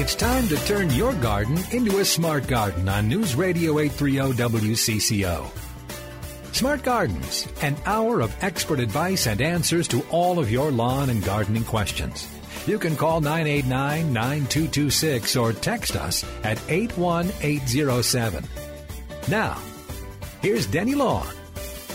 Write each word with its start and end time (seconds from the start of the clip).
It's 0.00 0.14
time 0.14 0.48
to 0.48 0.56
turn 0.64 0.88
your 0.88 1.12
garden 1.12 1.58
into 1.72 1.98
a 1.98 2.06
smart 2.06 2.46
garden 2.46 2.88
on 2.88 3.06
News 3.06 3.34
Radio 3.34 3.80
830 3.80 4.32
WCCO. 4.58 5.46
Smart 6.54 6.82
Gardens, 6.82 7.46
an 7.60 7.76
hour 7.84 8.22
of 8.22 8.34
expert 8.40 8.80
advice 8.80 9.26
and 9.26 9.42
answers 9.42 9.86
to 9.88 10.02
all 10.08 10.38
of 10.38 10.50
your 10.50 10.70
lawn 10.70 11.10
and 11.10 11.22
gardening 11.22 11.64
questions. 11.64 12.26
You 12.66 12.78
can 12.78 12.96
call 12.96 13.20
989 13.20 14.10
9226 14.10 15.36
or 15.36 15.52
text 15.52 15.96
us 15.96 16.24
at 16.44 16.58
81807. 16.70 18.42
Now, 19.28 19.58
here's 20.40 20.64
Denny 20.64 20.94
Law 20.94 21.26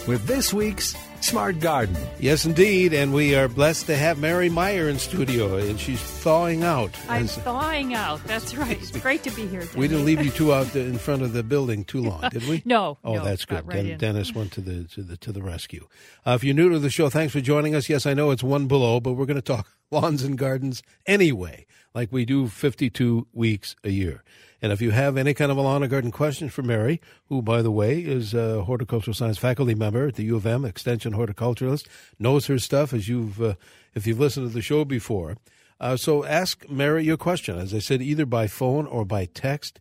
with 0.05 0.27
this 0.27 0.53
week's 0.53 0.95
Smart 1.25 1.59
Garden. 1.59 1.97
Yes, 2.19 2.45
indeed. 2.45 2.93
And 2.93 3.11
we 3.11 3.33
are 3.35 3.47
blessed 3.47 3.87
to 3.87 3.95
have 3.97 4.19
Mary 4.19 4.47
Meyer 4.47 4.87
in 4.87 4.99
studio, 4.99 5.55
and 5.57 5.79
she's 5.79 5.99
thawing 5.99 6.63
out. 6.63 6.91
I'm 7.09 7.23
As- 7.23 7.35
thawing 7.37 7.95
out. 7.95 8.23
That's 8.25 8.55
right. 8.57 8.77
It's 8.79 8.91
great 8.91 9.23
to 9.23 9.31
be 9.31 9.47
here. 9.47 9.67
we 9.75 9.87
didn't 9.87 10.05
leave 10.05 10.23
you 10.23 10.29
two 10.29 10.53
out 10.53 10.67
the- 10.67 10.81
in 10.81 10.99
front 10.99 11.23
of 11.23 11.33
the 11.33 11.41
building 11.41 11.83
too 11.83 12.01
long, 12.01 12.21
did 12.29 12.47
we? 12.47 12.61
No, 12.65 12.99
Oh, 13.03 13.15
no, 13.15 13.23
that's 13.23 13.43
good. 13.43 13.67
right 13.67 13.83
Den- 13.83 13.97
Dennis 13.97 14.33
went 14.35 14.51
to 14.53 14.61
the 14.61 14.83
to 14.89 15.01
the 15.01 15.17
to 15.17 15.31
the 15.31 15.41
rescue. 15.41 15.87
Uh, 16.27 16.31
if 16.31 16.43
you're 16.43 16.53
new 16.53 16.69
to 16.69 16.77
the 16.79 16.91
show, 16.91 17.09
thanks 17.09 17.33
for 17.33 17.41
joining 17.41 17.73
us. 17.73 17.89
Yes, 17.89 18.05
I 18.05 18.13
know 18.13 18.29
it's 18.29 18.43
one 18.43 18.67
below, 18.67 18.99
but 18.99 19.13
we're 19.13 19.25
going 19.25 19.35
to 19.35 19.41
talk 19.41 19.67
lawns 19.91 20.23
and 20.23 20.37
gardens 20.37 20.83
anyway, 21.07 21.65
like 21.95 22.11
we 22.11 22.25
do 22.25 22.47
52 22.47 23.27
weeks 23.33 23.75
a 23.83 23.89
year. 23.89 24.23
And 24.65 24.73
if 24.73 24.81
you 24.81 24.89
have 24.89 25.15
any 25.15 25.35
kind 25.35 25.51
of 25.51 25.57
a 25.57 25.61
lawn 25.61 25.83
and 25.83 25.91
garden 25.91 26.09
question 26.09 26.49
for 26.49 26.63
Mary, 26.63 26.99
who, 27.29 27.43
by 27.43 27.61
the 27.61 27.69
way, 27.69 27.99
is 27.99 28.33
a 28.33 28.63
horticultural 28.63 29.13
science 29.13 29.37
faculty 29.37 29.75
member 29.75 30.07
at 30.07 30.15
the 30.15 30.23
U 30.23 30.37
of 30.37 30.47
M, 30.47 30.65
extension 30.65 31.13
horticulturalist, 31.13 31.85
knows 32.17 32.47
her 32.47 32.57
stuff 32.57 32.91
as 32.91 33.07
you've 33.07 33.39
uh, 33.39 33.53
if 33.93 34.07
you've 34.07 34.19
listened 34.19 34.47
to 34.47 34.51
the 34.51 34.63
show 34.63 34.83
before. 34.83 35.37
Uh, 35.79 35.95
so 35.95 36.25
ask 36.25 36.67
Mary 36.67 37.03
your 37.03 37.15
question, 37.15 37.59
as 37.59 37.75
I 37.75 37.77
said, 37.77 38.01
either 38.01 38.25
by 38.25 38.47
phone 38.47 38.87
or 38.87 39.05
by 39.05 39.25
text. 39.25 39.79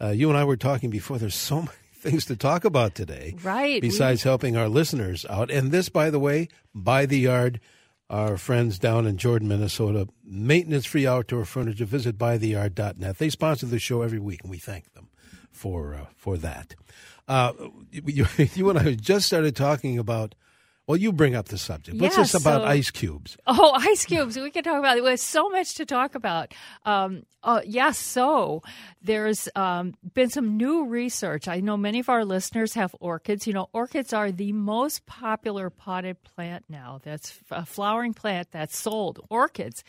Uh, 0.00 0.08
you 0.08 0.28
and 0.28 0.36
I 0.36 0.42
were 0.42 0.56
talking 0.56 0.90
before. 0.90 1.18
There's 1.18 1.36
so 1.36 1.56
many 1.60 1.70
things 1.94 2.24
to 2.24 2.34
talk 2.34 2.64
about 2.64 2.96
today, 2.96 3.36
Right. 3.44 3.80
Besides 3.80 4.24
helping 4.24 4.56
our 4.56 4.68
listeners 4.68 5.24
out, 5.30 5.52
and 5.52 5.70
this, 5.70 5.88
by 5.88 6.10
the 6.10 6.18
way, 6.18 6.48
by 6.74 7.06
the 7.06 7.20
yard, 7.20 7.60
our 8.08 8.36
friends 8.36 8.78
down 8.78 9.06
in 9.06 9.16
Jordan, 9.16 9.48
Minnesota, 9.48 10.08
maintenance-free 10.24 11.06
outdoor 11.06 11.44
furniture. 11.44 11.84
Visit 11.84 12.18
buytheyard.net. 12.18 13.18
They 13.18 13.30
sponsor 13.30 13.66
the 13.66 13.78
show 13.78 14.02
every 14.02 14.20
week, 14.20 14.42
and 14.42 14.50
we 14.50 14.58
thank 14.58 14.92
them 14.94 15.08
for 15.50 15.94
uh, 15.94 16.06
for 16.16 16.36
that. 16.38 16.74
Uh, 17.26 17.52
you, 17.90 18.26
you 18.54 18.70
and 18.70 18.78
I 18.78 18.94
just 18.94 19.26
started 19.26 19.56
talking 19.56 19.98
about. 19.98 20.34
Well, 20.86 20.96
you 20.96 21.12
bring 21.12 21.34
up 21.34 21.48
the 21.48 21.58
subject. 21.58 22.00
What's 22.00 22.16
this 22.16 22.34
about 22.34 22.62
so- 22.62 22.68
ice 22.68 22.90
cubes? 22.90 23.36
Oh, 23.46 23.72
ice 23.76 24.04
cubes. 24.04 24.36
We 24.36 24.50
can 24.50 24.62
talk 24.62 24.78
about 24.78 24.98
it. 24.98 25.04
There's 25.04 25.20
so 25.22 25.48
much 25.48 25.74
to 25.74 25.84
talk 25.86 26.14
about. 26.14 26.54
Um, 26.84 27.24
uh, 27.46 27.60
yes, 27.64 27.96
so 27.96 28.60
there's 29.02 29.48
um, 29.54 29.94
been 30.14 30.28
some 30.30 30.56
new 30.56 30.86
research. 30.86 31.46
I 31.46 31.60
know 31.60 31.76
many 31.76 32.00
of 32.00 32.08
our 32.08 32.24
listeners 32.24 32.74
have 32.74 32.94
orchids. 32.98 33.46
You 33.46 33.52
know, 33.52 33.68
orchids 33.72 34.12
are 34.12 34.32
the 34.32 34.52
most 34.52 35.06
popular 35.06 35.70
potted 35.70 36.16
plant 36.24 36.64
now. 36.68 37.00
That's 37.04 37.38
a 37.52 37.64
flowering 37.64 38.14
plant 38.14 38.50
that's 38.50 38.76
sold, 38.76 39.24
orchids. 39.30 39.84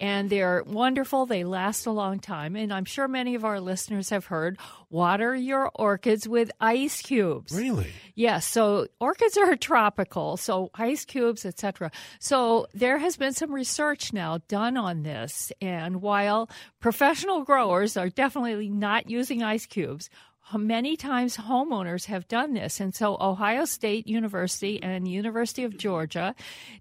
And 0.00 0.30
they're 0.30 0.64
wonderful. 0.66 1.26
They 1.26 1.44
last 1.44 1.84
a 1.84 1.90
long 1.90 2.20
time. 2.20 2.56
And 2.56 2.72
I'm 2.72 2.86
sure 2.86 3.06
many 3.06 3.34
of 3.34 3.44
our 3.44 3.60
listeners 3.60 4.08
have 4.08 4.26
heard 4.26 4.58
water 4.88 5.36
your 5.36 5.70
orchids 5.74 6.26
with 6.26 6.50
ice 6.58 7.02
cubes. 7.02 7.52
Really? 7.54 7.92
Yes, 8.14 8.46
so 8.46 8.86
orchids 8.98 9.36
are 9.36 9.56
tropical, 9.56 10.33
so 10.36 10.70
ice 10.74 11.04
cubes, 11.04 11.44
etc. 11.44 11.90
So 12.18 12.66
there 12.74 12.98
has 12.98 13.16
been 13.16 13.32
some 13.32 13.52
research 13.52 14.12
now 14.12 14.38
done 14.48 14.76
on 14.76 15.02
this, 15.02 15.52
and 15.60 16.02
while 16.02 16.48
professional 16.80 17.42
growers 17.44 17.96
are 17.96 18.08
definitely 18.08 18.68
not 18.68 19.10
using 19.10 19.42
ice 19.42 19.66
cubes, 19.66 20.10
many 20.52 20.96
times 20.96 21.36
homeowners 21.36 22.06
have 22.06 22.28
done 22.28 22.52
this. 22.52 22.80
And 22.80 22.94
so 22.94 23.16
Ohio 23.20 23.64
State 23.64 24.06
University 24.06 24.82
and 24.82 25.08
University 25.08 25.64
of 25.64 25.76
Georgia 25.76 26.34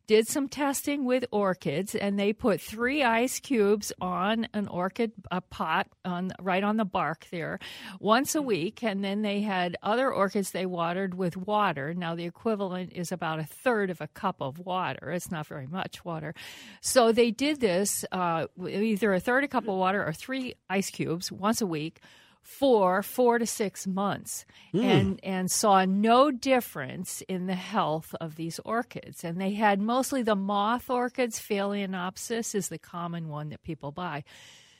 did 0.05 0.27
some 0.27 0.49
testing 0.49 1.05
with 1.05 1.25
orchids 1.31 1.95
and 1.95 2.19
they 2.19 2.33
put 2.33 2.59
3 2.61 3.03
ice 3.03 3.39
cubes 3.39 3.93
on 4.01 4.47
an 4.53 4.67
orchid 4.67 5.13
a 5.31 5.41
pot 5.41 5.87
on 6.03 6.31
right 6.41 6.63
on 6.63 6.77
the 6.77 6.85
bark 6.85 7.25
there 7.31 7.59
once 7.99 8.35
a 8.35 8.41
week 8.41 8.83
and 8.83 9.03
then 9.03 9.21
they 9.21 9.41
had 9.41 9.77
other 9.81 10.11
orchids 10.11 10.51
they 10.51 10.65
watered 10.65 11.13
with 11.13 11.37
water. 11.37 11.93
Now 11.93 12.15
the 12.15 12.25
equivalent 12.25 12.91
is 12.93 13.11
about 13.11 13.39
a 13.39 13.45
third 13.45 13.89
of 13.89 14.01
a 14.01 14.07
cup 14.07 14.41
of 14.41 14.59
water. 14.59 15.11
It's 15.11 15.31
not 15.31 15.47
very 15.47 15.67
much 15.67 16.03
water. 16.03 16.35
So 16.81 17.11
they 17.11 17.31
did 17.31 17.59
this 17.59 18.03
uh, 18.11 18.47
either 18.67 19.13
a 19.13 19.19
third 19.19 19.43
a 19.43 19.47
cup 19.47 19.67
of 19.67 19.75
water 19.75 20.05
or 20.05 20.13
3 20.13 20.53
ice 20.69 20.89
cubes 20.89 21.31
once 21.31 21.61
a 21.61 21.67
week 21.67 22.01
for 22.43 23.01
four 23.01 23.39
to 23.39 23.45
six 23.47 23.87
months 23.87 24.45
and 24.73 25.19
and 25.23 25.49
saw 25.49 25.85
no 25.85 26.29
difference 26.29 27.21
in 27.27 27.47
the 27.47 27.55
health 27.55 28.13
of 28.19 28.35
these 28.35 28.59
orchids. 28.65 29.23
And 29.23 29.39
they 29.39 29.53
had 29.53 29.79
mostly 29.79 30.21
the 30.21 30.35
moth 30.35 30.89
orchids. 30.89 31.39
Phalaenopsis 31.39 32.53
is 32.53 32.67
the 32.67 32.77
common 32.77 33.29
one 33.29 33.49
that 33.49 33.63
people 33.63 33.91
buy. 33.91 34.25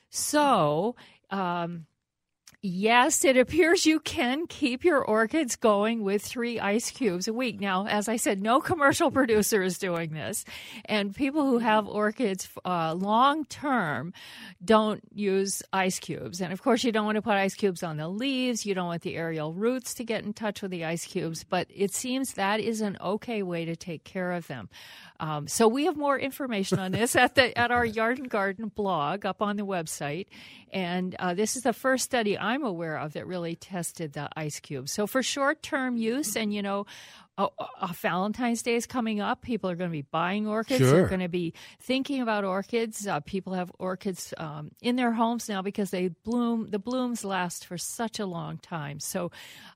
So 0.10 0.96
um, 1.32 1.86
Yes, 2.66 3.26
it 3.26 3.36
appears 3.36 3.86
you 3.86 4.00
can 4.00 4.48
keep 4.48 4.86
your 4.86 5.04
orchids 5.04 5.58
going 5.58 6.02
with 6.02 6.24
three 6.24 6.62
ice 6.62 6.92
cubes 6.92 7.28
a 7.28 7.34
week. 7.34 7.60
Now, 7.60 7.88
as 7.88 8.08
I 8.08 8.16
said, 8.16 8.42
no 8.42 8.62
commercial 8.62 9.12
producer 9.20 9.62
is 9.62 9.78
doing 9.78 10.14
this. 10.14 10.46
And 10.86 11.14
people 11.14 11.46
who 11.46 11.58
have 11.58 11.90
orchids 11.90 12.48
uh, 12.64 12.94
long 12.94 13.44
term 13.44 14.14
don't 14.64 15.04
use 15.14 15.62
ice 15.74 16.00
cubes. 16.00 16.40
And 16.40 16.54
of 16.54 16.62
course, 16.64 16.86
you 16.86 16.94
don't 16.94 17.06
want 17.06 17.18
to 17.18 17.22
put 17.22 17.34
ice 17.34 17.54
cubes 17.54 17.84
on 17.84 17.98
the 17.98 18.08
leaves. 18.08 18.66
You 18.66 18.74
don't 18.74 18.88
want 18.88 19.02
the 19.02 19.18
aerial 19.18 19.52
roots 19.52 19.94
to 19.96 20.06
get 20.06 20.24
in 20.24 20.32
touch 20.32 20.62
with 20.62 20.72
the 20.72 20.86
ice 20.86 21.06
cubes. 21.06 21.44
But 21.44 21.68
it 21.70 21.94
seems 21.94 22.36
that 22.36 22.62
is 22.62 22.80
an 22.80 22.98
okay 23.02 23.44
way 23.44 23.66
to 23.66 23.76
take 23.76 24.06
care 24.06 24.32
of 24.32 24.48
them. 24.48 24.70
Um, 25.20 25.48
so 25.48 25.68
we 25.68 25.86
have 25.86 25.96
more 25.96 26.18
information 26.18 26.80
on 26.80 26.92
this 26.92 27.16
at 27.16 27.36
the 27.36 27.58
at 27.58 27.72
our 27.72 27.86
Yard 27.86 28.20
and 28.20 28.30
Garden 28.30 28.72
blog 28.74 29.26
up 29.26 29.42
on 29.42 29.56
the 29.56 29.66
website, 29.66 30.28
and 30.72 31.16
uh, 31.20 31.34
this 31.34 31.56
is 31.56 31.64
the 31.64 31.74
first 31.74 32.04
study 32.04 32.38
I'm 32.38 32.64
aware 32.64 32.98
of 32.98 33.14
that 33.14 33.28
really 33.28 33.56
tested 33.56 34.14
the 34.14 34.30
ice 34.36 34.60
cube. 34.60 34.90
So 34.90 35.08
for 35.08 35.24
short 35.24 35.62
term 35.62 35.98
use, 35.98 36.36
and 36.36 36.54
you 36.54 36.62
know. 36.62 36.86
Valentine's 37.94 38.62
Day 38.62 38.76
is 38.76 38.86
coming 38.86 39.20
up. 39.22 39.42
People 39.42 39.70
are 39.70 39.76
going 39.76 39.90
to 39.90 39.92
be 39.92 40.04
buying 40.04 40.48
orchids. 40.48 40.80
Sure. 40.80 40.92
They're 40.92 41.08
going 41.08 41.22
to 41.22 41.30
be 41.30 41.54
thinking 41.80 42.22
about 42.22 42.44
orchids. 42.44 43.08
Uh, 43.08 43.20
people 43.22 43.54
have 43.54 43.72
orchids 43.80 44.34
um, 44.38 44.72
in 44.82 44.96
their 44.96 45.12
homes 45.12 45.50
now 45.50 45.62
because 45.62 45.92
they 45.92 46.10
bloom. 46.10 46.70
The 46.70 46.80
blooms 46.80 47.26
last 47.26 47.66
for 47.66 47.78
such 47.78 48.20
a 48.20 48.26
long 48.26 48.58
time. 48.58 49.00
So, 49.00 49.32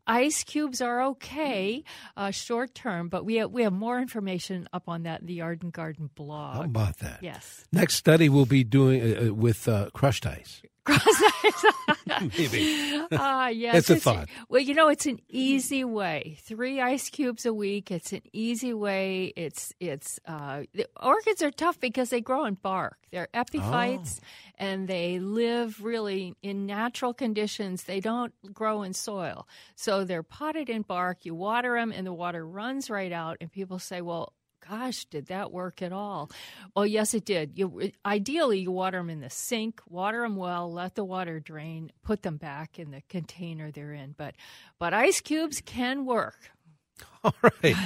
ice 0.06 0.44
cubes 0.44 0.82
are 0.82 1.02
okay 1.04 1.84
uh, 2.16 2.32
short 2.32 2.76
term, 2.76 3.10
but 3.10 3.26
we 3.26 3.36
have, 3.36 3.52
we 3.52 3.64
have 3.64 3.74
more 3.74 4.00
information 4.00 4.68
up 4.72 4.88
on 4.88 5.04
that 5.04 5.22
in 5.22 5.28
the 5.28 5.34
Yard 5.34 5.64
and 5.64 5.74
Garden 5.74 6.10
blog. 6.16 6.56
How 6.56 6.64
about 6.64 6.98
that? 7.00 7.20
Yes. 7.22 7.66
Next 7.72 7.96
study 7.96 8.30
we'll 8.30 8.46
be 8.46 8.64
doing 8.64 9.02
uh, 9.02 9.28
uh, 9.28 9.34
with 9.34 9.68
uh, 9.68 9.90
crushed 9.94 10.26
ice. 10.26 10.62
Maybe. 12.38 13.02
Ah, 13.12 13.48
yes. 13.50 13.76
It's 13.78 13.90
a 13.90 13.96
thought. 13.98 14.30
Well, 14.50 14.62
you 14.62 14.74
know, 14.74 14.88
it's 14.88 15.06
an 15.06 15.20
easy 15.30 15.84
way. 15.84 16.38
Three 16.42 16.80
ice 16.82 17.10
cubes 17.10 17.46
a 17.46 17.54
week. 17.54 17.92
It's 17.92 18.14
an 18.14 18.22
easy 18.34 18.74
way. 18.74 19.34
It's 19.36 19.74
it's 19.80 20.20
uh, 20.26 20.64
the 20.74 20.88
orchids 21.02 21.42
are 21.42 21.52
tough 21.52 21.80
because 21.80 22.10
they 22.10 22.22
grow 22.22 22.46
in 22.46 22.56
bark. 22.56 22.98
They're 23.12 23.30
epiphytes, 23.34 24.20
Oh. 24.22 24.26
and 24.58 24.88
they 24.88 25.20
live 25.20 25.84
really 25.84 26.34
in 26.42 26.66
natural 26.66 27.14
conditions. 27.14 27.84
They 27.84 28.00
don't 28.00 28.34
grow 28.54 28.84
in 28.84 28.94
soil, 28.94 29.48
so 29.76 30.04
they're 30.04 30.24
potted 30.24 30.70
in 30.70 30.82
bark. 30.82 31.26
You 31.26 31.36
water 31.36 31.76
them, 31.76 31.92
and 31.92 32.06
the 32.06 32.14
water 32.14 32.46
runs 32.46 32.90
right 32.90 33.12
out. 33.12 33.38
And 33.42 33.52
people 33.52 33.80
say, 33.80 34.02
well. 34.02 34.34
Gosh, 34.70 35.06
did 35.06 35.28
that 35.28 35.52
work 35.52 35.82
at 35.82 35.94
all? 35.94 36.30
Well, 36.76 36.86
yes, 36.86 37.14
it 37.14 37.26
did. 37.26 37.58
You, 37.58 37.92
ideally, 38.06 38.60
you 38.60 38.72
water 38.72 38.98
them 38.98 39.10
in 39.10 39.22
the 39.22 39.30
sink, 39.30 39.82
water 39.88 40.22
them 40.24 40.36
well, 40.36 40.72
let 40.72 40.96
the 40.96 41.04
water 41.06 41.40
drain, 41.40 41.92
put 42.04 42.24
them 42.24 42.38
back 42.38 42.78
in 42.80 42.92
the 42.92 43.02
container 43.10 43.72
they're 43.72 43.94
in. 43.94 44.16
But, 44.18 44.36
but 44.80 44.94
ice 44.94 45.22
cubes 45.22 45.62
can 45.66 46.06
work. 46.06 46.52
All 47.24 47.36
right. 47.64 47.76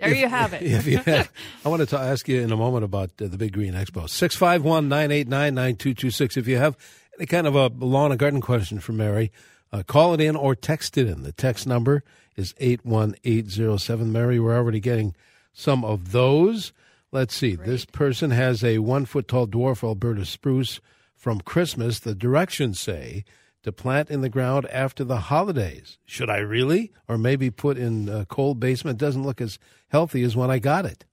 There 0.00 0.10
If- 0.10 0.18
you 0.18 0.28
have 0.28 0.52
it. 0.54 0.62
If 0.62 0.86
you 0.88 0.98
had, 0.98 1.28
I 1.64 1.68
wanted 1.68 1.88
to 1.90 1.98
ask 1.98 2.26
you 2.28 2.40
in 2.40 2.50
a 2.50 2.56
moment 2.56 2.84
about 2.84 3.10
uh, 3.22 3.28
the 3.28 3.38
Big 3.38 3.52
Green 3.52 3.74
Expo. 3.74 4.08
651 4.10 4.88
989 4.88 5.54
9226. 5.54 6.36
If 6.36 6.48
you 6.48 6.56
have 6.56 6.76
any 7.16 7.26
kind 7.26 7.46
of 7.46 7.54
a 7.54 7.68
lawn 7.68 8.10
and 8.10 8.18
garden 8.18 8.40
question 8.40 8.80
for 8.80 8.90
Mary, 8.92 9.30
uh, 9.72 9.84
call 9.86 10.12
it 10.12 10.20
in 10.20 10.34
or 10.34 10.56
text 10.56 10.98
it 10.98 11.06
in. 11.06 11.22
The 11.22 11.30
text 11.30 11.64
number 11.68 12.02
is 12.34 12.54
81807. 12.58 14.10
Mary, 14.12 14.40
we're 14.40 14.56
already 14.56 14.80
getting 14.80 15.14
some 15.54 15.84
of 15.84 16.12
those. 16.12 16.74
Let's 17.12 17.34
see. 17.34 17.54
This 17.54 17.86
person 17.86 18.32
has 18.32 18.62
a 18.62 18.78
one 18.80 19.06
foot 19.06 19.28
tall 19.28 19.46
dwarf 19.46 19.82
Alberta 19.82 20.26
spruce 20.26 20.80
from 21.14 21.40
Christmas. 21.40 22.00
The 22.00 22.14
directions 22.14 22.78
say 22.78 23.24
to 23.62 23.72
plant 23.72 24.10
in 24.10 24.20
the 24.20 24.28
ground 24.28 24.66
after 24.66 25.04
the 25.04 25.20
holidays. 25.20 25.96
Should 26.04 26.28
I 26.28 26.38
really? 26.38 26.92
Or 27.08 27.16
maybe 27.16 27.50
put 27.50 27.78
in 27.78 28.08
a 28.08 28.26
cold 28.26 28.60
basement? 28.60 28.98
Doesn't 28.98 29.22
look 29.22 29.40
as 29.40 29.58
healthy 29.88 30.22
as 30.24 30.36
when 30.36 30.50
I 30.50 30.58
got 30.58 30.84
it. 30.84 31.06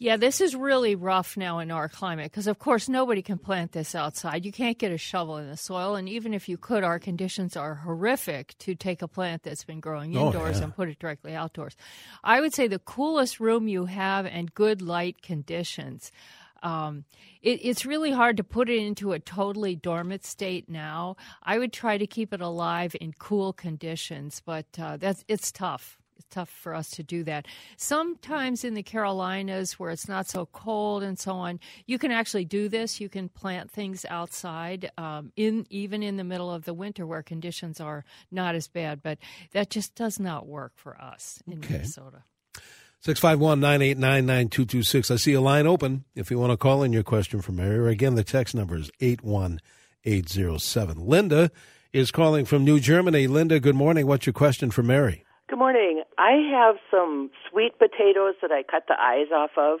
Yeah, 0.00 0.16
this 0.16 0.40
is 0.40 0.54
really 0.54 0.94
rough 0.94 1.36
now 1.36 1.58
in 1.58 1.72
our 1.72 1.88
climate 1.88 2.30
because, 2.30 2.46
of 2.46 2.60
course, 2.60 2.88
nobody 2.88 3.20
can 3.20 3.36
plant 3.36 3.72
this 3.72 3.96
outside. 3.96 4.44
You 4.44 4.52
can't 4.52 4.78
get 4.78 4.92
a 4.92 4.98
shovel 4.98 5.38
in 5.38 5.48
the 5.48 5.56
soil, 5.56 5.96
and 5.96 6.08
even 6.08 6.32
if 6.34 6.48
you 6.48 6.56
could, 6.56 6.84
our 6.84 7.00
conditions 7.00 7.56
are 7.56 7.74
horrific 7.74 8.56
to 8.58 8.76
take 8.76 9.02
a 9.02 9.08
plant 9.08 9.42
that's 9.42 9.64
been 9.64 9.80
growing 9.80 10.16
Oh, 10.16 10.26
indoors 10.28 10.58
yeah. 10.58 10.64
and 10.64 10.76
put 10.76 10.88
it 10.88 11.00
directly 11.00 11.34
outdoors. 11.34 11.74
I 12.22 12.40
would 12.40 12.54
say 12.54 12.68
the 12.68 12.78
coolest 12.78 13.40
room 13.40 13.66
you 13.66 13.86
have 13.86 14.24
and 14.24 14.54
good 14.54 14.80
light 14.82 15.20
conditions. 15.20 16.12
Um, 16.62 17.04
it, 17.42 17.60
it's 17.64 17.84
really 17.84 18.12
hard 18.12 18.36
to 18.36 18.44
put 18.44 18.68
it 18.68 18.78
into 18.78 19.12
a 19.12 19.18
totally 19.18 19.74
dormant 19.74 20.24
state 20.24 20.68
now. 20.68 21.16
I 21.42 21.58
would 21.58 21.72
try 21.72 21.98
to 21.98 22.06
keep 22.06 22.32
it 22.32 22.40
alive 22.40 22.94
in 23.00 23.14
cool 23.18 23.52
conditions, 23.52 24.42
but 24.44 24.66
uh, 24.78 24.96
that's 24.96 25.24
it's 25.28 25.50
tough. 25.50 25.98
It's 26.18 26.26
tough 26.30 26.50
for 26.50 26.74
us 26.74 26.90
to 26.90 27.02
do 27.04 27.22
that. 27.24 27.46
Sometimes 27.76 28.64
in 28.64 28.74
the 28.74 28.82
Carolinas, 28.82 29.78
where 29.78 29.90
it's 29.90 30.08
not 30.08 30.26
so 30.26 30.46
cold 30.46 31.04
and 31.04 31.16
so 31.18 31.32
on, 31.32 31.60
you 31.86 31.98
can 31.98 32.10
actually 32.10 32.44
do 32.44 32.68
this. 32.68 33.00
You 33.00 33.08
can 33.08 33.28
plant 33.28 33.70
things 33.70 34.04
outside, 34.10 34.90
um, 34.98 35.30
in 35.36 35.64
even 35.70 36.02
in 36.02 36.16
the 36.16 36.24
middle 36.24 36.52
of 36.52 36.64
the 36.64 36.74
winter, 36.74 37.06
where 37.06 37.22
conditions 37.22 37.80
are 37.80 38.04
not 38.32 38.56
as 38.56 38.66
bad. 38.66 39.00
But 39.00 39.18
that 39.52 39.70
just 39.70 39.94
does 39.94 40.18
not 40.18 40.48
work 40.48 40.72
for 40.74 41.00
us 41.00 41.40
in 41.46 41.58
Okay. 41.58 41.74
Minnesota. 41.74 42.24
651 43.00 43.60
989 43.60 44.26
9226. 44.26 45.12
I 45.12 45.16
see 45.16 45.32
a 45.34 45.40
line 45.40 45.68
open 45.68 46.04
if 46.16 46.32
you 46.32 46.38
want 46.40 46.50
to 46.50 46.56
call 46.56 46.82
in 46.82 46.92
your 46.92 47.04
question 47.04 47.40
for 47.40 47.52
Mary. 47.52 47.78
Or 47.78 47.86
again, 47.86 48.16
the 48.16 48.24
text 48.24 48.56
number 48.56 48.74
is 48.76 48.90
81807. 49.00 51.06
Linda 51.06 51.52
is 51.92 52.10
calling 52.10 52.44
from 52.44 52.64
New 52.64 52.80
Germany. 52.80 53.28
Linda, 53.28 53.60
good 53.60 53.76
morning. 53.76 54.08
What's 54.08 54.26
your 54.26 54.32
question 54.32 54.72
for 54.72 54.82
Mary? 54.82 55.24
Good 55.48 55.58
morning. 55.58 56.02
I 56.18 56.32
have 56.52 56.76
some 56.90 57.30
sweet 57.50 57.78
potatoes 57.78 58.34
that 58.42 58.52
I 58.52 58.62
cut 58.62 58.84
the 58.86 59.00
eyes 59.00 59.28
off 59.34 59.52
of, 59.56 59.78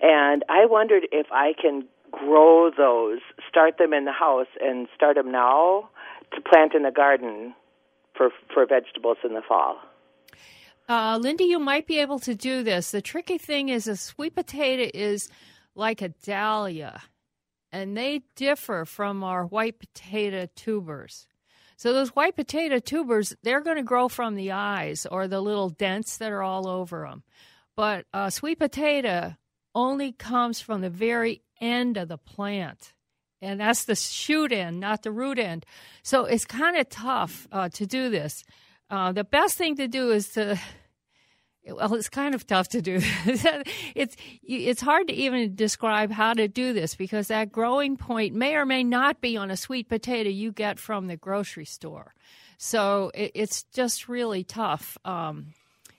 and 0.00 0.42
I 0.48 0.64
wondered 0.64 1.02
if 1.12 1.26
I 1.30 1.52
can 1.60 1.84
grow 2.10 2.70
those, 2.74 3.18
start 3.46 3.76
them 3.76 3.92
in 3.92 4.06
the 4.06 4.12
house, 4.12 4.46
and 4.62 4.88
start 4.96 5.16
them 5.16 5.30
now 5.30 5.90
to 6.34 6.40
plant 6.40 6.72
in 6.74 6.84
the 6.84 6.90
garden 6.90 7.54
for 8.16 8.30
for 8.54 8.64
vegetables 8.64 9.18
in 9.22 9.34
the 9.34 9.42
fall. 9.46 9.76
Uh, 10.88 11.18
Lindy, 11.20 11.44
you 11.44 11.58
might 11.58 11.86
be 11.86 11.98
able 11.98 12.18
to 12.20 12.34
do 12.34 12.62
this. 12.62 12.90
The 12.90 13.02
tricky 13.02 13.36
thing 13.36 13.68
is 13.68 13.86
a 13.86 13.96
sweet 13.96 14.34
potato 14.34 14.90
is 14.94 15.28
like 15.74 16.00
a 16.00 16.08
dahlia, 16.08 17.02
and 17.70 17.94
they 17.94 18.22
differ 18.36 18.86
from 18.86 19.22
our 19.22 19.44
white 19.44 19.78
potato 19.78 20.48
tubers. 20.56 21.26
So 21.76 21.92
those 21.92 22.10
white 22.10 22.36
potato 22.36 22.78
tubers, 22.78 23.34
they're 23.42 23.60
going 23.60 23.76
to 23.76 23.82
grow 23.82 24.08
from 24.08 24.34
the 24.34 24.52
eyes 24.52 25.06
or 25.06 25.26
the 25.26 25.40
little 25.40 25.70
dents 25.70 26.18
that 26.18 26.32
are 26.32 26.42
all 26.42 26.68
over 26.68 27.06
them. 27.08 27.22
But 27.76 28.06
a 28.12 28.30
sweet 28.30 28.58
potato 28.58 29.36
only 29.74 30.12
comes 30.12 30.60
from 30.60 30.80
the 30.80 30.90
very 30.90 31.42
end 31.60 31.96
of 31.96 32.08
the 32.08 32.18
plant. 32.18 32.92
And 33.42 33.60
that's 33.60 33.84
the 33.84 33.96
shoot 33.96 34.52
end, 34.52 34.80
not 34.80 35.02
the 35.02 35.12
root 35.12 35.38
end. 35.38 35.66
So 36.02 36.24
it's 36.24 36.44
kind 36.44 36.76
of 36.76 36.88
tough 36.88 37.46
uh, 37.52 37.68
to 37.70 37.86
do 37.86 38.08
this. 38.08 38.44
Uh, 38.88 39.12
the 39.12 39.24
best 39.24 39.58
thing 39.58 39.76
to 39.76 39.88
do 39.88 40.10
is 40.10 40.30
to 40.30 40.58
well, 41.66 41.94
it's 41.94 42.08
kind 42.08 42.34
of 42.34 42.46
tough 42.46 42.68
to 42.68 42.82
do. 42.82 43.00
it's 43.94 44.16
it's 44.42 44.80
hard 44.80 45.08
to 45.08 45.14
even 45.14 45.54
describe 45.54 46.10
how 46.10 46.34
to 46.34 46.48
do 46.48 46.72
this 46.72 46.94
because 46.94 47.28
that 47.28 47.52
growing 47.52 47.96
point 47.96 48.34
may 48.34 48.54
or 48.54 48.66
may 48.66 48.84
not 48.84 49.20
be 49.20 49.36
on 49.36 49.50
a 49.50 49.56
sweet 49.56 49.88
potato 49.88 50.28
you 50.28 50.52
get 50.52 50.78
from 50.78 51.06
the 51.06 51.16
grocery 51.16 51.64
store. 51.64 52.14
So 52.58 53.10
it, 53.14 53.32
it's 53.34 53.64
just 53.64 54.08
really 54.08 54.44
tough 54.44 54.98
um, 55.04 55.54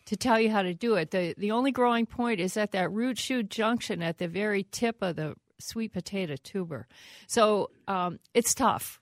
to 0.06 0.16
tell 0.16 0.40
you 0.40 0.50
how 0.50 0.62
to 0.62 0.74
do 0.74 0.96
it. 0.96 1.12
the 1.12 1.34
The 1.38 1.52
only 1.52 1.72
growing 1.72 2.06
point 2.06 2.40
is 2.40 2.58
at 2.58 2.72
that 2.72 2.92
root 2.92 3.18
shoot 3.18 3.50
junction 3.50 4.02
at 4.02 4.18
the 4.18 4.28
very 4.28 4.64
tip 4.72 5.02
of 5.02 5.16
the 5.16 5.36
sweet 5.60 5.94
potato 5.94 6.36
tuber. 6.44 6.88
So 7.28 7.72
um, 7.88 8.20
it's 8.34 8.54
tough. 8.54 9.00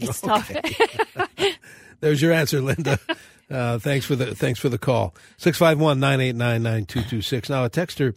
It's 0.02 0.20
tough. 0.20 0.50
There's 2.00 2.22
your 2.22 2.32
answer, 2.32 2.60
Linda. 2.60 2.98
Uh, 3.50 3.80
thanks 3.80 4.06
for 4.06 4.14
the 4.14 4.32
thanks 4.32 4.60
for 4.60 4.68
the 4.68 4.78
call. 4.78 5.12
651-989-9226. 5.38 7.50
Now, 7.50 7.64
a 7.64 7.68
texter, 7.68 8.14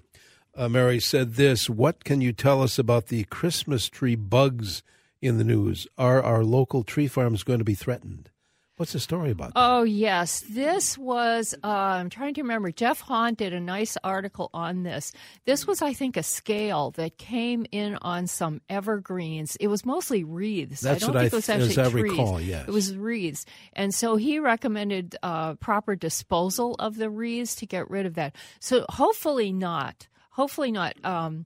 uh, 0.56 0.70
Mary, 0.70 1.00
said 1.00 1.34
this. 1.34 1.68
What 1.68 2.04
can 2.04 2.22
you 2.22 2.34
tell 2.34 2.62
us 2.62 2.78
about 2.78 3.08
the 3.08 3.24
Christmas 3.24 3.90
tree 3.90 4.14
bugs 4.14 4.84
in 5.24 5.40
the 5.40 5.44
news? 5.44 5.88
Are 5.98 6.22
our 6.22 6.44
local 6.44 6.84
tree 6.84 7.08
farms 7.08 7.42
going 7.42 7.58
to 7.58 7.66
be 7.66 7.74
threatened? 7.74 8.30
What's 8.78 8.94
the 8.94 9.00
story 9.00 9.30
about 9.30 9.54
that? 9.54 9.60
Oh, 9.60 9.84
yes. 9.84 10.44
This 10.50 10.98
was, 10.98 11.54
uh, 11.64 11.68
I'm 11.68 12.10
trying 12.10 12.34
to 12.34 12.42
remember, 12.42 12.72
Jeff 12.72 13.02
Hahn 13.02 13.36
did 13.36 13.54
a 13.54 13.60
nice 13.60 13.98
article 14.04 14.50
on 14.52 14.82
this. 14.82 15.12
This 15.46 15.68
was, 15.68 15.84
I 15.84 15.94
think, 15.94 16.18
a 16.18 16.24
scale 16.24 16.90
that 16.92 17.20
came 17.20 17.68
in 17.72 17.98
on 18.02 18.26
some 18.26 18.62
evergreens. 18.70 19.56
It 19.58 19.68
was 19.68 19.86
mostly 19.86 20.24
wreaths. 20.24 20.82
That's 20.82 21.04
I 21.04 21.06
don't 21.06 21.16
what 21.16 21.24
I 21.24 21.30
think 21.30 21.34
it 21.34 21.36
was 21.36 21.50
actually 21.50 21.84
I 21.86 21.90
trees. 21.90 22.12
recall, 22.12 22.42
yes. 22.42 22.68
It 22.68 22.72
was 22.72 22.96
wreaths. 22.98 23.46
And 23.74 23.94
so 23.94 24.16
he 24.16 24.40
recommended 24.40 25.18
uh, 25.22 25.54
proper 25.56 25.96
disposal 25.96 26.76
of 26.80 26.96
the 26.96 27.12
wreaths 27.12 27.54
to 27.58 27.68
get 27.68 27.92
rid 27.92 28.08
of 28.08 28.16
that. 28.16 28.36
So 28.60 28.88
hopefully 28.90 29.54
not. 29.54 30.08
Hopefully 30.32 30.72
not. 30.72 30.96
Um, 31.06 31.46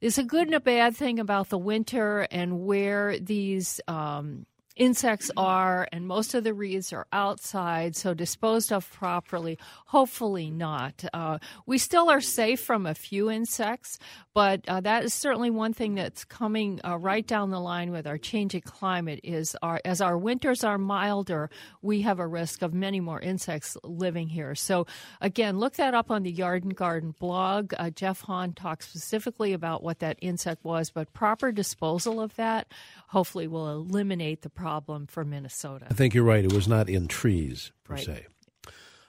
there's 0.00 0.18
a 0.18 0.22
good 0.22 0.46
and 0.46 0.54
a 0.54 0.60
bad 0.60 0.96
thing 0.96 1.18
about 1.18 1.48
the 1.48 1.58
winter 1.58 2.20
and 2.30 2.60
where 2.60 3.18
these 3.18 3.80
um, 3.88 4.46
insects 4.78 5.30
are, 5.36 5.88
and 5.92 6.06
most 6.06 6.34
of 6.34 6.44
the 6.44 6.54
wreaths 6.54 6.92
are 6.92 7.06
outside, 7.12 7.96
so 7.96 8.14
disposed 8.14 8.72
of 8.72 8.90
properly. 8.92 9.58
Hopefully 9.86 10.50
not. 10.50 11.04
Uh, 11.12 11.38
we 11.66 11.78
still 11.78 12.08
are 12.08 12.20
safe 12.20 12.60
from 12.60 12.86
a 12.86 12.94
few 12.94 13.30
insects, 13.30 13.98
but 14.32 14.66
uh, 14.68 14.80
that 14.80 15.04
is 15.04 15.12
certainly 15.12 15.50
one 15.50 15.74
thing 15.74 15.96
that's 15.96 16.24
coming 16.24 16.80
uh, 16.84 16.96
right 16.96 17.26
down 17.26 17.50
the 17.50 17.60
line 17.60 17.90
with 17.90 18.06
our 18.06 18.18
changing 18.18 18.62
climate. 18.62 19.20
Is 19.24 19.56
our 19.62 19.80
as 19.84 20.00
our 20.00 20.16
winters 20.16 20.62
are 20.62 20.78
milder, 20.78 21.50
we 21.82 22.02
have 22.02 22.20
a 22.20 22.26
risk 22.26 22.62
of 22.62 22.72
many 22.72 23.00
more 23.00 23.20
insects 23.20 23.76
living 23.82 24.28
here. 24.28 24.54
So 24.54 24.86
again, 25.20 25.58
look 25.58 25.74
that 25.74 25.94
up 25.94 26.10
on 26.10 26.22
the 26.22 26.30
Yard 26.30 26.62
and 26.62 26.76
Garden 26.76 27.14
blog. 27.18 27.74
Uh, 27.76 27.90
Jeff 27.90 28.20
Hahn 28.20 28.52
talks 28.52 28.88
specifically 28.88 29.52
about 29.52 29.82
what 29.82 29.98
that 29.98 30.18
insect 30.20 30.64
was, 30.64 30.90
but 30.90 31.12
proper 31.12 31.50
disposal 31.50 32.20
of 32.20 32.36
that 32.36 32.68
hopefully 33.08 33.48
will 33.48 33.68
eliminate 33.70 34.42
the 34.42 34.50
problem 34.50 34.67
for 35.08 35.24
Minnesota. 35.24 35.86
I 35.90 35.94
think 35.94 36.14
you're 36.14 36.24
right. 36.24 36.44
It 36.44 36.52
was 36.52 36.68
not 36.68 36.88
in 36.88 37.08
trees, 37.08 37.72
per 37.84 37.94
Right. 37.94 38.04
se. 38.04 38.26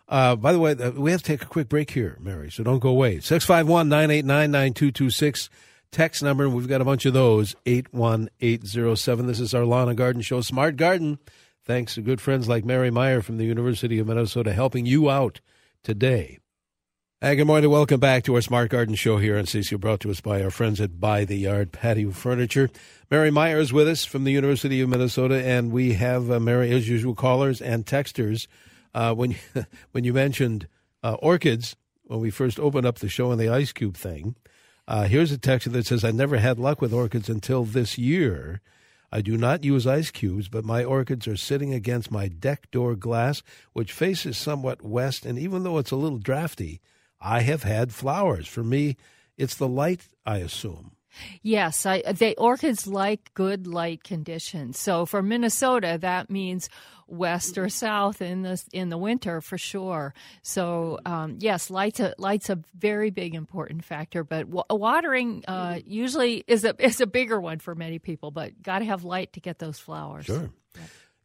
Uh, 0.08 0.36
by 0.36 0.52
the 0.52 0.60
way, 0.60 0.72
uh, 0.72 0.92
we 0.92 1.12
have 1.12 1.22
to 1.22 1.28
take 1.28 1.44
a 1.44 1.46
quick 1.46 1.70
break 1.70 1.92
here, 1.92 2.18
Mary, 2.20 2.50
so 2.50 2.64
don't 2.64 2.80
go 2.80 2.90
away. 2.90 3.20
651 3.20 3.88
989 3.90 4.50
9226. 4.52 5.50
Text 5.92 6.24
number, 6.24 6.50
we've 6.50 6.68
got 6.68 6.82
a 6.82 6.86
bunch 6.86 7.06
of 7.06 7.14
those, 7.14 7.56
81807. 7.66 9.28
This 9.28 9.40
is 9.40 9.54
our 9.54 9.66
Lawn 9.66 9.88
and 9.90 9.98
Garden 9.98 10.22
Show, 10.22 10.42
Smart 10.42 10.76
Garden. 10.78 11.20
Thanks 11.66 11.96
to 11.96 12.02
good 12.02 12.22
friends 12.22 12.48
like 12.48 12.66
Mary 12.66 12.90
Meyer 12.90 13.22
from 13.22 13.38
the 13.38 13.46
University 13.46 14.00
of 14.00 14.08
Minnesota 14.08 14.54
helping 14.54 14.86
you 14.86 15.10
out 15.10 15.42
today. 15.84 16.40
Hey, 17.22 17.36
good 17.36 17.48
morning. 17.48 17.70
Welcome 17.70 18.00
back 18.00 18.24
to 18.24 18.36
our 18.36 18.42
Smart 18.42 18.70
Garden 18.70 18.96
Show 18.96 19.18
here 19.18 19.38
on 19.38 19.44
CCO, 19.44 19.78
brought 19.78 20.00
to 20.00 20.10
us 20.10 20.22
by 20.22 20.42
our 20.42 20.50
friends 20.50 20.80
at 20.80 21.02
Buy 21.02 21.26
the 21.26 21.36
Yard 21.36 21.74
Patio 21.74 22.12
Furniture. 22.12 22.70
Mary 23.12 23.30
Meyer 23.30 23.58
is 23.58 23.74
with 23.74 23.90
us 23.90 24.06
from 24.06 24.24
the 24.24 24.32
University 24.32 24.80
of 24.80 24.88
Minnesota, 24.88 25.44
and 25.46 25.70
we 25.70 25.96
have 25.96 26.32
uh, 26.32 26.40
Mary, 26.40 26.72
as 26.72 26.88
usual, 26.88 27.16
callers 27.16 27.62
and 27.62 27.86
texters. 27.86 28.48
Uh, 28.96 29.14
when 29.14 29.32
you, 29.32 29.38
when 29.92 30.06
you 30.06 30.14
mentioned 30.14 30.70
uh, 31.04 31.16
orchids, 31.16 31.76
when 32.04 32.22
we 32.22 32.30
first 32.30 32.58
opened 32.58 32.86
up 32.86 33.00
the 33.00 33.10
show 33.10 33.34
on 33.34 33.38
the 33.38 33.50
ice 33.50 33.74
cube 33.74 33.98
thing, 33.98 34.38
uh, 34.88 35.04
here's 35.04 35.34
a 35.34 35.38
texter 35.38 35.74
that 35.74 35.86
says, 35.86 36.06
"I 36.06 36.12
never 36.12 36.38
had 36.38 36.58
luck 36.58 36.80
with 36.80 36.94
orchids 36.94 37.28
until 37.28 37.66
this 37.66 37.98
year." 37.98 38.62
I 39.12 39.20
do 39.20 39.36
not 39.36 39.66
use 39.66 39.86
ice 39.86 40.10
cubes, 40.10 40.48
but 40.48 40.64
my 40.64 40.86
orchids 40.86 41.28
are 41.28 41.36
sitting 41.36 41.74
against 41.74 42.12
my 42.12 42.30
deck 42.30 42.72
door 42.72 42.96
glass, 42.96 43.44
which 43.74 43.92
faces 43.92 44.38
somewhat 44.38 44.82
west, 44.82 45.26
and 45.26 45.38
even 45.38 45.64
though 45.64 45.80
it's 45.80 45.92
a 45.92 45.98
little 45.98 46.20
drafty, 46.20 46.80
I 47.22 47.42
have 47.42 47.64
had 47.64 47.94
flowers. 47.94 48.48
For 48.48 48.64
me, 48.64 48.98
it's 49.38 49.56
the 49.56 49.68
light, 49.68 50.08
I 50.26 50.38
assume. 50.38 50.92
Yes, 51.42 51.86
I, 51.86 52.02
they 52.02 52.36
orchids 52.36 52.88
like 52.88 53.34
good 53.34 53.68
light 53.68 54.04
conditions. 54.04 54.80
So 54.80 55.06
for 55.06 55.22
Minnesota, 55.22 55.98
that 56.02 56.30
means 56.30 56.70
west 57.08 57.58
or 57.58 57.70
south 57.70 58.22
in 58.22 58.44
the 58.44 58.64
in 58.72 58.90
the 58.90 58.98
winter 58.98 59.42
for 59.42 59.58
sure. 59.58 60.14
So 60.44 61.00
um, 61.06 61.38
yes, 61.40 61.70
light's 61.70 62.00
a 62.00 62.14
light's 62.18 62.50
a 62.50 62.60
very 62.78 63.10
big 63.10 63.34
important 63.34 63.84
factor. 63.84 64.24
But 64.24 64.52
w- 64.52 64.64
watering 64.70 65.44
uh, 65.48 65.80
usually 65.86 66.44
is 66.48 66.64
a 66.64 66.76
is 66.84 67.02
a 67.02 67.08
bigger 67.08 67.40
one 67.40 67.60
for 67.60 67.76
many 67.76 68.00
people. 68.00 68.32
But 68.32 68.62
got 68.62 68.80
to 68.80 68.86
have 68.86 69.04
light 69.04 69.34
to 69.34 69.40
get 69.40 69.60
those 69.60 69.80
flowers. 69.80 70.26
Sure. 70.26 70.50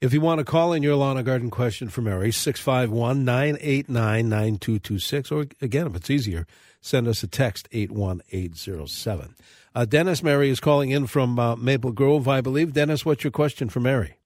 If 0.04 0.12
you 0.12 0.20
want 0.20 0.38
to 0.38 0.44
call 0.44 0.75
in 0.75 0.82
your 0.82 0.96
lawn 0.96 1.16
and 1.16 1.25
garden 1.25 1.50
question 1.50 1.88
for 1.88 2.02
Mary, 2.02 2.30
651 2.30 3.25
989 3.25 4.28
9226. 4.28 5.32
Or 5.32 5.46
again, 5.62 5.87
if 5.87 5.96
it's 5.96 6.11
easier, 6.11 6.46
send 6.82 7.08
us 7.08 7.23
a 7.23 7.26
text 7.26 7.68
81807. 7.73 9.34
Uh, 9.75 9.84
Dennis 9.87 10.23
Mary 10.23 10.50
is 10.50 10.61
calling 10.61 10.90
in 10.90 11.06
from 11.06 11.38
uh, 11.38 11.56
Maple 11.56 11.90
Grove, 11.90 12.28
I 12.28 12.42
believe. 12.42 12.75
Dennis, 12.75 13.06
what's 13.06 13.25
your 13.25 13.30
question 13.30 13.70
for 13.70 13.80
Mary? 13.80 14.18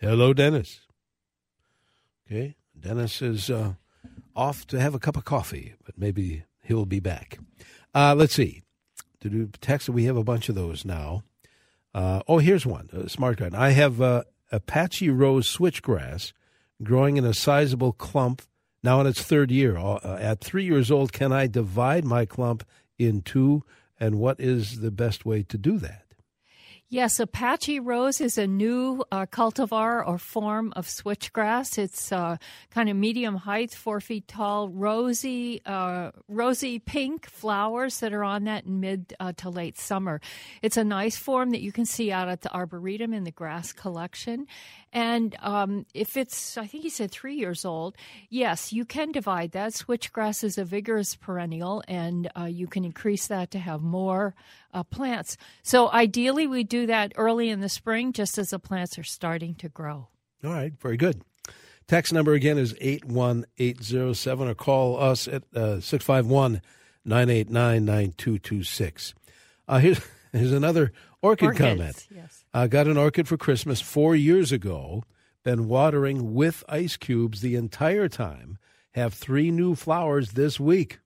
Hello, 0.00 0.32
Dennis. 0.32 0.80
Okay, 2.26 2.56
Dennis 2.76 3.22
is 3.22 3.48
uh, 3.48 3.74
off 4.34 4.66
to 4.66 4.80
have 4.80 4.96
a 4.96 4.98
cup 4.98 5.16
of 5.16 5.24
coffee, 5.24 5.74
but 5.86 5.96
maybe 5.96 6.42
he'll 6.64 6.84
be 6.84 6.98
back. 6.98 7.38
Uh, 7.94 8.16
let's 8.16 8.34
see. 8.34 8.62
To 9.20 9.30
do 9.30 9.48
text, 9.60 9.88
we 9.88 10.06
have 10.06 10.16
a 10.16 10.24
bunch 10.24 10.48
of 10.48 10.56
those 10.56 10.84
now. 10.84 11.22
Uh, 11.92 12.22
oh, 12.28 12.38
here's 12.38 12.66
one. 12.66 12.88
Uh, 12.92 13.08
smart 13.08 13.38
garden. 13.38 13.58
I 13.58 13.70
have 13.70 14.00
uh, 14.00 14.24
Apache 14.52 15.10
rose 15.10 15.52
switchgrass 15.54 16.32
growing 16.82 17.16
in 17.16 17.24
a 17.24 17.34
sizable 17.34 17.92
clump 17.92 18.42
now 18.82 19.00
in 19.00 19.06
its 19.06 19.22
third 19.22 19.50
year. 19.50 19.76
Uh, 19.76 20.18
at 20.20 20.40
three 20.40 20.64
years 20.64 20.90
old, 20.90 21.12
can 21.12 21.32
I 21.32 21.46
divide 21.46 22.04
my 22.04 22.24
clump 22.24 22.64
in 22.98 23.22
two? 23.22 23.64
And 23.98 24.18
what 24.18 24.40
is 24.40 24.80
the 24.80 24.90
best 24.90 25.26
way 25.26 25.42
to 25.42 25.58
do 25.58 25.78
that? 25.78 26.09
Yes, 26.92 27.20
Apache 27.20 27.78
rose 27.78 28.20
is 28.20 28.36
a 28.36 28.48
new 28.48 29.04
uh, 29.12 29.24
cultivar 29.26 30.04
or 30.04 30.18
form 30.18 30.72
of 30.74 30.88
switchgrass. 30.88 31.78
It's 31.78 32.10
uh, 32.10 32.36
kind 32.70 32.88
of 32.88 32.96
medium 32.96 33.36
height, 33.36 33.72
four 33.72 34.00
feet 34.00 34.26
tall, 34.26 34.68
rosy, 34.68 35.62
uh, 35.64 36.10
rosy 36.26 36.80
pink 36.80 37.30
flowers 37.30 38.00
that 38.00 38.12
are 38.12 38.24
on 38.24 38.42
that 38.44 38.64
in 38.64 38.80
mid 38.80 39.14
uh, 39.20 39.32
to 39.36 39.50
late 39.50 39.78
summer. 39.78 40.20
It's 40.62 40.76
a 40.76 40.82
nice 40.82 41.16
form 41.16 41.50
that 41.50 41.60
you 41.60 41.70
can 41.70 41.86
see 41.86 42.10
out 42.10 42.28
at 42.28 42.40
the 42.40 42.52
arboretum 42.52 43.14
in 43.14 43.22
the 43.22 43.30
grass 43.30 43.72
collection. 43.72 44.48
And 44.92 45.36
um, 45.40 45.86
if 45.94 46.16
it's, 46.16 46.58
I 46.58 46.66
think 46.66 46.82
he 46.82 46.90
said 46.90 47.10
three 47.10 47.36
years 47.36 47.64
old, 47.64 47.96
yes, 48.28 48.72
you 48.72 48.84
can 48.84 49.12
divide 49.12 49.52
that. 49.52 49.72
Switchgrass 49.72 50.42
is 50.42 50.58
a 50.58 50.64
vigorous 50.64 51.14
perennial, 51.14 51.82
and 51.86 52.30
uh, 52.36 52.44
you 52.44 52.66
can 52.66 52.84
increase 52.84 53.28
that 53.28 53.52
to 53.52 53.58
have 53.58 53.82
more 53.82 54.34
uh, 54.74 54.82
plants. 54.82 55.36
So 55.62 55.90
ideally, 55.92 56.46
we 56.46 56.64
do 56.64 56.86
that 56.86 57.12
early 57.16 57.50
in 57.50 57.60
the 57.60 57.68
spring, 57.68 58.12
just 58.12 58.36
as 58.36 58.50
the 58.50 58.58
plants 58.58 58.98
are 58.98 59.04
starting 59.04 59.54
to 59.56 59.68
grow. 59.68 60.08
All 60.42 60.50
right, 60.50 60.72
very 60.80 60.96
good. 60.96 61.22
Text 61.86 62.12
number 62.12 62.34
again 62.34 62.58
is 62.58 62.74
81807 62.80 64.48
or 64.48 64.54
call 64.54 65.00
us 65.00 65.28
at 65.28 65.42
uh, 65.54 65.80
651 65.80 66.62
989 67.04 67.84
9226. 67.84 69.14
Uh, 69.66 69.78
here's, 69.78 70.00
here's 70.32 70.52
another 70.52 70.92
orchid 71.22 71.48
Orchids, 71.48 71.60
comment. 71.60 72.08
Yes. 72.14 72.44
I 72.54 72.66
got 72.66 72.86
an 72.86 72.96
orchid 72.96 73.28
for 73.28 73.36
Christmas 73.36 73.80
four 73.80 74.16
years 74.16 74.52
ago. 74.52 75.04
Been 75.42 75.68
watering 75.68 76.34
with 76.34 76.64
ice 76.68 76.96
cubes 76.96 77.40
the 77.40 77.56
entire 77.56 78.08
time. 78.08 78.58
Have 78.92 79.14
three 79.14 79.50
new 79.50 79.74
flowers 79.74 80.32
this 80.32 80.60
week. 80.60 80.98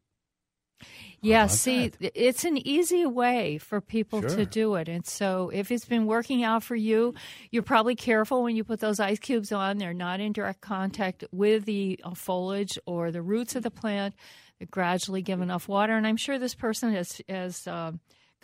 Yeah, 1.21 1.47
see, 1.47 1.89
that? 1.89 2.13
it's 2.15 2.45
an 2.45 2.59
easy 2.59 3.07
way 3.07 3.57
for 3.57 3.81
people 3.81 4.21
Sure. 4.21 4.29
to 4.29 4.45
do 4.45 4.75
it. 4.75 4.89
And 4.89 5.07
so 5.07 5.51
if 5.55 5.71
it's 5.71 5.87
been 5.87 6.05
working 6.05 6.43
out 6.45 6.63
for 6.63 6.77
you, 6.77 7.15
you're 7.51 7.63
probably 7.63 7.95
careful 7.95 8.43
when 8.43 8.57
you 8.57 8.65
put 8.65 8.81
those 8.81 9.01
ice 9.01 9.19
cubes 9.19 9.51
on. 9.51 9.79
They're 9.79 9.95
not 9.95 10.21
in 10.21 10.33
direct 10.33 10.61
contact 10.61 11.25
with 11.33 11.65
the 11.65 11.99
uh, 12.05 12.15
foliage 12.15 12.79
or 12.85 13.11
the 13.11 13.23
roots 13.23 13.57
of 13.57 13.63
the 13.63 13.71
plant. 13.71 14.15
They 14.61 14.67
gradually 14.67 15.23
give 15.23 15.41
enough 15.41 15.67
water. 15.67 15.95
And 15.95 16.07
I'm 16.07 16.19
sure 16.19 16.39
this 16.39 16.55
person 16.55 16.93
has, 16.93 17.23
has 17.27 17.67
uh, 17.67 17.93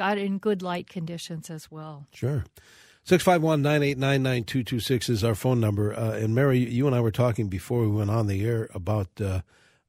got 0.01 0.17
in 0.17 0.39
good 0.39 0.63
light 0.63 0.89
conditions 0.89 1.51
as 1.51 1.71
well. 1.71 2.07
Sure. 2.15 2.43
651 3.05 3.61
989 3.61 4.23
9226 4.23 5.11
is 5.11 5.23
our 5.23 5.35
phone 5.35 5.61
number. 5.61 5.93
Uh, 5.93 6.13
and 6.13 6.35
Mary, 6.35 6.59
you 6.59 6.87
and 6.87 6.97
I 6.97 7.01
were 7.01 7.11
talking 7.11 7.49
before 7.49 7.83
we 7.83 7.89
went 7.89 8.09
on 8.09 8.27
the 8.27 8.43
air 8.43 8.71
about 8.73 9.09
uh, 9.21 9.43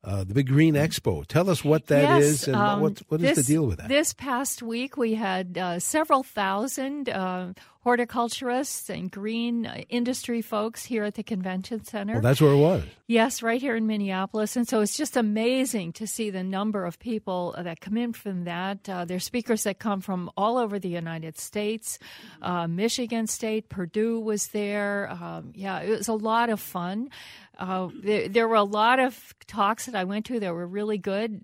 uh, 0.03 0.25
the 0.25 0.33
Big 0.33 0.47
Green 0.47 0.73
Expo. 0.73 1.25
Tell 1.25 1.49
us 1.49 1.63
what 1.63 1.87
that 1.87 2.19
yes, 2.19 2.23
is 2.23 2.47
and 2.49 2.57
um, 2.57 2.81
what, 2.81 3.01
what 3.07 3.21
is 3.21 3.37
this, 3.37 3.47
the 3.47 3.53
deal 3.53 3.65
with 3.65 3.77
that? 3.77 3.87
This 3.87 4.11
past 4.11 4.61
week, 4.61 4.97
we 4.97 5.13
had 5.13 5.57
uh, 5.57 5.79
several 5.79 6.23
thousand 6.23 7.07
uh, 7.07 7.53
horticulturists 7.81 8.89
and 8.89 9.09
green 9.09 9.65
uh, 9.65 9.81
industry 9.89 10.41
folks 10.41 10.85
here 10.85 11.03
at 11.03 11.15
the 11.15 11.23
convention 11.23 11.83
center. 11.83 12.13
well, 12.13 12.21
that's 12.21 12.39
where 12.39 12.51
it 12.51 12.57
was. 12.57 12.83
Yes, 13.07 13.41
right 13.41 13.59
here 13.59 13.75
in 13.75 13.87
Minneapolis. 13.87 14.55
And 14.55 14.67
so 14.67 14.81
it's 14.81 14.95
just 14.95 15.17
amazing 15.17 15.93
to 15.93 16.05
see 16.05 16.29
the 16.29 16.43
number 16.43 16.85
of 16.85 16.99
people 16.99 17.55
that 17.57 17.81
come 17.81 17.97
in 17.97 18.13
from 18.13 18.43
that. 18.45 18.87
Uh, 18.87 19.05
there's 19.05 19.25
speakers 19.25 19.63
that 19.63 19.79
come 19.79 19.99
from 19.99 20.29
all 20.37 20.57
over 20.57 20.77
the 20.77 20.89
United 20.89 21.37
States. 21.39 21.97
Uh, 22.41 22.67
Michigan 22.67 23.25
State, 23.25 23.67
Purdue 23.67 24.19
was 24.19 24.49
there. 24.49 25.09
Um, 25.11 25.51
yeah, 25.55 25.79
it 25.79 25.89
was 25.89 26.07
a 26.07 26.13
lot 26.13 26.49
of 26.49 26.59
fun. 26.59 27.09
Uh, 27.57 27.89
there, 28.03 28.29
there 28.29 28.47
were 28.47 28.55
a 28.55 28.63
lot 28.63 28.99
of 28.99 29.33
talks 29.47 29.87
that 29.87 29.95
I 29.95 30.03
went 30.03 30.27
to 30.27 30.39
that 30.39 30.53
were 30.53 30.67
really 30.67 30.99
good. 30.99 31.43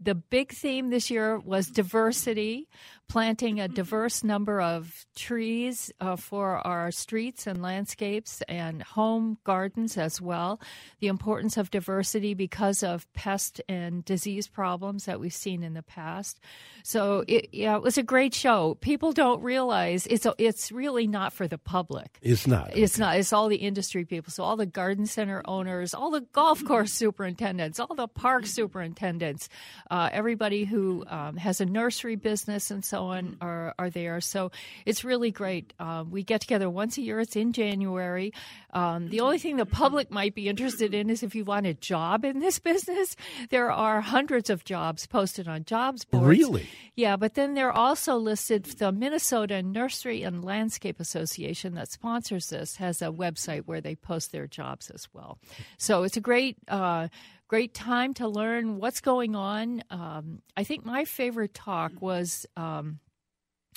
The 0.00 0.14
big 0.14 0.52
theme 0.52 0.90
this 0.90 1.08
year 1.10 1.38
was 1.38 1.68
diversity, 1.68 2.68
planting 3.08 3.58
a 3.58 3.68
diverse 3.68 4.22
number 4.22 4.60
of 4.60 5.06
trees 5.16 5.90
uh, 6.00 6.14
for 6.14 6.58
our 6.66 6.90
streets 6.90 7.46
and 7.46 7.62
landscapes 7.62 8.42
and 8.48 8.82
home 8.82 9.38
gardens 9.44 9.96
as 9.96 10.20
well. 10.20 10.60
The 11.00 11.06
importance 11.08 11.56
of 11.56 11.70
diversity 11.70 12.34
because 12.34 12.82
of 12.82 13.10
pest 13.14 13.62
and 13.66 14.04
disease 14.04 14.46
problems 14.46 15.06
that 15.06 15.20
we've 15.20 15.32
seen 15.32 15.62
in 15.62 15.72
the 15.72 15.82
past. 15.82 16.38
So 16.82 17.24
it, 17.26 17.48
yeah, 17.52 17.76
it 17.76 17.82
was 17.82 17.96
a 17.96 18.02
great 18.02 18.34
show. 18.34 18.76
People 18.82 19.12
don't 19.12 19.42
realize 19.42 20.06
it's 20.06 20.26
a, 20.26 20.34
it's 20.36 20.70
really 20.70 21.06
not 21.06 21.32
for 21.32 21.48
the 21.48 21.58
public. 21.58 22.18
It's 22.20 22.46
not. 22.46 22.76
It's 22.76 22.98
not. 22.98 23.16
It's 23.16 23.32
all 23.32 23.48
the 23.48 23.56
industry 23.56 24.04
people. 24.04 24.32
So 24.32 24.44
all 24.44 24.56
the 24.56 24.66
garden 24.66 25.06
center 25.06 25.40
owners, 25.46 25.94
all 25.94 26.10
the 26.10 26.26
golf 26.32 26.62
course 26.62 26.92
superintendents, 26.92 27.80
all 27.80 27.94
the 27.94 28.08
park 28.08 28.44
superintendents, 28.44 29.48
uh, 29.90 30.10
everybody 30.12 30.64
who 30.64 31.04
um, 31.06 31.36
has 31.38 31.62
a 31.62 31.66
nursery 31.66 32.16
business 32.16 32.70
and 32.70 32.84
so 32.84 32.97
on 32.98 33.36
are, 33.40 33.74
are 33.78 33.90
there. 33.90 34.20
So 34.20 34.50
it's 34.84 35.04
really 35.04 35.30
great. 35.30 35.72
Um, 35.78 36.10
we 36.10 36.22
get 36.22 36.40
together 36.40 36.68
once 36.68 36.98
a 36.98 37.02
year. 37.02 37.20
It's 37.20 37.36
in 37.36 37.52
January. 37.52 38.32
Um, 38.72 39.08
the 39.08 39.20
only 39.20 39.38
thing 39.38 39.56
the 39.56 39.66
public 39.66 40.10
might 40.10 40.34
be 40.34 40.48
interested 40.48 40.92
in 40.92 41.08
is 41.08 41.22
if 41.22 41.34
you 41.34 41.44
want 41.44 41.66
a 41.66 41.74
job 41.74 42.24
in 42.24 42.40
this 42.40 42.58
business. 42.68 43.16
There 43.50 43.70
are 43.70 44.00
hundreds 44.00 44.50
of 44.50 44.64
jobs 44.64 45.06
posted 45.06 45.48
on 45.48 45.64
jobs 45.64 46.04
boards. 46.04 46.26
Really? 46.26 46.68
Yeah, 46.94 47.16
but 47.16 47.34
then 47.34 47.54
they're 47.54 47.72
also 47.72 48.16
listed. 48.16 48.64
The 48.64 48.92
Minnesota 48.92 49.62
Nursery 49.62 50.22
and 50.22 50.44
Landscape 50.44 51.00
Association 51.00 51.74
that 51.74 51.90
sponsors 51.90 52.50
this 52.50 52.76
has 52.76 53.00
a 53.00 53.06
website 53.06 53.62
where 53.66 53.80
they 53.80 53.94
post 53.94 54.32
their 54.32 54.46
jobs 54.46 54.90
as 54.90 55.08
well. 55.12 55.38
So 55.78 56.02
it's 56.02 56.16
a 56.16 56.20
great. 56.20 56.56
Uh, 56.66 57.08
Great 57.48 57.72
time 57.72 58.12
to 58.12 58.28
learn 58.28 58.78
what's 58.78 59.00
going 59.00 59.34
on. 59.34 59.82
Um, 59.88 60.42
I 60.54 60.64
think 60.64 60.84
my 60.84 61.06
favorite 61.06 61.54
talk 61.54 61.92
was 61.98 62.44
um, 62.58 63.00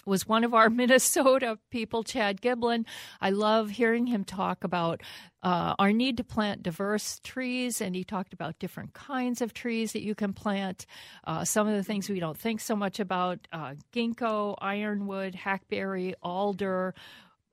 was 0.06 0.28
one 0.28 0.44
of 0.44 0.54
our 0.54 0.70
Minnesota 0.82 1.58
people, 1.70 2.04
Chad 2.04 2.42
Giblin. 2.42 2.86
I 3.22 3.30
love 3.30 3.70
hearing 3.70 4.08
him 4.08 4.25
talk 4.25 4.66
about 4.66 5.01
uh, 5.42 5.75
our 5.80 5.94
need 5.94 6.18
to 6.18 6.24
plant 6.25 6.63
diverse 6.63 7.20
trees, 7.24 7.80
and 7.80 7.96
he 7.96 8.04
talked 8.04 8.34
about 8.34 8.60
different 8.60 8.94
kinds 8.94 9.42
of 9.42 9.54
trees 9.54 9.94
that 9.94 10.04
you 10.04 10.16
can 10.16 10.34
plant. 10.34 10.86
Uh, 11.24 11.46
some 11.46 11.66
of 11.66 11.74
the 11.74 11.84
things 11.84 12.10
we 12.10 12.20
don't 12.20 12.38
think 12.38 12.60
so 12.60 12.75
much 12.75 13.00
about 13.00 13.40
uh, 13.54 13.75
ginkgo, 13.94 14.56
ironwood, 14.60 15.34
hackberry, 15.34 16.13
alder. 16.22 16.94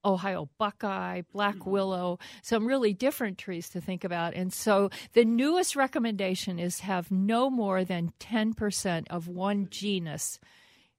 Ohio 0.05 0.49
buckeye, 0.59 1.23
black 1.33 1.67
willow, 1.67 2.19
some 2.43 2.67
really 2.67 2.93
different 2.93 3.39
trees 3.39 3.69
to 3.71 3.81
think 3.81 4.05
about. 4.05 4.35
And 4.35 4.53
so 4.53 4.91
the 5.13 5.25
newest 5.25 5.77
recommendation 5.77 6.59
is 6.59 6.81
have 6.81 7.11
no 7.11 7.51
more 7.51 7.85
than 7.85 8.13
10% 8.21 9.07
of 9.11 9.29
one 9.29 9.69
genus 9.71 10.39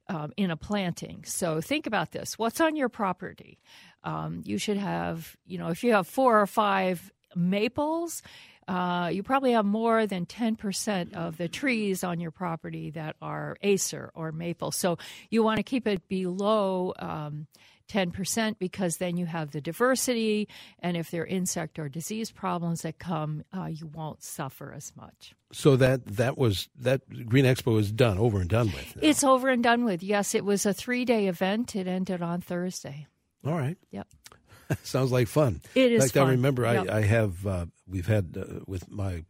um, 0.08 0.32
in 0.36 0.50
a 0.50 0.56
planting. 0.56 1.24
So 1.24 1.60
think 1.60 1.86
about 1.86 2.10
this. 2.10 2.38
What's 2.38 2.60
on 2.60 2.76
your 2.76 2.88
property? 2.88 3.60
Um, 4.02 4.42
you 4.44 4.58
should 4.58 4.76
have, 4.76 5.36
you 5.46 5.58
know, 5.58 5.68
if 5.68 5.84
you 5.84 5.92
have 5.92 6.06
four 6.06 6.40
or 6.40 6.46
five 6.46 7.12
maples, 7.36 8.22
uh, 8.66 9.10
you 9.12 9.22
probably 9.22 9.52
have 9.52 9.64
more 9.64 10.06
than 10.06 10.26
10% 10.26 11.14
of 11.14 11.36
the 11.36 11.48
trees 11.48 12.04
on 12.04 12.20
your 12.20 12.30
property 12.30 12.90
that 12.90 13.16
are 13.20 13.56
acer 13.62 14.10
or 14.14 14.32
maple. 14.32 14.70
So 14.70 14.98
you 15.28 15.42
want 15.42 15.56
to 15.56 15.62
keep 15.62 15.86
it 15.86 16.06
below 16.08 16.94
um, 16.98 17.46
10% 17.90 18.58
because 18.58 18.98
then 18.98 19.16
you 19.16 19.26
have 19.26 19.50
the 19.50 19.60
diversity. 19.60 20.48
And 20.78 20.96
if 20.96 21.10
there 21.10 21.22
are 21.22 21.26
insect 21.26 21.78
or 21.78 21.88
disease 21.88 22.30
problems 22.30 22.82
that 22.82 22.98
come, 22.98 23.44
uh, 23.56 23.66
you 23.66 23.86
won't 23.86 24.22
suffer 24.22 24.72
as 24.72 24.92
much. 24.96 25.34
So 25.52 25.74
that 25.76 26.06
that 26.06 26.38
was 26.38 26.68
that 26.78 27.26
Green 27.28 27.44
Expo 27.44 27.78
is 27.80 27.90
done, 27.90 28.18
over 28.18 28.40
and 28.40 28.48
done 28.48 28.66
with. 28.66 28.94
now. 28.94 29.02
It's 29.02 29.24
over 29.24 29.48
and 29.48 29.62
done 29.64 29.84
with. 29.84 30.00
Yes, 30.02 30.34
it 30.34 30.44
was 30.44 30.64
a 30.64 30.72
three 30.72 31.04
day 31.04 31.26
event. 31.26 31.74
It 31.74 31.88
ended 31.88 32.22
on 32.22 32.40
Thursday. 32.40 33.08
All 33.44 33.54
right. 33.58 33.76
Yep. 33.90 34.06
Sounds 34.84 35.10
like 35.10 35.26
fun. 35.26 35.60
It 35.74 35.90
is. 35.90 36.02
In 36.02 36.06
is 36.06 36.12
fact, 36.12 36.26
I 36.28 36.30
remember 36.30 36.62
Yep. 36.62 36.88
I, 36.88 36.98
I 36.98 37.00
have 37.02 37.46
uh, 37.46 37.66
we've 37.88 38.06
had 38.06 38.36
uh, 38.40 38.60
with 38.66 38.88
my 38.88 39.24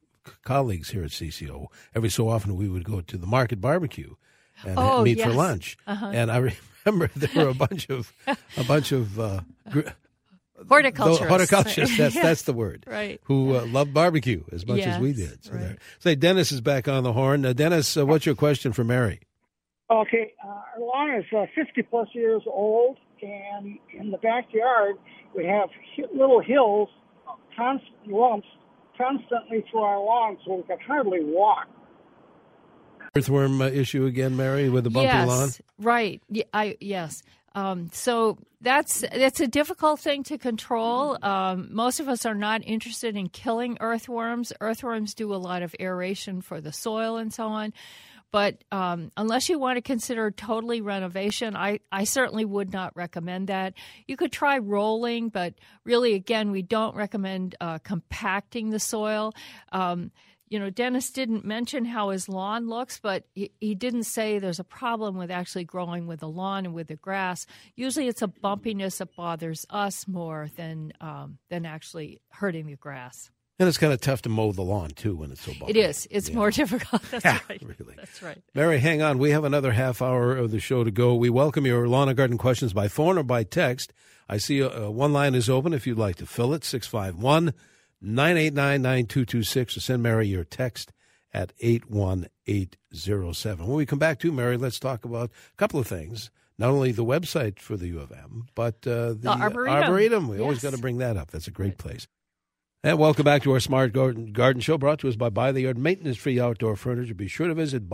colleagues 0.45 0.91
here 0.91 1.03
at 1.03 1.11
CCO 1.11 1.67
every 1.95 2.11
so 2.11 2.29
often 2.29 2.55
we 2.55 2.69
would 2.69 2.85
go 2.85 3.01
to 3.01 3.17
the 3.17 3.27
market 3.27 3.61
barbecue 3.61 4.15
and 4.65 4.75
Oh, 4.79 5.03
meet 5.03 5.21
for 5.21 5.31
lunch. 5.31 5.79
Uh-huh. 5.87 6.11
And 6.13 6.31
I 6.31 6.53
remember 6.85 7.11
there 7.17 7.45
were 7.45 7.51
a 7.51 7.55
bunch 7.55 7.89
of 7.91 8.13
a 8.57 8.65
bunch 8.65 8.93
of 8.93 9.19
uh, 9.19 9.41
gr- 9.71 9.81
Horticulturists. 10.69 11.21
the 11.23 11.29
horticulturists. 11.29 11.97
That's 11.97 12.15
Yeah. 12.17 12.23
that's 12.23 12.43
the 12.43 12.53
word. 12.53 12.85
Right. 12.87 13.19
Who 13.25 13.57
uh, 13.57 13.65
love 13.67 13.95
barbecue 13.95 14.45
as 14.53 14.67
much 14.67 14.81
as 14.81 15.01
we 15.01 15.13
did. 15.15 15.43
So 15.45 15.53
right. 15.53 15.61
there. 15.61 15.79
Say, 16.01 16.15
Dennis 16.17 16.53
is 16.53 16.61
back 16.61 16.87
on 16.87 17.03
the 17.03 17.15
horn. 17.15 17.47
Uh, 17.47 17.53
Dennis, 17.55 17.97
uh, 17.97 18.05
what's 18.05 18.27
your 18.27 18.35
question 18.35 18.73
for 18.75 18.85
Mary? 18.85 19.21
Okay, 19.91 20.35
uh, 20.45 20.49
our 20.49 20.81
lawn 20.81 21.15
is 21.19 21.25
uh, 21.37 21.47
50 21.55 21.83
plus 21.85 22.09
years 22.13 22.43
old, 22.47 22.99
and 23.23 23.77
in 23.99 24.11
the 24.13 24.19
backyard 24.19 24.97
we 25.35 25.45
have 25.47 25.69
little 26.15 26.41
hills, 26.41 26.89
constant 27.57 28.07
lumps, 28.07 28.47
constantly 28.97 29.65
through 29.71 29.81
our 29.81 29.99
lawn, 29.99 30.37
so 30.47 30.57
we 30.57 30.63
can 30.65 30.79
hardly 30.87 31.25
walk. 31.25 31.67
Earthworm 33.15 33.61
uh, 33.61 33.67
issue 33.67 34.07
again, 34.07 34.37
Mary, 34.37 34.69
with 34.69 34.85
the 34.85 34.91
bumpy 34.91 35.07
yes, 35.07 35.29
lawn. 35.29 35.49
Right. 35.79 36.23
I 36.53 36.77
yes. 36.81 37.23
Um, 37.55 37.91
so 37.93 38.39
that's 38.61 39.01
that's 39.01 39.41
a 39.41 39.49
difficult 39.49 40.01
thing 40.01 40.23
to 40.25 40.39
control. 40.39 41.19
Um, 41.23 41.69
most 41.73 41.99
of 41.99 42.09
us 42.09 42.25
are 42.25 42.35
not 42.35 42.63
interested 42.65 43.17
in 43.17 43.29
killing 43.29 43.77
earthworms. 43.81 44.53
Earthworms 44.61 45.15
do 45.15 45.35
a 45.35 45.37
lot 45.37 45.63
of 45.63 45.75
aeration 45.81 46.41
for 46.43 46.61
the 46.61 46.73
soil 46.73 47.17
and 47.17 47.33
so 47.33 47.47
on. 47.49 47.73
But 48.33 48.63
um, 48.71 49.11
unless 49.17 49.49
you 49.49 49.59
want 49.59 49.77
to 49.77 49.83
consider 49.83 50.31
totally 50.31 50.81
renovation, 50.81 51.57
I, 51.57 51.81
I 51.91 52.05
certainly 52.05 52.45
would 52.45 52.73
not 52.73 52.95
recommend 52.97 53.49
that. 53.49 53.75
You 54.07 54.17
could 54.17 54.31
try 54.31 54.59
rolling, 54.59 55.31
but 55.31 55.55
really, 55.85 56.15
again, 56.15 56.53
we 56.53 56.63
don't 56.63 56.95
recommend 56.95 57.57
uh, 57.61 57.79
compacting 57.79 58.71
the 58.71 58.79
soil. 58.79 59.35
Um, 59.73 60.13
you 60.51 60.59
know, 60.59 60.69
Dennis 60.69 61.11
didn't 61.11 61.45
mention 61.45 61.85
how 61.85 62.11
his 62.11 62.29
lawn 62.29 62.69
looks, 62.69 62.99
but 63.01 63.25
he, 63.35 63.53
he 63.61 63.75
didn't 63.75 64.05
say 64.05 64.39
there's 64.39 64.59
a 64.59 64.65
problem 64.65 65.17
with 65.17 65.31
actually 65.31 65.65
growing 65.65 66.07
with 66.07 66.21
the 66.21 66.29
lawn 66.29 66.67
and 66.67 66.75
with 66.75 66.89
the 66.89 66.97
grass. 66.97 67.47
Usually, 67.77 68.09
it's 68.09 68.21
a 68.21 68.29
bumpiness 68.29 68.99
that 68.99 69.15
bothers 69.17 69.65
us 69.71 70.07
more 70.09 70.51
than 70.57 70.93
um, 71.01 71.39
than 71.49 71.65
actually 71.65 72.21
hurting 72.31 72.67
the 72.67 72.77
grass. 72.77 73.31
And 73.61 73.69
it's 73.69 73.77
kind 73.79 73.93
of 73.93 74.01
tough 74.01 74.23
to 74.23 74.29
mow 74.31 74.53
the 74.53 74.63
lawn 74.63 74.89
too 74.91 75.15
when 75.17 75.31
it's 75.31 75.43
so 75.43 75.53
bumpy. 75.53 75.71
It 75.71 75.77
is. 75.77 76.09
It's 76.11 76.31
Yeah. 76.31 76.35
more 76.37 76.51
difficult. 76.63 77.03
That's 77.11 77.25
Yeah, 77.25 77.39
right. 77.49 77.63
really. 77.63 77.95
That's 77.97 78.23
right. 78.23 78.39
Mary, 78.55 78.79
hang 78.79 79.03
on. 79.03 79.19
We 79.19 79.31
have 79.33 79.45
another 79.45 79.73
half 79.73 80.01
hour 80.03 80.35
of 80.37 80.51
the 80.51 80.61
show 80.61 80.83
to 80.83 80.91
go. 80.91 81.15
We 81.15 81.29
welcome 81.31 81.67
your 81.67 81.87
lawn 81.87 82.09
and 82.09 82.17
garden 82.17 82.39
questions 82.39 82.73
by 82.73 82.89
phone 82.89 83.19
or 83.19 83.23
by 83.23 83.45
text. 83.45 83.93
I 84.31 84.39
see 84.39 84.63
uh, 84.63 84.89
one 84.91 85.13
line 85.13 85.35
is 85.35 85.51
open 85.51 85.75
if 85.75 85.87
you'd 85.87 85.99
like 85.99 86.17
to 86.17 86.27
fill 86.27 86.55
it 86.55 86.65
651 86.65 87.53
989 88.01 88.83
9226 88.83 89.77
or 89.77 89.81
send 89.81 90.03
Mary 90.03 90.27
your 90.27 90.45
text 90.45 90.93
at 91.33 91.53
81807. 91.61 93.67
When 93.67 93.77
we 93.77 93.87
come 93.87 93.99
back 93.99 94.19
to 94.21 94.33
Mary, 94.33 94.57
let's 94.57 94.79
talk 94.79 95.05
about 95.05 95.31
a 95.31 95.57
couple 95.57 95.81
of 95.81 95.87
things. 95.87 96.31
Not 96.59 96.71
only 96.71 96.93
the 96.93 97.05
website 97.05 97.59
for 97.59 97.77
the 97.77 97.89
U 97.89 98.01
of 98.01 98.13
M, 98.13 98.47
but 98.55 98.87
uh, 98.87 99.15
the, 99.15 99.29
Arboretum. 99.29 99.83
Arboretum. 99.83 100.29
We 100.29 100.41
always 100.41 100.63
got 100.63 100.75
to 100.75 100.79
bring 100.79 100.99
that 100.99 101.17
up. 101.17 101.31
That's 101.31 101.49
a 101.49 101.53
great 101.53 101.79
place. 101.79 102.07
And 102.83 102.99
welcome 102.99 103.25
back 103.25 103.43
to 103.43 103.53
our 103.53 103.61
Smart 103.61 103.93
Garden, 103.93 104.33
Garden 104.33 104.63
Show 104.63 104.79
brought 104.79 105.01
to 105.01 105.09
us 105.09 105.17
by 105.17 105.29
Buy 105.29 105.53
the 105.53 105.63
Yard 105.63 105.77
Maintenance 105.77 106.17
Free 106.17 106.41
Outdoor 106.41 106.77
Furniture. 106.77 107.15
Be 107.15 107.29
sure 107.29 107.49
to 107.49 107.55
visit 107.55 107.91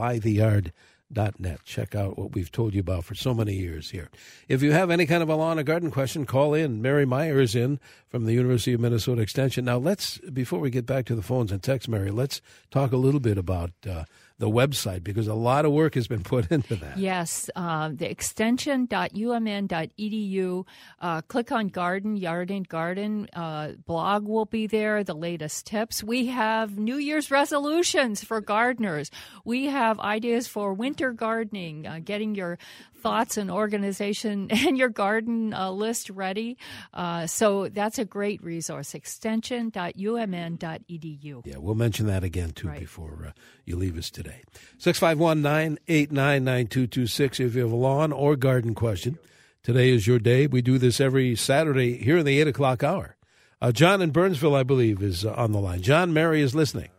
buytheyard.net. 1.13 1.61
Check 1.65 1.95
out 1.95 2.19
what 2.19 2.35
we've 2.35 2.51
told 2.51 2.75
you 2.75 2.81
about 2.81 3.05
for 3.05 3.15
so 3.15 3.35
many 3.35 3.55
years 3.55 3.91
here. 3.91 4.11
If 4.49 4.63
you 4.63 4.73
have 4.73 4.91
any 4.91 5.07
kind 5.07 5.23
of 5.23 5.29
a 5.29 5.35
lawn 5.35 5.59
or 5.59 5.63
garden 5.63 5.91
question, 5.91 6.27
call 6.27 6.55
in. 6.55 6.83
Mary 6.83 7.07
Meyer 7.07 7.41
is 7.41 7.55
in 7.55 7.81
from 8.09 8.25
the 8.25 8.33
University 8.33 8.73
of 8.73 8.81
Minnesota 8.81 9.23
Extension. 9.23 9.65
Now, 9.65 9.79
let's, 9.79 10.19
before 10.19 10.61
we 10.61 10.71
get 10.71 10.87
back 10.87 11.07
to 11.07 11.15
the 11.15 11.23
phones 11.23 11.53
and 11.53 11.63
text, 11.63 11.89
Mary, 11.89 12.11
let's 12.11 12.41
talk 12.71 12.93
a 12.93 12.97
little 12.97 13.21
bit 13.21 13.39
about 13.39 13.71
uh, 13.89 14.05
the 14.38 14.50
website 14.50 15.02
because 15.02 15.26
a 15.26 15.35
lot 15.35 15.64
of 15.64 15.73
work 15.73 15.95
has 15.95 16.07
been 16.07 16.23
put 16.23 16.50
into 16.50 16.76
that. 16.76 16.99
Yes, 16.99 17.49
uh, 17.57 17.90
the 17.93 18.11
extension.umn.edu. 18.11 20.67
Uh, 21.00 21.23
click 21.23 21.50
on 21.52 21.69
Garden, 21.69 22.17
Yard 22.17 22.50
and 22.50 22.69
Garden. 22.69 23.28
Uh, 23.32 23.73
blog 23.87 24.28
will 24.28 24.45
be 24.45 24.67
there, 24.67 25.02
the 25.04 25.15
latest 25.15 25.67
tips. 25.67 26.04
We 26.04 26.26
have 26.26 26.78
New 26.78 26.97
Year's 26.97 27.30
resolutions 27.30 28.23
for 28.23 28.41
gardeners. 28.41 29.11
We 29.45 29.67
have 29.67 30.00
ideas 30.00 30.49
for 30.49 30.75
winter 30.75 31.13
gardening, 31.13 31.87
uh, 31.87 32.00
getting 32.04 32.34
your 32.34 32.58
thoughts 32.99 33.37
and 33.37 33.50
organization 33.50 34.49
and 34.50 34.76
your 34.78 34.89
garden 34.89 35.52
uh, 35.54 35.71
list 35.71 36.11
ready. 36.11 36.56
Uh, 36.95 37.26
so 37.26 37.69
that's 37.69 37.99
a 37.99 38.04
great 38.04 38.43
resource, 38.43 38.95
extension.umn.edu. 38.95 41.47
Yeah, 41.47 41.56
we'll 41.59 41.75
mention 41.75 42.06
that 42.06 42.25
again 42.25 42.50
too 42.50 42.69
Right. 42.69 42.80
before 42.80 43.25
uh, 43.28 43.32
you 43.65 43.76
leave 43.76 43.97
us 43.99 44.11
today. 44.11 44.43
651 44.78 45.43
989 45.43 46.45
9226 46.45 47.41
if 47.41 47.54
you 47.54 47.63
have 47.63 47.73
a 47.73 47.76
lawn 47.76 48.13
or 48.13 48.37
garden 48.37 48.75
question. 48.75 49.19
Today 49.63 49.91
is 49.91 50.06
your 50.06 50.19
day. 50.19 50.47
We 50.47 50.63
do 50.63 50.78
this 50.78 51.00
every 51.00 51.35
Saturday 51.35 51.97
here 51.99 52.19
in 52.19 52.26
the 52.26 52.39
8 52.41 52.49
o'clock 52.49 52.85
hour. 52.85 53.17
Uh, 53.61 53.73
John 53.73 54.00
in 54.02 54.11
Burnsville, 54.11 54.54
I 54.54 54.63
believe, 54.63 55.02
is 55.02 55.25
uh, 55.25 55.32
on 55.32 55.52
the 55.52 55.61
line. 55.61 55.80
John, 55.82 56.13
Mary 56.13 56.41
is 56.43 56.54
listening. 56.54 56.91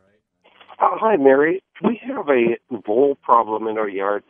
Uh, 0.80 0.90
hi, 1.00 1.16
Mary. 1.16 1.62
We 1.84 2.00
have 2.08 2.28
a 2.30 2.58
vole 2.86 3.16
problem 3.22 3.68
in 3.68 3.78
our 3.78 3.88
yard 3.88 4.24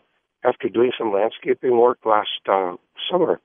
after 0.44 0.70
doing 0.70 0.92
some 0.98 1.12
landscaping 1.12 1.78
work 1.78 2.00
last 2.06 2.30
uh, 2.50 2.76
summer. 3.10 3.40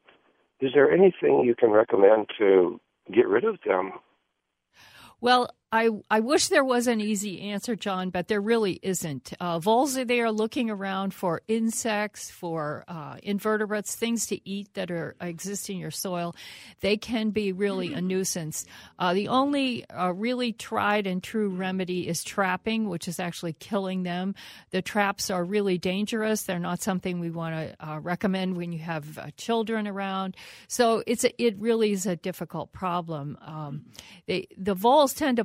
Is 0.60 0.70
there 0.74 0.90
anything 0.90 1.42
you 1.44 1.54
can 1.54 1.70
recommend 1.70 2.28
to 2.38 2.80
get 3.12 3.26
rid 3.26 3.44
of 3.44 3.58
them? 3.66 3.92
Well, 5.20 5.48
I, 5.74 5.88
I 6.10 6.20
wish 6.20 6.48
there 6.48 6.64
was 6.64 6.86
an 6.86 7.00
easy 7.00 7.40
answer, 7.40 7.74
John, 7.74 8.10
but 8.10 8.28
there 8.28 8.42
really 8.42 8.78
isn't. 8.82 9.32
Uh, 9.40 9.58
voles 9.58 9.96
are 9.96 10.04
there 10.04 10.30
looking 10.30 10.68
around 10.68 11.14
for 11.14 11.40
insects, 11.48 12.30
for 12.30 12.84
uh, 12.86 13.16
invertebrates, 13.22 13.96
things 13.96 14.26
to 14.26 14.46
eat 14.46 14.74
that 14.74 14.90
are 14.90 15.16
exist 15.18 15.70
in 15.70 15.78
your 15.78 15.90
soil. 15.90 16.36
They 16.80 16.98
can 16.98 17.30
be 17.30 17.52
really 17.52 17.94
a 17.94 18.02
nuisance. 18.02 18.66
Uh, 18.98 19.14
the 19.14 19.28
only 19.28 19.88
uh, 19.88 20.12
really 20.12 20.52
tried 20.52 21.06
and 21.06 21.22
true 21.22 21.48
remedy 21.48 22.06
is 22.06 22.22
trapping, 22.22 22.90
which 22.90 23.08
is 23.08 23.18
actually 23.18 23.54
killing 23.54 24.02
them. 24.02 24.34
The 24.72 24.82
traps 24.82 25.30
are 25.30 25.42
really 25.42 25.78
dangerous. 25.78 26.42
They're 26.42 26.58
not 26.58 26.82
something 26.82 27.18
we 27.18 27.30
want 27.30 27.54
to 27.54 27.88
uh, 27.88 27.98
recommend 27.98 28.58
when 28.58 28.72
you 28.72 28.80
have 28.80 29.16
uh, 29.16 29.28
children 29.38 29.88
around. 29.88 30.36
So 30.68 31.02
it's 31.06 31.24
a, 31.24 31.42
it 31.42 31.58
really 31.58 31.92
is 31.92 32.04
a 32.04 32.14
difficult 32.14 32.72
problem. 32.72 33.38
Um, 33.40 33.86
they, 34.26 34.48
the 34.58 34.74
voles 34.74 35.14
tend 35.14 35.38
to 35.38 35.44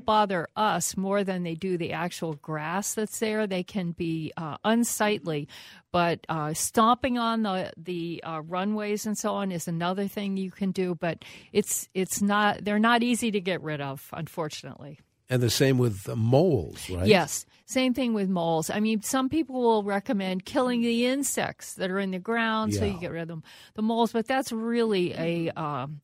us 0.56 0.98
more 0.98 1.24
than 1.24 1.44
they 1.44 1.56
do 1.56 1.78
the 1.78 1.94
actual 1.94 2.34
grass 2.36 2.94
that's 2.94 3.20
there. 3.20 3.48
They 3.48 3.64
can 3.64 3.92
be 3.92 4.32
uh, 4.38 4.58
unsightly, 4.64 5.48
but 5.92 6.26
uh, 6.30 6.54
stomping 6.54 7.18
on 7.18 7.44
the 7.44 7.72
the 7.78 8.24
uh, 8.26 8.42
runways 8.42 9.06
and 9.06 9.18
so 9.18 9.36
on 9.36 9.52
is 9.52 9.68
another 9.68 10.08
thing 10.08 10.38
you 10.38 10.52
can 10.52 10.72
do. 10.72 10.96
But 10.96 11.24
it's 11.54 11.90
it's 11.94 12.22
not 12.22 12.64
they're 12.64 12.80
not 12.80 13.04
easy 13.04 13.32
to 13.32 13.42
get 13.42 13.62
rid 13.62 13.82
of, 13.82 14.10
unfortunately. 14.14 15.00
And 15.30 15.44
the 15.44 15.50
same 15.50 15.78
with 15.78 16.08
moles, 16.16 16.90
right? 16.90 17.06
Yes. 17.06 17.46
Same 17.66 17.94
thing 17.94 18.14
with 18.14 18.30
moles. 18.30 18.70
I 18.70 18.80
mean, 18.80 19.02
some 19.02 19.28
people 19.28 19.62
will 19.62 19.84
recommend 19.84 20.46
killing 20.46 20.82
the 20.82 21.06
insects 21.06 21.74
that 21.74 21.92
are 21.92 22.00
in 22.00 22.12
the 22.12 22.20
ground 22.20 22.74
so 22.74 22.86
you 22.86 22.98
get 22.98 23.12
rid 23.12 23.24
of 23.24 23.28
them, 23.28 23.44
the 23.74 23.82
moles, 23.82 24.14
but 24.14 24.26
that's 24.26 24.54
really 24.54 25.14
a 25.16 25.50
um, 25.50 26.00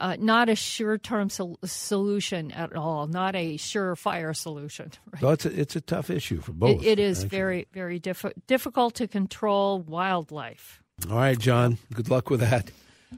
uh, 0.00 0.16
not 0.18 0.48
a 0.48 0.54
sure-term 0.56 1.30
sol- 1.30 1.58
solution 1.64 2.50
at 2.52 2.74
all. 2.74 3.06
Not 3.06 3.34
a 3.36 3.56
surefire 3.56 4.34
solution. 4.36 4.92
Right? 5.12 5.20
So 5.20 5.30
it's 5.30 5.46
a, 5.46 5.60
it's 5.60 5.76
a 5.76 5.80
tough 5.80 6.10
issue 6.10 6.40
for 6.40 6.52
both. 6.52 6.82
It, 6.82 6.86
it 6.86 6.98
is 6.98 7.24
actually. 7.24 7.38
very, 7.38 7.66
very 7.72 8.00
diffi- 8.00 8.32
difficult 8.46 8.94
to 8.96 9.08
control 9.08 9.80
wildlife. 9.80 10.82
All 11.10 11.16
right, 11.16 11.38
John. 11.38 11.78
Good 11.94 12.10
luck 12.10 12.30
with 12.30 12.40
that. 12.40 12.70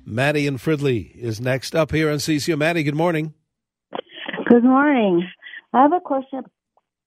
Maddie 0.04 0.46
and 0.46 0.58
Fridley 0.58 1.14
is 1.16 1.40
next 1.40 1.74
up 1.74 1.92
here 1.92 2.10
on 2.10 2.18
CCO. 2.18 2.56
Maddie, 2.58 2.82
good 2.82 2.94
morning. 2.94 3.34
Good 4.48 4.64
morning. 4.64 5.26
I 5.72 5.82
have 5.82 5.92
a 5.92 6.00
question 6.00 6.42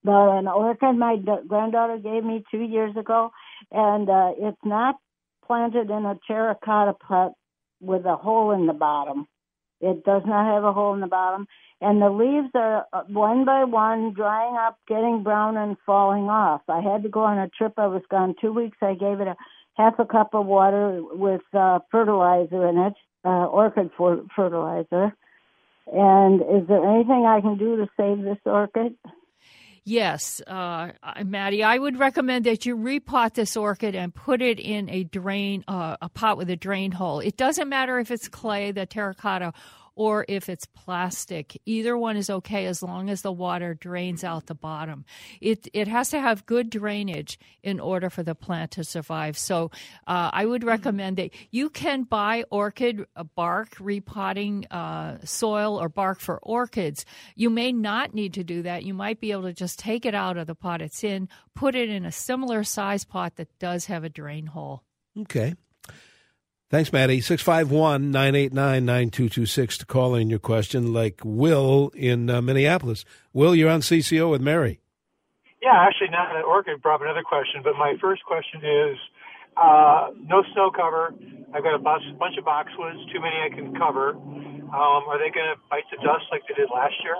about 0.03 0.39
an 0.39 0.47
orchid 0.47 0.95
my 0.97 1.15
d- 1.15 1.47
granddaughter 1.47 1.97
gave 1.97 2.23
me 2.23 2.43
two 2.51 2.61
years 2.61 2.95
ago, 2.97 3.31
and 3.71 4.09
uh, 4.09 4.31
it's 4.37 4.57
not 4.63 4.95
planted 5.45 5.89
in 5.89 6.05
a 6.05 6.17
terracotta 6.27 6.93
pot 6.93 7.33
with 7.79 8.05
a 8.05 8.15
hole 8.15 8.51
in 8.51 8.67
the 8.67 8.73
bottom. 8.73 9.27
It 9.81 10.03
does 10.05 10.21
not 10.25 10.45
have 10.45 10.63
a 10.63 10.73
hole 10.73 10.93
in 10.93 11.01
the 11.01 11.07
bottom, 11.07 11.47
and 11.81 12.01
the 12.01 12.09
leaves 12.09 12.49
are 12.53 12.85
uh, 12.93 13.03
one 13.07 13.45
by 13.45 13.63
one 13.63 14.13
drying 14.13 14.55
up, 14.55 14.77
getting 14.87 15.23
brown, 15.23 15.57
and 15.57 15.75
falling 15.85 16.29
off. 16.29 16.61
I 16.69 16.81
had 16.81 17.03
to 17.03 17.09
go 17.09 17.21
on 17.21 17.39
a 17.39 17.49
trip. 17.49 17.73
I 17.77 17.87
was 17.87 18.03
gone 18.09 18.35
two 18.39 18.53
weeks. 18.53 18.77
I 18.81 18.93
gave 18.93 19.19
it 19.19 19.27
a 19.27 19.35
half 19.75 19.97
a 19.97 20.05
cup 20.05 20.33
of 20.33 20.45
water 20.45 21.01
with 21.01 21.41
uh, 21.53 21.79
fertilizer 21.89 22.67
in 22.67 22.77
it, 22.77 22.93
uh, 23.25 23.47
orchid 23.47 23.89
for 23.97 24.23
fertilizer. 24.35 25.15
And 25.91 26.41
is 26.41 26.67
there 26.67 26.85
anything 26.87 27.25
I 27.25 27.41
can 27.41 27.57
do 27.57 27.77
to 27.77 27.89
save 27.97 28.23
this 28.23 28.37
orchid? 28.45 28.95
Yes, 29.83 30.41
uh, 30.45 30.91
Maddie, 31.25 31.63
I 31.63 31.79
would 31.79 31.97
recommend 31.97 32.45
that 32.45 32.67
you 32.67 32.77
repot 32.77 33.33
this 33.33 33.57
orchid 33.57 33.95
and 33.95 34.13
put 34.13 34.39
it 34.39 34.59
in 34.59 34.87
a 34.89 35.03
drain, 35.03 35.63
uh, 35.67 35.97
a 35.99 36.07
pot 36.07 36.37
with 36.37 36.51
a 36.51 36.55
drain 36.55 36.91
hole. 36.91 37.19
It 37.19 37.35
doesn't 37.35 37.67
matter 37.67 37.97
if 37.97 38.11
it's 38.11 38.27
clay, 38.27 38.71
the 38.71 38.85
terracotta, 38.85 39.53
or 39.95 40.25
if 40.27 40.49
it's 40.49 40.65
plastic. 40.65 41.59
Either 41.65 41.97
one 41.97 42.17
is 42.17 42.29
okay 42.29 42.65
as 42.65 42.81
long 42.81 43.09
as 43.09 43.21
the 43.21 43.31
water 43.31 43.73
drains 43.73 44.23
out 44.23 44.45
the 44.47 44.55
bottom. 44.55 45.05
It 45.39 45.67
it 45.73 45.87
has 45.87 46.09
to 46.09 46.19
have 46.19 46.45
good 46.45 46.69
drainage 46.69 47.39
in 47.63 47.79
order 47.79 48.09
for 48.09 48.23
the 48.23 48.35
plant 48.35 48.71
to 48.71 48.83
survive. 48.83 49.37
So 49.37 49.71
uh, 50.07 50.29
I 50.33 50.45
would 50.45 50.63
recommend 50.63 51.17
that 51.17 51.31
you 51.51 51.69
can 51.69 52.03
buy 52.03 52.45
orchid 52.49 53.05
uh, 53.15 53.23
bark 53.23 53.75
repotting 53.79 54.65
uh, 54.71 55.17
soil 55.23 55.79
or 55.79 55.89
bark 55.89 56.19
for 56.19 56.39
orchids. 56.41 57.05
You 57.35 57.49
may 57.49 57.71
not 57.71 58.13
need 58.13 58.33
to 58.35 58.43
do 58.43 58.63
that. 58.63 58.83
You 58.83 58.93
might 58.93 59.19
be 59.19 59.31
able 59.31 59.43
to 59.43 59.53
just 59.53 59.79
take 59.79 60.05
it 60.05 60.15
out 60.15 60.37
of 60.37 60.47
the 60.47 60.55
pot 60.55 60.81
it's 60.81 61.03
in, 61.03 61.29
put 61.55 61.75
it 61.75 61.89
in 61.89 62.05
a 62.05 62.11
similar 62.11 62.63
size 62.63 63.05
pot 63.05 63.35
that 63.35 63.47
does 63.59 63.85
have 63.85 64.03
a 64.03 64.09
drain 64.09 64.47
hole. 64.47 64.83
Okay. 65.17 65.55
Thanks, 66.71 66.93
Maddie. 66.93 67.19
651 67.19 68.11
989 68.11 68.85
9226 68.85 69.79
to 69.79 69.85
call 69.85 70.15
in 70.15 70.29
your 70.29 70.39
question, 70.39 70.93
like 70.93 71.19
Will 71.21 71.91
in 71.93 72.29
uh, 72.29 72.41
Minneapolis. 72.41 73.03
Will, 73.33 73.53
you're 73.53 73.69
on 73.69 73.81
CCO 73.81 74.31
with 74.31 74.39
Mary. 74.39 74.79
Yeah, 75.61 75.75
actually, 75.75 76.15
not 76.15 76.33
an 76.33 76.43
orchid, 76.47 76.81
brought 76.81 77.01
another 77.01 77.27
question, 77.27 77.59
but 77.61 77.73
my 77.75 77.95
first 77.99 78.23
question 78.23 78.63
is 78.63 78.95
uh, 79.57 80.15
no 80.23 80.47
snow 80.53 80.71
cover. 80.71 81.13
I've 81.53 81.61
got 81.61 81.75
a 81.75 81.83
bunch, 81.83 82.03
bunch 82.17 82.39
of 82.39 82.45
boxwoods, 82.45 83.03
too 83.11 83.19
many 83.19 83.35
I 83.35 83.53
can 83.53 83.75
cover. 83.75 84.15
Um, 84.15 85.03
are 85.11 85.19
they 85.19 85.27
going 85.27 85.51
to 85.51 85.59
bite 85.69 85.83
the 85.91 85.97
dust 85.97 86.23
like 86.31 86.47
they 86.47 86.55
did 86.55 86.71
last 86.73 86.95
year? 87.03 87.19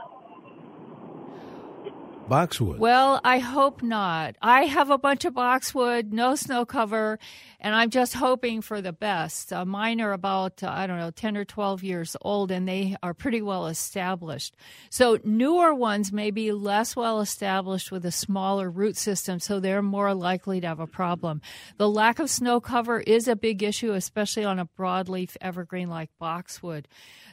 Boxwood. 2.32 2.80
Well, 2.80 3.20
I 3.26 3.40
hope 3.40 3.84
not. 3.84 4.38
I 4.42 4.64
have 4.64 4.90
a 4.90 4.98
bunch 4.98 5.26
of 5.26 5.34
boxwood, 5.34 6.14
no 6.14 6.36
snow 6.36 6.64
cover, 6.64 7.20
and 7.60 7.76
I'm 7.76 7.90
just 7.90 8.14
hoping 8.14 8.62
for 8.62 8.80
the 8.80 8.94
best. 8.94 9.52
Uh, 9.52 9.66
mine 9.66 10.00
are 10.00 10.14
about, 10.14 10.64
uh, 10.64 10.70
I 10.70 10.88
don't 10.88 10.98
know, 10.98 11.12
10 11.12 11.36
or 11.36 11.44
12 11.44 11.84
years 11.84 12.16
old, 12.22 12.50
and 12.50 12.66
they 12.66 12.96
are 13.04 13.14
pretty 13.14 13.42
well 13.42 13.68
established. 13.68 14.56
So 14.90 15.20
newer 15.26 15.76
ones 15.76 16.14
may 16.14 16.32
be 16.32 16.54
less 16.54 16.96
well 16.96 17.20
established 17.20 17.92
with 17.92 18.06
a 18.06 18.12
smaller 18.12 18.72
root 18.72 18.96
system, 18.96 19.42
so 19.42 19.60
they're 19.60 19.82
more 19.82 20.14
likely 20.14 20.62
to 20.62 20.68
have 20.68 20.80
a 20.80 20.88
problem. 20.88 21.42
The 21.76 21.90
lack 21.90 22.20
of 22.20 22.30
snow 22.30 22.62
cover 22.62 23.02
is 23.02 23.28
a 23.28 23.36
big 23.36 23.62
issue, 23.62 23.92
especially 23.92 24.46
on 24.46 24.58
a 24.58 24.70
broadleaf 24.80 25.36
evergreen 25.42 25.90
like 25.90 26.12
boxwood. 26.18 26.88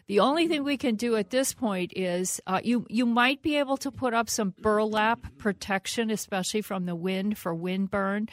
The 0.08 0.20
only 0.20 0.48
thing 0.48 0.64
we 0.64 0.78
can 0.78 0.96
do 0.96 1.16
at 1.16 1.28
this 1.28 1.52
point 1.52 1.92
is 1.94 2.40
uh, 2.46 2.61
you 2.64 2.87
you 2.88 3.04
might 3.04 3.42
be 3.42 3.58
able 3.58 3.76
to 3.76 3.90
put 3.90 4.14
up 4.14 4.30
some 4.30 4.54
burlap 4.58 4.88
protection, 5.38 6.11
especially 6.11 6.62
from 6.62 6.87
the 6.87 6.96
wind 6.96 7.38
for 7.38 7.55
wind 7.55 7.90
burn. 7.90 8.29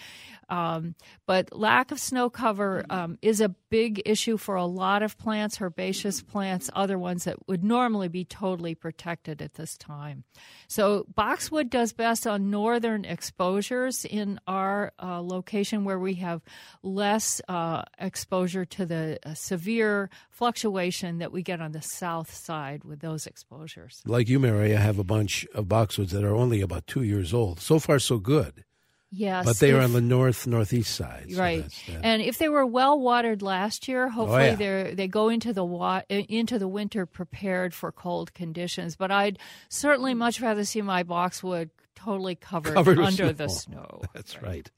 Um, 0.50 0.96
but 1.26 1.56
lack 1.58 1.92
of 1.92 2.00
snow 2.00 2.30
cover 2.30 2.86
um, 2.90 3.18
is 3.22 3.42
a 3.42 3.50
big 3.50 4.02
issue 4.06 4.38
for 4.38 4.56
a 4.56 4.66
lot 4.66 5.02
of 5.02 5.18
plants, 5.18 5.60
herbaceous 5.60 6.22
plants, 6.22 6.70
other 6.74 7.00
ones 7.00 7.24
that 7.24 7.48
would 7.48 7.64
normally 7.64 8.08
be 8.08 8.24
totally 8.24 8.76
protected 8.76 9.42
at 9.42 9.56
this 9.56 9.76
time. 9.78 10.24
So 10.68 11.06
boxwood 11.14 11.70
does 11.70 11.94
best 11.94 12.28
on 12.28 12.50
northern 12.50 13.06
exposures 13.06 14.06
in 14.06 14.40
our 14.48 14.94
uh, 15.02 15.22
location 15.22 15.84
where 15.84 16.00
we 16.00 16.16
have 16.16 16.42
less 16.84 17.42
uh, 17.48 17.84
exposure 18.00 18.66
to 18.66 18.86
the 18.86 19.20
uh, 19.26 19.34
severe 19.34 20.10
fluctuation 20.30 21.18
that 21.20 21.32
we 21.32 21.42
get 21.42 21.62
on 21.62 21.72
the 21.72 21.82
south 21.82 22.34
side 22.34 22.84
with 22.84 23.00
those 23.00 23.26
exposures. 23.26 24.02
Like 24.06 24.30
you, 24.30 24.40
Mary, 24.40 24.76
I 24.76 24.80
have 24.80 25.00
a 25.00 25.04
bunch 25.04 25.46
of 25.54 25.66
boxwoods 25.66 26.10
that 26.10 26.24
are 26.24 26.35
only 26.36 26.62
about 26.62 26.88
two 26.88 27.04
years 27.04 27.34
old. 27.34 27.60
So 27.60 27.80
far, 27.80 28.00
so 28.00 28.18
good. 28.18 28.64
Yes, 29.12 29.46
but 29.46 29.60
they 29.60 29.70
if, 29.70 29.76
are 29.76 29.82
on 29.82 29.94
the 29.94 30.02
north 30.02 30.46
northeast 30.46 30.94
side, 30.94 31.28
so 31.32 31.40
right? 31.40 31.64
And 32.04 32.22
if 32.22 32.38
they 32.38 32.50
were 32.50 32.66
well 32.66 33.00
watered 33.00 33.42
last 33.42 33.88
year, 33.88 34.10
hopefully 34.10 34.42
oh, 34.42 34.46
yeah. 34.46 34.56
they 34.56 34.94
they 34.94 35.08
go 35.08 35.30
into 35.30 35.54
the 35.54 35.64
wa- 35.64 36.02
into 36.10 36.60
the 36.60 36.68
winter 36.68 37.06
prepared 37.06 37.74
for 37.74 37.94
cold 37.94 38.34
conditions. 38.34 38.98
But 38.98 39.12
I'd 39.12 39.40
certainly 39.70 40.14
much 40.14 40.42
rather 40.42 40.66
see 40.66 40.82
my 40.82 41.04
boxwood 41.04 41.70
totally 41.96 42.36
covered, 42.36 42.74
covered 42.74 43.00
under 43.00 43.28
snow. 43.28 43.32
the 43.32 43.48
snow. 43.48 44.02
That's 44.14 44.42
right. 44.42 44.70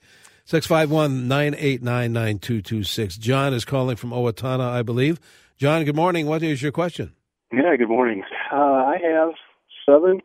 Six 0.46 0.68
five 0.68 0.92
one 0.92 1.28
nine 1.28 1.56
eight 1.58 1.82
nine 1.82 2.14
nine 2.14 2.38
two 2.38 2.62
two 2.62 2.84
six. 2.84 3.18
John 3.18 3.56
is 3.56 3.66
calling 3.66 3.96
from 3.96 4.12
Owatonna, 4.12 4.70
I 4.70 4.84
believe. 4.84 5.20
John, 5.58 5.84
good 5.84 5.96
morning. 5.96 6.28
What 6.28 6.44
is 6.44 6.62
your 6.62 6.72
question? 6.72 7.14
Yeah, 7.52 7.76
good 7.76 7.90
morning. 7.90 8.24
Uh, 8.54 8.56
I 8.56 8.98
have 9.02 9.32
seven 9.86 10.22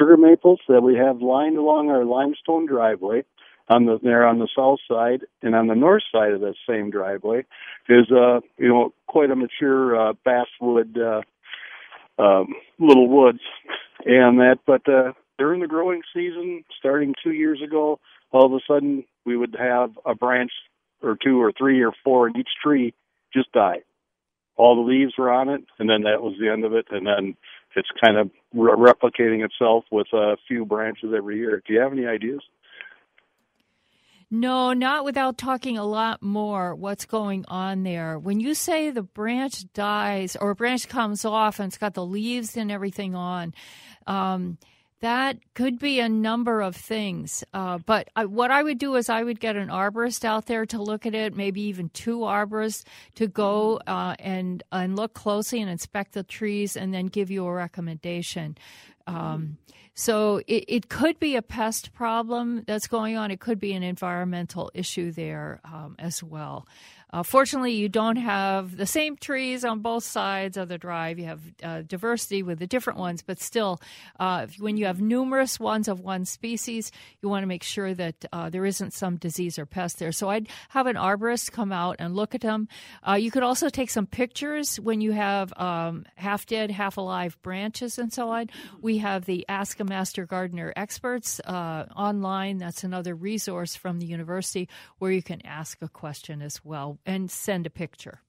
sugar 0.00 0.16
maples 0.16 0.60
that 0.68 0.82
we 0.82 0.96
have 0.96 1.20
lined 1.20 1.58
along 1.58 1.90
our 1.90 2.04
limestone 2.04 2.66
driveway 2.66 3.22
on 3.68 3.86
the 3.86 3.98
there 4.02 4.26
on 4.26 4.38
the 4.38 4.48
south 4.56 4.78
side 4.88 5.20
and 5.42 5.54
on 5.54 5.66
the 5.66 5.74
north 5.74 6.02
side 6.10 6.32
of 6.32 6.40
that 6.40 6.54
same 6.68 6.90
driveway 6.90 7.44
is 7.88 8.10
uh 8.10 8.40
you 8.56 8.68
know 8.68 8.92
quite 9.06 9.30
a 9.30 9.36
mature 9.36 10.10
uh 10.10 10.12
basswood 10.24 10.98
uh 10.98 11.22
um 12.20 12.48
little 12.78 13.08
woods. 13.08 13.40
And 14.04 14.38
that 14.38 14.58
but 14.66 14.88
uh 14.88 15.12
during 15.38 15.60
the 15.60 15.68
growing 15.68 16.02
season 16.14 16.64
starting 16.78 17.14
two 17.22 17.32
years 17.32 17.60
ago 17.62 18.00
all 18.32 18.46
of 18.46 18.52
a 18.52 18.60
sudden 18.66 19.04
we 19.24 19.36
would 19.36 19.56
have 19.58 19.90
a 20.06 20.14
branch 20.14 20.52
or 21.02 21.16
two 21.22 21.40
or 21.40 21.52
three 21.56 21.82
or 21.82 21.92
four 22.02 22.28
in 22.28 22.36
each 22.36 22.50
tree 22.62 22.94
just 23.32 23.52
die 23.52 23.82
all 24.56 24.76
the 24.76 24.88
leaves 24.88 25.14
were 25.16 25.30
on 25.30 25.48
it 25.48 25.62
and 25.78 25.88
then 25.88 26.02
that 26.02 26.22
was 26.22 26.34
the 26.40 26.50
end 26.50 26.64
of 26.64 26.72
it 26.72 26.86
and 26.90 27.06
then 27.06 27.36
it's 27.76 27.88
kind 28.02 28.16
of 28.16 28.30
re- 28.52 28.72
replicating 28.72 29.44
itself 29.44 29.84
with 29.90 30.08
a 30.12 30.36
few 30.48 30.64
branches 30.64 31.12
every 31.16 31.38
year. 31.38 31.62
Do 31.66 31.72
you 31.72 31.80
have 31.80 31.92
any 31.92 32.06
ideas? 32.06 32.40
No, 34.32 34.72
not 34.72 35.04
without 35.04 35.38
talking 35.38 35.76
a 35.76 35.84
lot 35.84 36.22
more 36.22 36.74
what's 36.74 37.04
going 37.04 37.44
on 37.48 37.82
there. 37.82 38.16
When 38.16 38.38
you 38.38 38.54
say 38.54 38.90
the 38.90 39.02
branch 39.02 39.72
dies 39.72 40.36
or 40.36 40.50
a 40.50 40.54
branch 40.54 40.88
comes 40.88 41.24
off 41.24 41.58
and 41.58 41.68
it's 41.68 41.78
got 41.78 41.94
the 41.94 42.06
leaves 42.06 42.56
and 42.56 42.70
everything 42.70 43.16
on, 43.16 43.54
um, 44.06 44.58
that 45.00 45.38
could 45.54 45.78
be 45.78 45.98
a 46.00 46.08
number 46.08 46.60
of 46.60 46.76
things. 46.76 47.42
Uh, 47.54 47.78
but 47.78 48.08
I, 48.14 48.26
what 48.26 48.50
I 48.50 48.62
would 48.62 48.78
do 48.78 48.96
is 48.96 49.08
I 49.08 49.22
would 49.22 49.40
get 49.40 49.56
an 49.56 49.68
arborist 49.68 50.24
out 50.24 50.46
there 50.46 50.66
to 50.66 50.82
look 50.82 51.06
at 51.06 51.14
it, 51.14 51.34
maybe 51.34 51.62
even 51.62 51.88
two 51.90 52.18
arborists 52.18 52.84
to 53.14 53.26
go 53.26 53.80
uh, 53.86 54.14
and 54.18 54.62
and 54.70 54.96
look 54.96 55.14
closely 55.14 55.60
and 55.60 55.70
inspect 55.70 56.12
the 56.12 56.22
trees, 56.22 56.76
and 56.76 56.92
then 56.92 57.06
give 57.06 57.30
you 57.30 57.46
a 57.46 57.52
recommendation. 57.52 58.56
Um, 59.06 59.58
so 59.94 60.40
it, 60.46 60.64
it 60.68 60.88
could 60.88 61.18
be 61.18 61.36
a 61.36 61.42
pest 61.42 61.92
problem 61.92 62.62
that's 62.66 62.86
going 62.86 63.16
on. 63.16 63.30
It 63.30 63.40
could 63.40 63.58
be 63.58 63.72
an 63.72 63.82
environmental 63.82 64.70
issue 64.72 65.12
there 65.12 65.60
um, 65.64 65.96
as 65.98 66.22
well. 66.22 66.66
Uh, 67.12 67.22
fortunately, 67.22 67.72
you 67.72 67.88
don't 67.88 68.16
have 68.16 68.76
the 68.76 68.86
same 68.86 69.16
trees 69.16 69.64
on 69.64 69.80
both 69.80 70.04
sides 70.04 70.56
of 70.56 70.68
the 70.68 70.78
drive. 70.78 71.18
You 71.18 71.26
have 71.26 71.40
uh, 71.62 71.82
diversity 71.82 72.42
with 72.42 72.58
the 72.58 72.66
different 72.66 72.98
ones, 72.98 73.22
but 73.22 73.40
still, 73.40 73.80
uh, 74.20 74.46
when 74.58 74.76
you 74.76 74.86
have 74.86 75.00
numerous 75.00 75.58
ones 75.58 75.88
of 75.88 76.00
one 76.00 76.24
species, 76.24 76.92
you 77.20 77.28
want 77.28 77.42
to 77.42 77.48
make 77.48 77.64
sure 77.64 77.94
that 77.94 78.24
uh, 78.32 78.48
there 78.48 78.64
isn't 78.64 78.92
some 78.92 79.16
disease 79.16 79.58
or 79.58 79.66
pest 79.66 79.98
there. 79.98 80.12
So 80.12 80.28
I'd 80.28 80.48
have 80.68 80.86
an 80.86 80.96
arborist 80.96 81.50
come 81.50 81.72
out 81.72 81.96
and 81.98 82.14
look 82.14 82.34
at 82.34 82.42
them. 82.42 82.68
Uh, 83.06 83.14
you 83.14 83.30
could 83.30 83.42
also 83.42 83.68
take 83.68 83.90
some 83.90 84.06
pictures 84.06 84.78
when 84.78 85.00
you 85.00 85.12
have 85.12 85.52
um, 85.58 86.06
half 86.14 86.46
dead, 86.46 86.70
half 86.70 86.96
alive 86.96 87.36
branches 87.42 87.98
and 87.98 88.12
so 88.12 88.30
on. 88.30 88.50
We 88.80 88.98
have 88.98 89.24
the 89.24 89.44
Ask 89.48 89.80
a 89.80 89.84
Master 89.84 90.26
Gardener 90.26 90.72
experts 90.76 91.40
uh, 91.40 91.86
online. 91.96 92.58
That's 92.58 92.84
another 92.84 93.14
resource 93.14 93.74
from 93.74 93.98
the 93.98 94.06
university 94.06 94.68
where 94.98 95.10
you 95.10 95.22
can 95.22 95.44
ask 95.44 95.82
a 95.82 95.88
question 95.88 96.40
as 96.42 96.64
well 96.64 96.99
and 97.04 97.30
send 97.30 97.66
a 97.66 97.70
picture. 97.70 98.20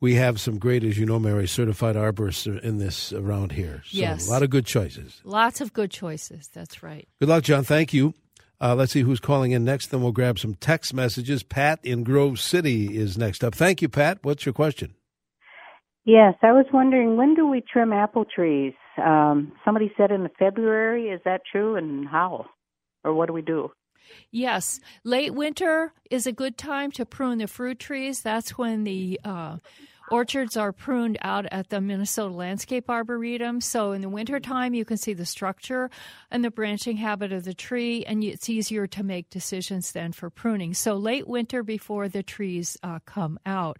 We 0.00 0.16
have 0.16 0.40
some 0.40 0.58
great, 0.58 0.84
as 0.84 0.98
you 0.98 1.06
know, 1.06 1.18
Mary, 1.18 1.48
certified 1.48 1.96
arborists 1.96 2.60
in 2.62 2.78
this 2.78 3.12
around 3.12 3.52
here. 3.52 3.82
So 3.86 3.98
yes. 3.98 4.28
A 4.28 4.30
lot 4.30 4.42
of 4.42 4.50
good 4.50 4.66
choices. 4.66 5.20
Lots 5.24 5.60
of 5.60 5.72
good 5.72 5.90
choices. 5.90 6.48
That's 6.48 6.82
right. 6.82 7.08
Good 7.20 7.28
luck, 7.28 7.44
John. 7.44 7.64
Thank 7.64 7.94
you. 7.94 8.12
Uh, 8.60 8.74
let's 8.74 8.92
see 8.92 9.02
who's 9.02 9.20
calling 9.20 9.52
in 9.52 9.64
next. 9.64 9.88
Then 9.88 10.02
we'll 10.02 10.12
grab 10.12 10.38
some 10.38 10.54
text 10.54 10.94
messages. 10.94 11.42
Pat 11.42 11.80
in 11.82 12.04
Grove 12.04 12.38
City 12.38 12.96
is 12.96 13.16
next 13.16 13.42
up. 13.42 13.54
Thank 13.54 13.82
you, 13.82 13.88
Pat. 13.88 14.18
What's 14.22 14.44
your 14.44 14.52
question? 14.52 14.94
Yes, 16.04 16.34
I 16.42 16.52
was 16.52 16.66
wondering 16.72 17.16
when 17.16 17.34
do 17.34 17.46
we 17.46 17.62
trim 17.62 17.92
apple 17.92 18.26
trees? 18.26 18.74
Um, 19.02 19.52
somebody 19.64 19.90
said 19.96 20.10
in 20.10 20.28
February. 20.38 21.08
Is 21.08 21.20
that 21.24 21.40
true? 21.50 21.76
And 21.76 22.06
how? 22.06 22.46
Or 23.04 23.14
what 23.14 23.26
do 23.26 23.32
we 23.32 23.42
do? 23.42 23.70
Yes, 24.30 24.80
late 25.04 25.34
winter 25.34 25.92
is 26.10 26.26
a 26.26 26.32
good 26.32 26.56
time 26.58 26.90
to 26.92 27.06
prune 27.06 27.38
the 27.38 27.46
fruit 27.46 27.78
trees. 27.78 28.20
That's 28.20 28.58
when 28.58 28.84
the 28.84 29.20
uh, 29.24 29.58
orchards 30.10 30.56
are 30.56 30.72
pruned 30.72 31.18
out 31.22 31.46
at 31.50 31.70
the 31.70 31.80
Minnesota 31.80 32.34
Landscape 32.34 32.90
Arboretum. 32.90 33.60
So 33.60 33.92
in 33.92 34.02
the 34.02 34.08
wintertime, 34.08 34.74
you 34.74 34.84
can 34.84 34.96
see 34.96 35.14
the 35.14 35.24
structure 35.24 35.90
and 36.30 36.44
the 36.44 36.50
branching 36.50 36.96
habit 36.96 37.32
of 37.32 37.44
the 37.44 37.54
tree, 37.54 38.04
and 38.04 38.22
it's 38.22 38.48
easier 38.48 38.86
to 38.88 39.02
make 39.02 39.30
decisions 39.30 39.92
then 39.92 40.12
for 40.12 40.30
pruning. 40.30 40.74
So 40.74 40.94
late 40.94 41.26
winter 41.26 41.62
before 41.62 42.08
the 42.08 42.22
trees 42.22 42.76
uh, 42.82 42.98
come 43.06 43.38
out. 43.46 43.78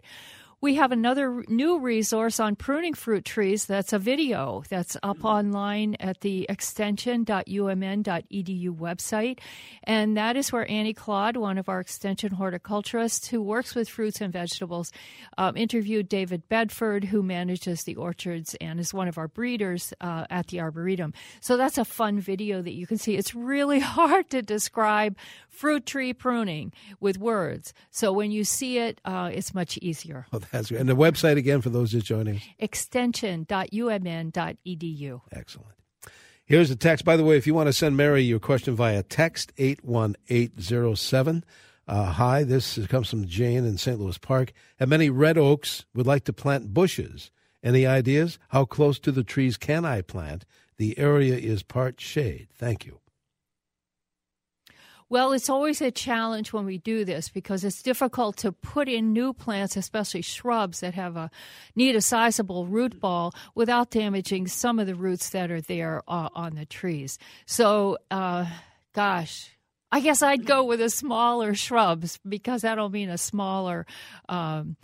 We 0.65 0.73
have 0.77 0.91
another 0.91 1.43
new 1.47 1.77
resource 1.77 2.39
on 2.39 2.55
pruning 2.55 2.95
fruit 2.95 3.23
trees. 3.23 3.67
That's 3.67 3.93
a 3.93 3.99
video 3.99 4.63
that's 4.67 4.97
up 5.03 5.23
online 5.23 5.95
at 5.99 6.21
the 6.21 6.47
extension.umn.edu 6.49 8.75
website. 8.75 9.37
And 9.83 10.17
that 10.17 10.35
is 10.35 10.51
where 10.51 10.67
Annie 10.67 10.95
Klodd, 10.95 11.37
one 11.37 11.59
of 11.59 11.69
our 11.69 11.79
extension 11.79 12.31
horticulturists 12.31 13.27
who 13.27 13.43
works 13.43 13.75
with 13.75 13.87
fruits 13.87 14.21
and 14.21 14.33
vegetables, 14.33 14.91
um, 15.37 15.55
interviewed 15.55 16.09
David 16.09 16.49
Bedford, 16.49 17.03
who 17.03 17.21
manages 17.21 17.83
the 17.83 17.97
orchards 17.97 18.55
and 18.59 18.79
is 18.79 18.91
one 18.91 19.07
of 19.07 19.19
our 19.19 19.27
breeders 19.27 19.93
uh, 20.01 20.25
at 20.31 20.47
the 20.47 20.61
Arboretum. 20.61 21.13
So 21.41 21.57
that's 21.57 21.77
a 21.77 21.85
fun 21.85 22.19
video 22.19 22.63
that 22.63 22.73
you 22.73 22.87
can 22.87 22.97
see. 22.97 23.17
It's 23.17 23.35
really 23.35 23.79
hard 23.81 24.31
to 24.31 24.41
describe 24.41 25.15
fruit 25.47 25.85
tree 25.85 26.11
pruning 26.11 26.73
with 26.99 27.19
words. 27.19 27.71
So 27.91 28.11
when 28.11 28.31
you 28.31 28.43
see 28.43 28.79
it, 28.79 28.99
uh, 29.05 29.29
it's 29.31 29.53
much 29.53 29.77
easier. 29.77 30.25
Oh, 30.33 30.39
that's 30.55 30.69
great. 30.69 30.79
And 30.79 30.89
the 30.89 30.95
website 30.95 31.37
again 31.37 31.61
for 31.61 31.69
those 31.69 31.91
just 31.91 32.05
joining 32.05 32.37
us? 32.37 32.43
Extension.umn.edu. 32.59 35.21
Excellent. 35.31 35.71
Here's 36.45 36.69
a 36.69 36.75
text. 36.75 37.03
By 37.03 37.17
the 37.17 37.23
way, 37.23 37.37
if 37.37 37.47
you 37.47 37.53
want 37.53 37.67
to 37.67 37.73
send 37.73 37.97
Mary 37.97 38.21
your 38.21 38.39
question 38.39 38.75
via 38.75 39.03
text, 39.03 39.51
81807. 39.57 41.43
Uh, 41.87 42.05
hi, 42.05 42.43
this 42.43 42.79
comes 42.87 43.09
from 43.09 43.25
Jane 43.25 43.65
in 43.65 43.77
St. 43.77 43.99
Louis 43.99 44.17
Park. 44.17 44.53
Have 44.79 44.89
many 44.89 45.09
red 45.09 45.37
oaks 45.37 45.85
would 45.93 46.07
like 46.07 46.23
to 46.25 46.33
plant 46.33 46.73
bushes. 46.73 47.31
Any 47.63 47.85
ideas? 47.85 48.37
How 48.49 48.65
close 48.65 48.99
to 48.99 49.11
the 49.11 49.23
trees 49.23 49.57
can 49.57 49.85
I 49.85 50.01
plant? 50.01 50.45
The 50.77 50.97
area 50.99 51.35
is 51.35 51.63
part 51.63 51.99
shade. 51.99 52.47
Thank 52.53 52.85
you. 52.85 52.99
Well, 55.07 55.33
it's 55.33 55.49
always 55.49 55.81
a 55.81 55.91
challenge 55.91 56.51
when 56.51 56.65
we 56.65 56.79
do 56.79 57.05
this 57.05 57.29
because 57.29 57.63
it's 57.63 57.83
difficult 57.83 58.37
to 58.37 58.51
put 58.51 58.89
in 58.89 59.13
new 59.13 59.33
plants, 59.33 59.77
especially 59.77 60.23
shrubs 60.23 60.79
that 60.79 60.95
have 60.95 61.15
a 61.15 61.29
need 61.75 61.95
a 61.95 62.01
sizable 62.01 62.65
root 62.65 62.99
ball 62.99 63.33
without 63.53 63.91
damaging 63.91 64.47
some 64.47 64.79
of 64.79 64.87
the 64.87 64.95
roots 64.95 65.29
that 65.29 65.51
are 65.51 65.61
there 65.61 66.01
uh, 66.07 66.29
on 66.33 66.55
the 66.55 66.65
trees. 66.65 67.19
So, 67.45 67.99
uh, 68.09 68.47
gosh, 68.93 69.51
I 69.91 69.99
guess 69.99 70.23
I'd 70.23 70.47
go 70.47 70.63
with 70.63 70.81
a 70.81 70.89
smaller 70.89 71.53
shrubs 71.53 72.19
because 72.27 72.63
that'll 72.63 72.89
mean 72.89 73.09
a 73.09 73.17
smaller 73.19 73.85
um, 74.27 74.75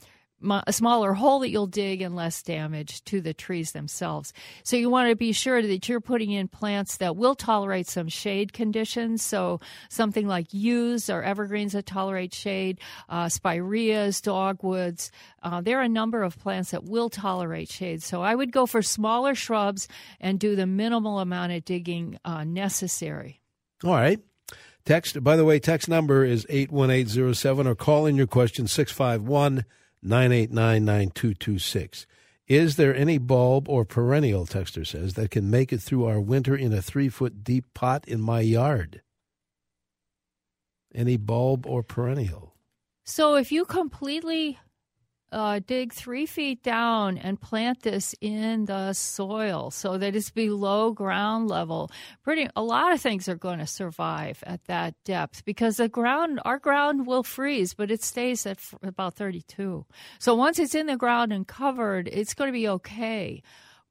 a 0.50 0.74
smaller 0.74 1.14
hole 1.14 1.40
that 1.40 1.50
you'll 1.50 1.68
dig 1.68 2.02
and 2.02 2.16
less 2.16 2.42
damage 2.42 3.04
to 3.06 3.22
the 3.22 3.34
trees 3.34 3.72
themselves. 3.72 4.34
So 4.64 4.76
you 4.76 4.90
want 4.90 5.10
to 5.10 5.16
be 5.16 5.32
sure 5.32 5.62
that 5.62 5.88
you're 5.88 6.02
putting 6.02 6.32
in 6.32 6.48
plants 6.48 6.98
that 6.98 7.16
will 7.16 7.36
tolerate 7.36 7.88
some 7.88 8.08
shade 8.08 8.54
conditions. 8.54 9.22
So 9.22 9.60
something 9.90 10.28
like 10.28 10.54
yews 10.54 11.10
or 11.10 11.24
evergreens 11.24 11.74
that 11.74 11.86
tolerate 11.86 12.34
shade, 12.34 12.80
uh, 13.10 13.30
spireas, 13.30 14.22
dogwoods. 14.22 15.12
Uh, 15.44 15.62
there 15.62 15.80
are 15.80 15.84
a 15.84 15.90
number 15.90 16.24
of 16.24 16.38
plants 16.40 16.72
that 16.72 16.84
will 16.84 17.10
tolerate 17.10 17.72
shade. 17.72 18.02
So 18.04 18.22
I 18.22 18.34
would 18.34 18.52
go 18.52 18.66
for 18.66 18.82
smaller 18.82 19.36
shrubs 19.36 19.88
and 20.20 20.40
do 20.40 20.56
the 20.56 20.68
minimal 20.68 21.20
amount 21.20 21.52
of 21.52 21.66
digging 21.66 22.18
uh, 22.26 22.44
necessary. 22.44 23.42
All 23.84 23.94
right. 23.94 24.20
Text, 24.84 25.24
by 25.24 25.36
the 25.36 25.46
way, 25.46 25.60
text 25.60 25.88
number 25.88 26.26
is 26.26 26.46
81807 26.50 27.68
or 27.68 27.76
call 27.76 28.08
in 28.08 28.16
your 28.16 28.26
question 28.26 28.66
651- 28.66 29.64
989 30.04 30.86
9226. 30.86 32.08
Is 32.48 32.76
there 32.76 32.96
any 32.96 33.18
bulb 33.18 33.70
or 33.70 33.86
perennial, 33.86 34.46
Texter 34.46 34.86
says, 34.86 35.14
that 35.14 35.32
can 35.32 35.50
make 35.50 35.72
it 35.72 35.82
through 35.82 36.06
our 36.06 36.20
winter 36.20 36.56
in 36.56 36.74
a 36.74 36.82
three 36.82 37.08
foot 37.08 37.44
deep 37.44 37.66
pot 37.74 38.06
in 38.08 38.20
my 38.20 38.42
yard? 38.42 39.02
Any 40.94 41.18
bulb 41.18 41.66
or 41.66 41.84
perennial? 41.84 42.56
So 43.06 43.36
if 43.36 43.52
you 43.52 43.66
completely 43.66 44.60
uh, 45.32 45.60
dig 45.66 45.94
three 45.94 46.26
feet 46.26 46.64
down 46.64 47.18
and 47.18 47.40
plant 47.40 47.82
this 47.84 48.14
in 48.22 48.66
the 48.66 48.94
soil 48.94 49.72
so 49.72 49.98
that 49.98 50.16
it's 50.16 50.30
below 50.30 50.92
ground 50.92 51.48
level. 51.48 51.90
Pretty, 52.24 52.48
a 52.56 52.62
lot 52.64 52.92
of 52.92 53.02
things 53.02 53.30
are 53.30 53.36
going 53.36 53.60
to 53.60 53.68
survive 53.68 54.44
at 54.46 54.66
that 54.66 54.96
depth 55.06 55.46
because 55.46 55.78
the 55.78 55.90
ground, 55.90 56.40
our 56.46 56.60
ground 56.60 57.08
will 57.08 57.24
freeze, 57.24 57.74
but 57.74 57.92
it 57.92 58.04
stays 58.04 58.46
at 58.46 58.58
f- 58.58 58.76
about 58.84 59.16
32. 59.16 59.86
So 60.20 60.36
once 60.36 60.60
it's 60.60 60.76
in 60.76 60.88
the 60.88 60.98
ground 60.98 61.32
and 61.32 61.48
covered, 61.48 62.08
it's 62.08 62.34
going 62.34 62.50
to 62.50 62.54
be 62.54 62.68
okay 62.68 63.42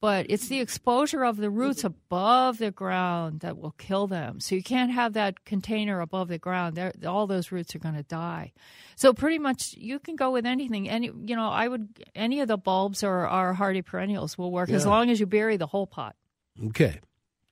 but 0.01 0.27
it's 0.31 0.49
the 0.49 0.61
exposure 0.61 1.25
of 1.25 1.37
the 1.37 1.51
roots 1.51 1.85
above 1.85 2.59
the 2.59 2.71
ground 2.71 3.41
that 3.41 3.59
will 3.59 3.73
kill 3.73 4.07
them. 4.07 4.41
So 4.41 4.55
you 4.55 4.63
can't 4.63 4.91
have 4.91 5.13
that 5.13 5.45
container 5.45 6.01
above 6.01 6.29
the 6.29 6.39
ground. 6.39 6.77
They're, 6.77 6.93
all 7.07 7.27
those 7.27 7.53
roots 7.53 7.75
are 7.75 7.81
going 7.81 7.97
to 7.97 8.03
die. 8.03 8.53
So 8.97 9.13
pretty 9.13 9.39
much 9.39 9.75
you 9.77 9.99
can 9.99 10.17
go 10.17 10.31
with 10.31 10.47
anything. 10.47 10.89
Any 10.89 11.07
you 11.09 11.37
know, 11.37 11.49
I 11.49 11.69
would 11.69 11.89
any 12.15 12.41
of 12.41 12.49
the 12.49 12.57
bulbs 12.57 13.05
or 13.05 13.27
our 13.27 13.53
hardy 13.53 13.83
perennials 13.83 14.39
will 14.39 14.51
work 14.51 14.71
yeah. 14.71 14.77
as 14.77 14.87
long 14.87 15.11
as 15.11 15.21
you 15.21 15.27
bury 15.27 15.59
the 15.59 15.67
whole 15.67 15.87
pot. 15.87 16.17
Okay. 16.67 17.01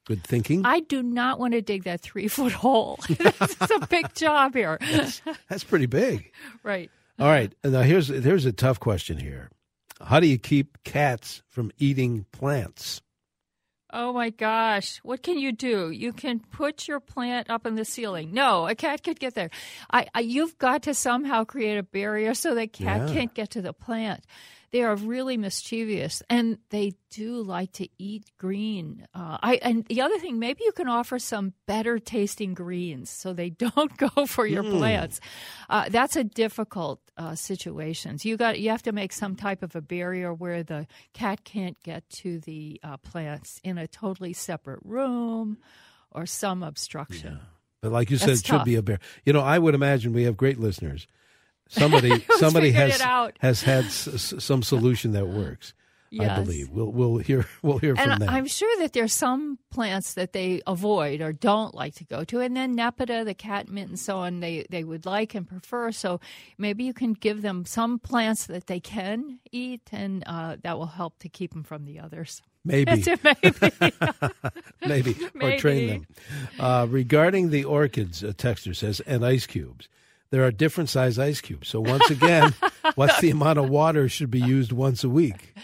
Good 0.06 0.24
thinking. 0.24 0.64
I 0.64 0.80
do 0.80 1.02
not 1.02 1.38
want 1.38 1.52
to 1.52 1.60
dig 1.60 1.84
that 1.84 2.00
three 2.00 2.28
foot 2.28 2.52
hole. 2.52 2.98
It's 3.10 3.70
a 3.70 3.86
big 3.86 4.14
job 4.14 4.54
here. 4.54 4.78
That's, 4.80 5.20
that's 5.50 5.64
pretty 5.64 5.86
big. 5.86 6.32
right. 6.62 6.90
All 7.18 7.28
right. 7.28 7.52
Now 7.62 7.82
here's 7.82 8.08
here's 8.08 8.46
a 8.46 8.52
tough 8.52 8.80
question 8.80 9.18
here. 9.18 9.50
How 10.00 10.20
do 10.20 10.26
you 10.26 10.38
keep 10.38 10.82
cats 10.84 11.42
from 11.48 11.72
eating 11.78 12.26
plants? 12.32 13.02
Oh 13.90 14.12
my 14.12 14.30
gosh. 14.30 14.98
What 15.02 15.22
can 15.22 15.38
you 15.38 15.50
do? 15.50 15.90
You 15.90 16.12
can 16.12 16.40
put 16.40 16.86
your 16.86 17.00
plant 17.00 17.48
up 17.48 17.66
in 17.66 17.74
the 17.74 17.86
ceiling. 17.86 18.34
No, 18.34 18.66
a 18.66 18.74
cat 18.74 19.02
could 19.02 19.18
get 19.18 19.34
there. 19.34 19.50
I, 19.90 20.06
I 20.14 20.20
you've 20.20 20.58
got 20.58 20.82
to 20.82 20.94
somehow 20.94 21.44
create 21.44 21.78
a 21.78 21.82
barrier 21.82 22.34
so 22.34 22.54
that 22.54 22.74
cat 22.74 23.08
yeah. 23.08 23.14
can't 23.14 23.34
get 23.34 23.50
to 23.50 23.62
the 23.62 23.72
plant. 23.72 24.24
They 24.70 24.82
are 24.82 24.96
really 24.96 25.36
mischievous, 25.36 26.22
and 26.28 26.58
they 26.70 26.92
do 27.10 27.42
like 27.42 27.72
to 27.72 27.88
eat 27.98 28.24
green. 28.36 29.06
Uh, 29.14 29.38
I 29.42 29.54
and 29.62 29.84
the 29.86 30.02
other 30.02 30.18
thing, 30.18 30.38
maybe 30.38 30.62
you 30.64 30.72
can 30.72 30.88
offer 30.88 31.18
some 31.18 31.54
better 31.66 31.98
tasting 31.98 32.54
greens 32.54 33.08
so 33.08 33.32
they 33.32 33.50
don't 33.66 33.96
go 33.96 34.26
for 34.26 34.46
your 34.46 34.62
mm. 34.62 34.78
plants. 34.78 35.20
Uh, 35.70 35.88
that's 35.88 36.16
a 36.16 36.24
difficult 36.24 37.00
uh, 37.16 37.34
situation. 37.34 38.18
So 38.18 38.28
you 38.28 38.36
got 38.36 38.60
you 38.60 38.70
have 38.70 38.82
to 38.82 38.92
make 38.92 39.12
some 39.12 39.36
type 39.36 39.62
of 39.62 39.74
a 39.74 39.80
barrier 39.80 40.34
where 40.34 40.62
the 40.62 40.86
cat 41.14 41.44
can't 41.44 41.80
get 41.82 42.08
to 42.10 42.40
the 42.40 42.80
uh, 42.82 42.98
plants 42.98 43.60
in 43.64 43.78
a 43.78 43.86
totally 43.86 44.32
separate 44.32 44.80
room 44.84 45.58
or 46.12 46.26
some 46.26 46.62
obstruction. 46.62 47.34
Yeah. 47.34 47.46
But 47.80 47.92
like 47.92 48.10
you 48.10 48.16
said, 48.16 48.30
That's 48.30 48.40
it 48.40 48.46
should 48.46 48.52
tough. 48.58 48.64
be 48.64 48.74
a 48.74 48.82
bear. 48.82 48.98
You 49.24 49.32
know, 49.32 49.40
I 49.40 49.58
would 49.58 49.74
imagine 49.74 50.12
we 50.12 50.24
have 50.24 50.36
great 50.36 50.58
listeners 50.58 51.06
somebody 51.68 52.24
somebody 52.38 52.70
has 52.72 53.00
has 53.40 53.62
had 53.62 53.84
s- 53.86 54.34
some 54.38 54.62
solution 54.62 55.12
that 55.12 55.28
works. 55.28 55.74
Yes. 56.10 56.38
I 56.38 56.42
believe 56.42 56.70
we'll 56.70 56.90
we'll 56.90 57.18
hear 57.18 57.46
we'll 57.62 57.78
hear 57.78 57.94
and 57.98 58.10
from 58.10 58.18
them. 58.20 58.28
I'm 58.28 58.46
sure 58.46 58.74
that 58.80 58.92
there's 58.92 59.12
some 59.12 59.58
plants 59.70 60.14
that 60.14 60.32
they 60.32 60.62
avoid 60.66 61.20
or 61.20 61.32
don't 61.32 61.74
like 61.74 61.94
to 61.96 62.04
go 62.04 62.24
to, 62.24 62.40
and 62.40 62.56
then 62.56 62.76
Nepeta, 62.76 63.24
the 63.24 63.34
catmint, 63.34 63.90
and 63.90 63.98
so 63.98 64.18
on, 64.18 64.40
they 64.40 64.66
they 64.70 64.84
would 64.84 65.04
like 65.04 65.34
and 65.34 65.46
prefer. 65.46 65.92
So 65.92 66.20
maybe 66.56 66.84
you 66.84 66.94
can 66.94 67.12
give 67.12 67.42
them 67.42 67.64
some 67.66 67.98
plants 67.98 68.46
that 68.46 68.66
they 68.66 68.80
can 68.80 69.38
eat, 69.52 69.82
and 69.92 70.24
uh, 70.26 70.56
that 70.62 70.78
will 70.78 70.86
help 70.86 71.18
to 71.20 71.28
keep 71.28 71.52
them 71.52 71.62
from 71.62 71.84
the 71.84 72.00
others. 72.00 72.40
Maybe. 72.64 73.04
maybe. 74.86 75.14
maybe. 75.14 75.16
Or 75.40 75.58
train 75.58 75.88
them. 75.88 76.06
Uh, 76.58 76.86
regarding 76.88 77.50
the 77.50 77.64
orchids, 77.64 78.22
a 78.22 78.34
texter 78.34 78.74
says, 78.74 79.00
and 79.00 79.24
ice 79.24 79.46
cubes 79.46 79.88
there 80.30 80.44
are 80.44 80.50
different 80.50 80.90
size 80.90 81.18
ice 81.18 81.40
cubes. 81.40 81.68
So 81.68 81.80
once 81.80 82.10
again, 82.10 82.54
what's 82.94 83.20
the 83.20 83.30
amount 83.30 83.58
of 83.58 83.68
water 83.68 84.08
should 84.08 84.30
be 84.30 84.40
used 84.40 84.72
once 84.72 85.04
a 85.04 85.08
week? 85.08 85.54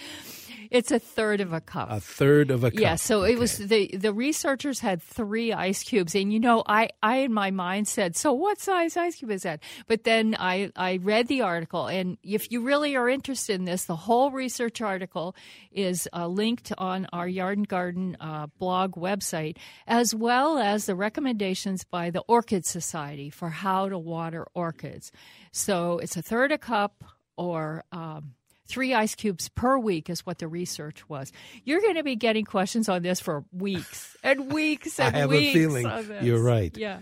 It's 0.70 0.90
a 0.90 0.98
third 0.98 1.40
of 1.40 1.52
a 1.52 1.60
cup. 1.60 1.88
A 1.90 2.00
third 2.00 2.50
of 2.50 2.64
a 2.64 2.70
cup. 2.70 2.80
Yeah, 2.80 2.96
so 2.96 3.22
okay. 3.22 3.32
it 3.32 3.38
was 3.38 3.58
the 3.58 3.88
the 3.96 4.12
researchers 4.12 4.80
had 4.80 5.02
three 5.02 5.52
ice 5.52 5.82
cubes, 5.82 6.14
and 6.14 6.32
you 6.32 6.40
know, 6.40 6.62
I 6.66 6.90
I 7.02 7.18
in 7.18 7.32
my 7.32 7.50
mind 7.50 7.88
said, 7.88 8.16
so 8.16 8.32
what 8.32 8.60
size 8.60 8.96
ice 8.96 9.16
cube 9.16 9.30
is 9.30 9.42
that? 9.42 9.60
But 9.86 10.04
then 10.04 10.36
I 10.38 10.70
I 10.76 10.98
read 11.02 11.28
the 11.28 11.42
article, 11.42 11.86
and 11.86 12.18
if 12.22 12.50
you 12.50 12.62
really 12.62 12.96
are 12.96 13.08
interested 13.08 13.54
in 13.54 13.64
this, 13.64 13.84
the 13.84 13.96
whole 13.96 14.30
research 14.30 14.80
article 14.80 15.36
is 15.70 16.08
uh, 16.12 16.26
linked 16.26 16.72
on 16.78 17.06
our 17.12 17.28
Yard 17.28 17.58
and 17.58 17.68
Garden 17.68 18.16
uh, 18.20 18.46
blog 18.58 18.94
website, 18.94 19.56
as 19.86 20.14
well 20.14 20.58
as 20.58 20.86
the 20.86 20.94
recommendations 20.94 21.84
by 21.84 22.10
the 22.10 22.22
Orchid 22.28 22.64
Society 22.64 23.30
for 23.30 23.50
how 23.50 23.88
to 23.88 23.98
water 23.98 24.46
orchids. 24.54 25.12
So 25.52 25.98
it's 25.98 26.16
a 26.16 26.22
third 26.22 26.52
a 26.52 26.58
cup 26.58 27.04
or 27.36 27.84
um, 27.92 28.34
Three 28.66 28.94
ice 28.94 29.14
cubes 29.14 29.48
per 29.50 29.76
week 29.76 30.08
is 30.08 30.24
what 30.24 30.38
the 30.38 30.48
research 30.48 31.08
was. 31.08 31.32
You're 31.64 31.80
going 31.80 31.96
to 31.96 32.02
be 32.02 32.16
getting 32.16 32.44
questions 32.44 32.88
on 32.88 33.02
this 33.02 33.20
for 33.20 33.44
weeks 33.52 34.16
and 34.22 34.52
weeks 34.52 34.98
and 34.98 35.14
weeks. 35.14 35.16
I 35.16 35.18
have 35.18 35.30
weeks. 35.30 35.50
a 35.50 35.52
feeling 35.52 36.24
you're 36.24 36.42
right. 36.42 36.74
Yeah, 36.76 37.00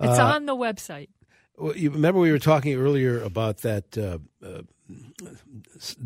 it's 0.00 0.18
uh, 0.18 0.24
on 0.24 0.46
the 0.46 0.56
website. 0.56 1.08
Well, 1.56 1.76
you 1.76 1.90
remember 1.90 2.20
we 2.20 2.32
were 2.32 2.40
talking 2.40 2.74
earlier 2.74 3.22
about 3.22 3.58
that 3.58 3.96
uh, 3.96 4.18
uh, 4.44 4.62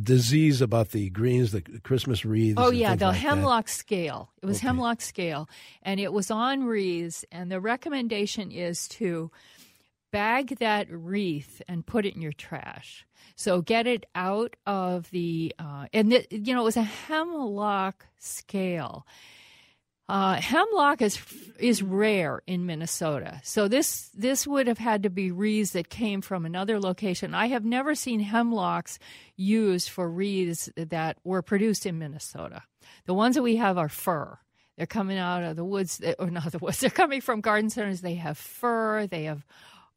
disease 0.03 0.61
about 0.61 0.91
the 0.91 1.11
greens, 1.11 1.53
the 1.53 1.63
Christmas 1.63 2.25
wreaths. 2.25 2.55
Oh 2.59 2.71
yeah, 2.71 2.95
the 2.95 3.07
like 3.07 3.17
hemlock 3.17 3.67
that. 3.67 3.73
scale. 3.73 4.31
It 4.43 4.47
was 4.47 4.59
okay. 4.59 4.69
hemlock 4.69 5.01
scale, 5.01 5.49
and 5.83 5.99
it 5.99 6.13
was 6.13 6.31
on 6.31 6.65
wreaths. 6.65 7.25
And 7.33 7.51
the 7.51 7.61
recommendation 7.61 8.51
is 8.51 8.89
to 8.89 9.31
bag 10.11 10.59
that 10.59 10.91
wreath 10.91 11.63
and 11.69 11.87
put 11.87 12.07
it 12.07 12.15
in 12.15 12.23
your 12.23 12.33
trash. 12.33 13.07
So 13.37 13.61
get 13.61 13.87
it 13.87 14.07
out 14.15 14.57
of 14.67 15.11
the, 15.11 15.55
uh, 15.59 15.87
and 15.93 16.11
th- 16.11 16.27
you 16.31 16.55
know, 16.55 16.63
it 16.63 16.65
was 16.65 16.77
a 16.77 16.83
hemlock 16.83 18.07
scale. 18.19 19.07
Uh, 20.09 20.41
hemlock 20.41 21.03
is 21.03 21.19
is 21.59 21.83
rare 21.83 22.41
in 22.47 22.65
Minnesota, 22.65 23.43
so 23.45 23.69
this 23.69 24.09
this 24.15 24.47
would 24.47 24.67
have 24.67 24.79
had 24.79 25.03
to 25.03 25.11
be 25.11 25.31
wreaths 25.31 25.73
that 25.73 25.91
came 25.91 26.23
from 26.23 26.47
another 26.47 26.81
location. 26.81 27.35
I 27.35 27.49
have 27.49 27.63
never 27.63 27.95
seen 27.95 28.21
hemlocks 28.21 28.99
used 29.37 29.91
for 29.91 30.11
wreaths 30.11 30.71
that 30.77 31.19
were 31.25 31.43
produced 31.43 31.85
in 31.85 31.99
Minnesota. 31.99 32.63
The 33.05 33.13
ones 33.13 33.35
that 33.35 33.43
we 33.43 33.57
have 33.57 33.77
are 33.77 33.91
fir. 33.91 34.39
They're 34.79 34.87
coming 34.87 35.19
out 35.19 35.43
of 35.43 35.57
the 35.57 35.65
woods, 35.65 36.01
or 36.19 36.31
not 36.31 36.53
the 36.53 36.59
woods. 36.59 36.81
They're 36.81 36.89
coming 36.89 37.21
from 37.21 37.43
garden 37.43 37.69
centers. 37.69 38.01
They 38.01 38.15
have 38.15 38.39
fir. 38.39 39.09
They 39.09 39.25
have 39.25 39.45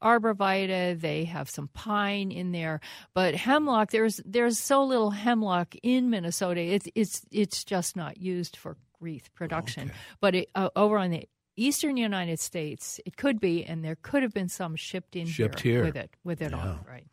arborvitae. 0.02 1.00
They 1.00 1.24
have 1.24 1.48
some 1.48 1.68
pine 1.68 2.30
in 2.30 2.52
there, 2.52 2.80
but 3.14 3.34
hemlock. 3.34 3.90
There's 3.90 4.20
there's 4.24 4.58
so 4.58 4.84
little 4.84 5.10
hemlock 5.10 5.74
in 5.82 6.10
Minnesota. 6.10 6.60
It's 6.60 6.86
it's 6.94 7.22
it's 7.30 7.64
just 7.64 7.96
not 7.96 8.18
used 8.18 8.56
for 8.56 8.76
wreath 9.00 9.30
production. 9.34 9.88
Okay. 9.88 9.98
But 10.20 10.34
it, 10.34 10.50
uh, 10.54 10.68
over 10.76 10.98
on 10.98 11.10
the 11.10 11.26
eastern 11.56 11.96
United 11.96 12.38
States, 12.40 13.00
it 13.04 13.16
could 13.16 13.40
be, 13.40 13.64
and 13.64 13.84
there 13.84 13.96
could 14.00 14.22
have 14.22 14.32
been 14.32 14.48
some 14.48 14.76
shipped 14.76 15.16
in 15.16 15.26
Shipped 15.26 15.60
here. 15.60 15.82
with 15.84 15.96
it 15.96 16.10
with 16.24 16.40
it 16.42 16.54
on. 16.54 16.80
Right. 16.88 17.06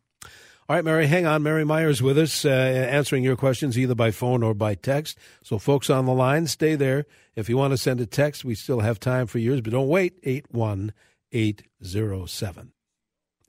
All 0.68 0.76
right, 0.76 0.84
Mary, 0.84 1.06
hang 1.08 1.26
on. 1.26 1.42
Mary 1.42 1.64
Myers 1.64 2.00
with 2.00 2.16
us, 2.16 2.44
uh, 2.44 2.48
answering 2.48 3.24
your 3.24 3.34
questions 3.34 3.76
either 3.76 3.96
by 3.96 4.12
phone 4.12 4.44
or 4.44 4.54
by 4.54 4.76
text. 4.76 5.18
So, 5.42 5.58
folks 5.58 5.90
on 5.90 6.06
the 6.06 6.12
line, 6.12 6.46
stay 6.46 6.76
there. 6.76 7.06
If 7.34 7.48
you 7.48 7.56
want 7.56 7.72
to 7.72 7.76
send 7.76 8.00
a 8.00 8.06
text, 8.06 8.44
we 8.44 8.54
still 8.54 8.78
have 8.78 9.00
time 9.00 9.26
for 9.26 9.40
yours, 9.40 9.60
but 9.62 9.72
don't 9.72 9.88
wait. 9.88 10.20
81807. 10.22 12.70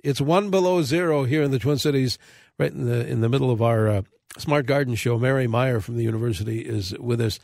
It's 0.04 0.22
one 0.22 0.50
below 0.50 0.82
zero 0.82 1.24
here 1.24 1.44
in 1.44 1.52
the 1.52 1.60
Twin 1.60 1.78
Cities, 1.78 2.18
right 2.58 2.72
in 2.72 2.86
the 2.86 3.08
in 3.08 3.22
the 3.22 3.30
middle 3.30 3.52
of 3.52 3.62
our 3.62 3.88
uh, 3.88 4.02
Smart 4.38 4.66
Garden 4.66 4.96
Show. 4.96 5.18
Mary 5.18 5.48
Meyer 5.48 5.80
from 5.80 5.98
the 5.98 6.04
university 6.04 6.60
is 6.60 6.98
with 6.98 7.22
us. 7.22 7.40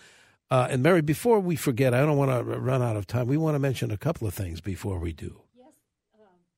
Uh, 0.49 0.67
and 0.69 0.81
Mary, 0.81 1.01
before 1.01 1.39
we 1.39 1.55
forget, 1.55 1.93
I 1.93 1.99
don't 2.01 2.17
want 2.17 2.31
to 2.31 2.43
run 2.43 2.81
out 2.81 2.95
of 2.95 3.05
time. 3.05 3.27
We 3.27 3.37
want 3.37 3.55
to 3.55 3.59
mention 3.59 3.91
a 3.91 3.97
couple 3.97 4.27
of 4.27 4.33
things 4.33 4.61
before 4.61 4.97
we 4.97 5.11
do. 5.11 5.41
Yes. 5.57 5.67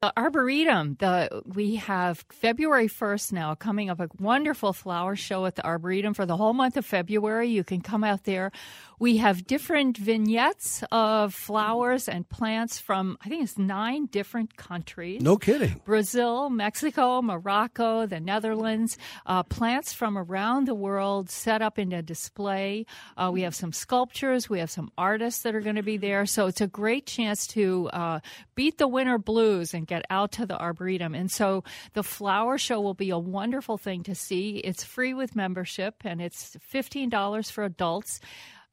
The 0.01 0.13
Arboretum, 0.15 0.97
the 0.99 1.41
we 1.45 1.77
have 1.77 2.23
February 2.29 2.87
1st 2.87 3.33
now 3.33 3.55
coming 3.55 3.89
up 3.89 3.99
a 3.99 4.07
wonderful 4.19 4.73
flower 4.73 5.15
show 5.15 5.45
at 5.47 5.55
the 5.55 5.65
Arboretum 5.65 6.13
for 6.13 6.27
the 6.27 6.37
whole 6.37 6.53
month 6.53 6.77
of 6.77 6.85
February. 6.85 7.49
You 7.49 7.63
can 7.63 7.81
come 7.81 8.03
out 8.03 8.25
there. 8.25 8.51
We 8.99 9.15
have 9.17 9.47
different 9.47 9.97
vignettes 9.97 10.83
of 10.91 11.33
flowers 11.33 12.09
and 12.09 12.27
plants 12.27 12.79
from 12.79 13.17
I 13.21 13.29
think 13.29 13.43
it's 13.43 13.57
9 13.57 14.07
different 14.07 14.57
countries. 14.57 15.21
No 15.21 15.37
kidding. 15.37 15.81
Brazil, 15.85 16.49
Mexico, 16.49 17.21
Morocco, 17.21 18.05
the 18.05 18.19
Netherlands, 18.19 18.97
uh, 19.25 19.43
plants 19.43 19.93
from 19.93 20.17
around 20.17 20.67
the 20.67 20.75
world 20.75 21.29
set 21.29 21.61
up 21.61 21.79
in 21.79 21.93
a 21.93 22.01
display. 22.01 22.85
Uh, 23.15 23.29
we 23.31 23.43
have 23.43 23.55
some 23.55 23.71
sculptures, 23.71 24.49
we 24.49 24.59
have 24.59 24.69
some 24.69 24.91
artists 24.97 25.43
that 25.43 25.55
are 25.55 25.61
going 25.61 25.77
to 25.77 25.83
be 25.83 25.95
there. 25.95 26.25
So 26.25 26.47
it's 26.47 26.59
a 26.59 26.67
great 26.67 27.05
chance 27.05 27.47
to 27.47 27.89
uh, 27.93 28.19
beat 28.55 28.79
the 28.79 28.87
winter 28.87 29.17
blues 29.17 29.73
and 29.73 29.87
get 29.87 30.03
out 30.09 30.33
to 30.33 30.45
the 30.45 30.59
Arboretum. 30.59 31.15
And 31.15 31.31
so 31.31 31.63
the 31.93 32.03
flower 32.03 32.57
show 32.57 32.81
will 32.81 32.95
be 32.95 33.11
a 33.11 33.17
wonderful 33.17 33.77
thing 33.77 34.03
to 34.03 34.13
see. 34.13 34.57
It's 34.57 34.83
free 34.83 35.13
with 35.13 35.37
membership 35.37 35.95
and 36.03 36.21
it's 36.21 36.57
$15 36.73 37.49
for 37.49 37.63
adults. 37.63 38.19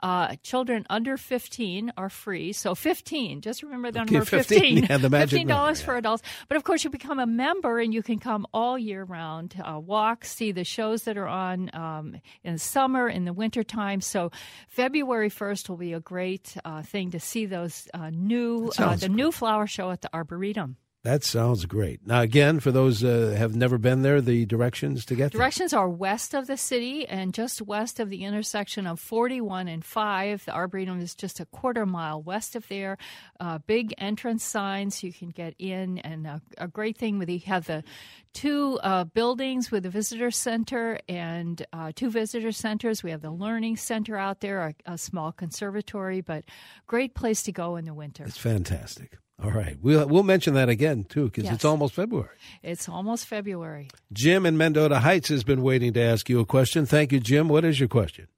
Uh, 0.00 0.36
children 0.42 0.84
under 0.90 1.16
15 1.16 1.92
are 1.96 2.10
free. 2.10 2.52
So 2.52 2.74
15, 2.74 3.40
just 3.40 3.62
remember 3.62 3.90
the 3.90 4.02
Okay, 4.02 4.16
number 4.16 4.26
15, 4.26 4.58
15. 4.80 4.86
yeah, 4.90 4.98
the 4.98 5.08
magic 5.08 5.42
$15 5.42 5.46
number, 5.46 5.74
for 5.74 5.96
adults. 5.96 6.22
But 6.48 6.56
of 6.56 6.64
course, 6.64 6.84
you 6.84 6.90
become 6.90 7.18
a 7.18 7.26
member 7.26 7.78
and 7.78 7.94
you 7.94 8.02
can 8.02 8.18
come 8.18 8.46
all 8.52 8.78
year 8.78 9.04
round, 9.04 9.54
uh, 9.64 9.78
walk, 9.78 10.24
see 10.24 10.52
the 10.52 10.64
shows 10.64 11.04
that 11.04 11.16
are 11.16 11.26
on 11.28 11.70
um, 11.74 12.16
in 12.44 12.52
the 12.54 12.58
summer, 12.58 13.08
in 13.08 13.24
the 13.24 13.32
wintertime. 13.32 14.00
So 14.02 14.30
February 14.68 15.30
1st 15.30 15.68
will 15.70 15.78
be 15.78 15.94
a 15.94 16.00
great 16.00 16.56
uh, 16.64 16.82
thing 16.82 17.12
to 17.12 17.20
see 17.20 17.46
those 17.46 17.88
uh, 17.94 18.10
new, 18.10 18.70
uh, 18.78 18.96
the 18.96 19.08
new 19.08 19.32
flower 19.32 19.66
show 19.66 19.90
at 19.90 20.02
the 20.02 20.10
Arboretum. 20.12 20.76
That 21.06 21.22
sounds 21.22 21.66
great. 21.66 22.04
Now, 22.04 22.22
again, 22.22 22.58
for 22.58 22.72
those 22.72 23.04
uh, 23.04 23.36
have 23.38 23.54
never 23.54 23.78
been 23.78 24.02
there, 24.02 24.20
the 24.20 24.44
directions 24.44 25.04
to 25.04 25.14
get 25.14 25.30
there. 25.30 25.38
Directions 25.38 25.72
are 25.72 25.88
west 25.88 26.34
of 26.34 26.48
the 26.48 26.56
city 26.56 27.06
and 27.06 27.32
just 27.32 27.62
west 27.62 28.00
of 28.00 28.10
the 28.10 28.24
intersection 28.24 28.88
of 28.88 28.98
41 28.98 29.68
and 29.68 29.84
5. 29.84 30.44
The 30.46 30.52
Arboretum 30.52 31.00
is 31.00 31.14
just 31.14 31.38
a 31.38 31.46
quarter 31.46 31.86
mile 31.86 32.20
west 32.20 32.56
of 32.56 32.66
there. 32.66 32.98
Uh, 33.38 33.58
big 33.58 33.94
entrance 33.98 34.42
signs 34.42 35.04
you 35.04 35.12
can 35.12 35.28
get 35.28 35.54
in, 35.60 35.98
and 35.98 36.26
a, 36.26 36.42
a 36.58 36.66
great 36.66 36.98
thing 36.98 37.20
with 37.20 37.30
you 37.30 37.38
have 37.46 37.66
the 37.66 37.84
two 38.32 38.80
uh, 38.82 39.04
buildings 39.04 39.70
with 39.70 39.84
the 39.84 39.90
visitor 39.90 40.32
center 40.32 40.98
and 41.08 41.64
uh, 41.72 41.92
two 41.94 42.10
visitor 42.10 42.50
centers. 42.50 43.04
We 43.04 43.12
have 43.12 43.22
the 43.22 43.30
learning 43.30 43.76
center 43.76 44.16
out 44.16 44.40
there, 44.40 44.74
a, 44.86 44.92
a 44.94 44.98
small 44.98 45.30
conservatory, 45.30 46.20
but 46.20 46.44
great 46.88 47.14
place 47.14 47.44
to 47.44 47.52
go 47.52 47.76
in 47.76 47.84
the 47.84 47.94
winter. 47.94 48.24
It's 48.24 48.36
fantastic. 48.36 49.18
All 49.42 49.50
right, 49.50 49.76
we'll 49.82 50.08
we'll 50.08 50.22
mention 50.22 50.54
that 50.54 50.68
again 50.70 51.04
too 51.04 51.26
because 51.26 51.44
Yes. 51.44 51.54
it's 51.54 51.64
almost 51.64 51.92
February. 51.94 52.30
It's 52.62 52.88
almost 52.88 53.26
February. 53.26 53.88
Jim 54.12 54.46
in 54.46 54.56
Mendota 54.56 55.00
Heights 55.00 55.28
has 55.28 55.44
been 55.44 55.62
waiting 55.62 55.92
to 55.92 56.00
ask 56.00 56.28
you 56.30 56.40
a 56.40 56.46
question. 56.46 56.86
Thank 56.86 57.12
you, 57.12 57.20
Jim. 57.20 57.48
What 57.48 57.64
is 57.64 57.78
your 57.78 57.88
question? 57.88 58.28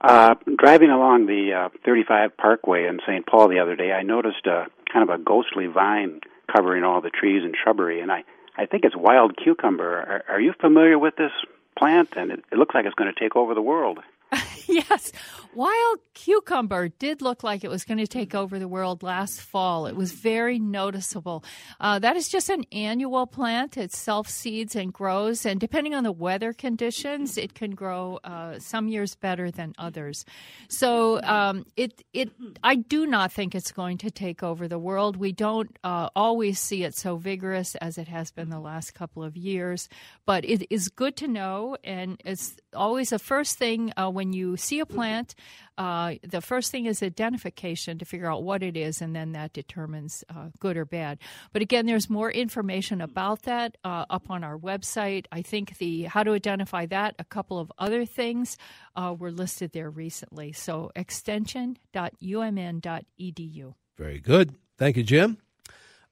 Uh, 0.00 0.34
driving 0.58 0.90
along 0.90 1.26
the 1.26 1.52
uh, 1.52 1.68
35 1.84 2.36
Parkway 2.36 2.86
in 2.86 2.98
St. 3.06 3.24
Paul 3.26 3.48
the 3.48 3.58
other 3.60 3.76
day, 3.76 3.92
I 3.92 4.02
noticed 4.02 4.46
a 4.46 4.66
kind 4.92 5.08
of 5.08 5.20
a 5.20 5.22
ghostly 5.22 5.66
vine 5.66 6.20
covering 6.54 6.82
all 6.84 7.00
the 7.00 7.10
trees 7.10 7.42
and 7.44 7.54
shrubbery, 7.62 8.00
and 8.00 8.10
I, 8.10 8.24
I 8.56 8.66
think 8.66 8.84
it's 8.84 8.96
wild 8.96 9.36
cucumber. 9.36 9.92
Are, 10.00 10.24
are 10.34 10.40
you 10.40 10.52
familiar 10.58 10.98
with 10.98 11.14
this 11.16 11.32
plant? 11.78 12.14
And 12.16 12.32
it, 12.32 12.42
it 12.50 12.56
looks 12.58 12.74
like 12.74 12.86
it's 12.86 12.94
going 12.94 13.12
to 13.14 13.20
take 13.20 13.36
over 13.36 13.54
the 13.54 13.62
world. 13.62 13.98
yes, 14.66 15.12
wild 15.54 15.98
cucumber 16.14 16.88
did 16.88 17.22
look 17.22 17.42
like 17.42 17.64
it 17.64 17.70
was 17.70 17.84
going 17.84 17.98
to 17.98 18.06
take 18.06 18.34
over 18.34 18.58
the 18.58 18.68
world 18.68 19.02
last 19.02 19.40
fall. 19.40 19.86
It 19.86 19.96
was 19.96 20.12
very 20.12 20.58
noticeable. 20.58 21.44
Uh, 21.80 21.98
that 21.98 22.16
is 22.16 22.28
just 22.28 22.48
an 22.50 22.64
annual 22.72 23.26
plant. 23.26 23.76
It 23.76 23.92
self 23.92 24.28
seeds 24.28 24.76
and 24.76 24.92
grows, 24.92 25.44
and 25.44 25.58
depending 25.58 25.94
on 25.94 26.04
the 26.04 26.12
weather 26.12 26.52
conditions, 26.52 27.36
it 27.36 27.54
can 27.54 27.72
grow 27.72 28.20
uh, 28.24 28.58
some 28.58 28.88
years 28.88 29.14
better 29.14 29.50
than 29.50 29.74
others. 29.78 30.24
So 30.68 31.20
um, 31.22 31.66
it 31.76 32.02
it 32.12 32.30
I 32.62 32.76
do 32.76 33.06
not 33.06 33.32
think 33.32 33.54
it's 33.54 33.72
going 33.72 33.98
to 33.98 34.10
take 34.10 34.42
over 34.42 34.68
the 34.68 34.78
world. 34.78 35.16
We 35.16 35.32
don't 35.32 35.76
uh, 35.82 36.10
always 36.14 36.58
see 36.58 36.84
it 36.84 36.94
so 36.94 37.16
vigorous 37.16 37.74
as 37.76 37.98
it 37.98 38.08
has 38.08 38.30
been 38.30 38.50
the 38.50 38.60
last 38.60 38.94
couple 38.94 39.22
of 39.22 39.36
years, 39.36 39.88
but 40.26 40.44
it 40.44 40.66
is 40.70 40.88
good 40.88 41.16
to 41.16 41.28
know, 41.28 41.76
and 41.82 42.20
it's 42.24 42.56
always 42.74 43.10
the 43.10 43.18
first 43.18 43.58
thing 43.58 43.92
uh, 43.96 44.10
when 44.10 44.32
you 44.32 44.56
see 44.56 44.80
a 44.80 44.86
plant. 44.86 45.34
Uh, 45.78 46.14
the 46.22 46.40
first 46.40 46.70
thing 46.70 46.86
is 46.86 47.02
identification 47.02 47.98
to 47.98 48.04
figure 48.04 48.30
out 48.30 48.42
what 48.42 48.62
it 48.62 48.76
is, 48.76 49.00
and 49.00 49.16
then 49.16 49.32
that 49.32 49.52
determines 49.52 50.22
uh, 50.28 50.48
good 50.58 50.76
or 50.76 50.84
bad. 50.84 51.18
But 51.52 51.62
again, 51.62 51.86
there's 51.86 52.10
more 52.10 52.30
information 52.30 53.00
about 53.00 53.42
that 53.42 53.76
uh, 53.82 54.04
up 54.10 54.30
on 54.30 54.44
our 54.44 54.58
website. 54.58 55.26
I 55.32 55.42
think 55.42 55.78
the 55.78 56.04
how 56.04 56.22
to 56.22 56.32
identify 56.32 56.86
that, 56.86 57.16
a 57.18 57.24
couple 57.24 57.58
of 57.58 57.72
other 57.78 58.04
things 58.04 58.56
uh, 58.94 59.14
were 59.18 59.32
listed 59.32 59.72
there 59.72 59.90
recently. 59.90 60.52
So 60.52 60.92
extension.umn.edu. 60.94 63.74
Very 63.96 64.20
good. 64.20 64.54
Thank 64.78 64.96
you, 64.96 65.02
Jim. 65.02 65.38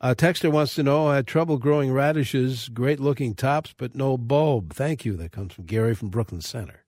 A 0.01 0.15
texter 0.15 0.53
wants 0.53 0.77
to 0.77 0.85
know 0.85 1.09
I 1.09 1.17
had 1.17 1.27
trouble 1.27 1.59
growing 1.59 1.91
radishes, 1.91 2.69
great 2.69 3.01
looking 3.01 3.35
tops, 3.35 3.75
but 3.77 3.97
no 3.97 4.17
bulb. 4.17 4.73
Thank 4.73 5.05
you. 5.05 5.17
That 5.17 5.33
comes 5.33 5.55
from 5.55 5.65
Gary 5.65 5.93
from 5.93 6.09
Brooklyn 6.09 6.41
Center. 6.41 6.85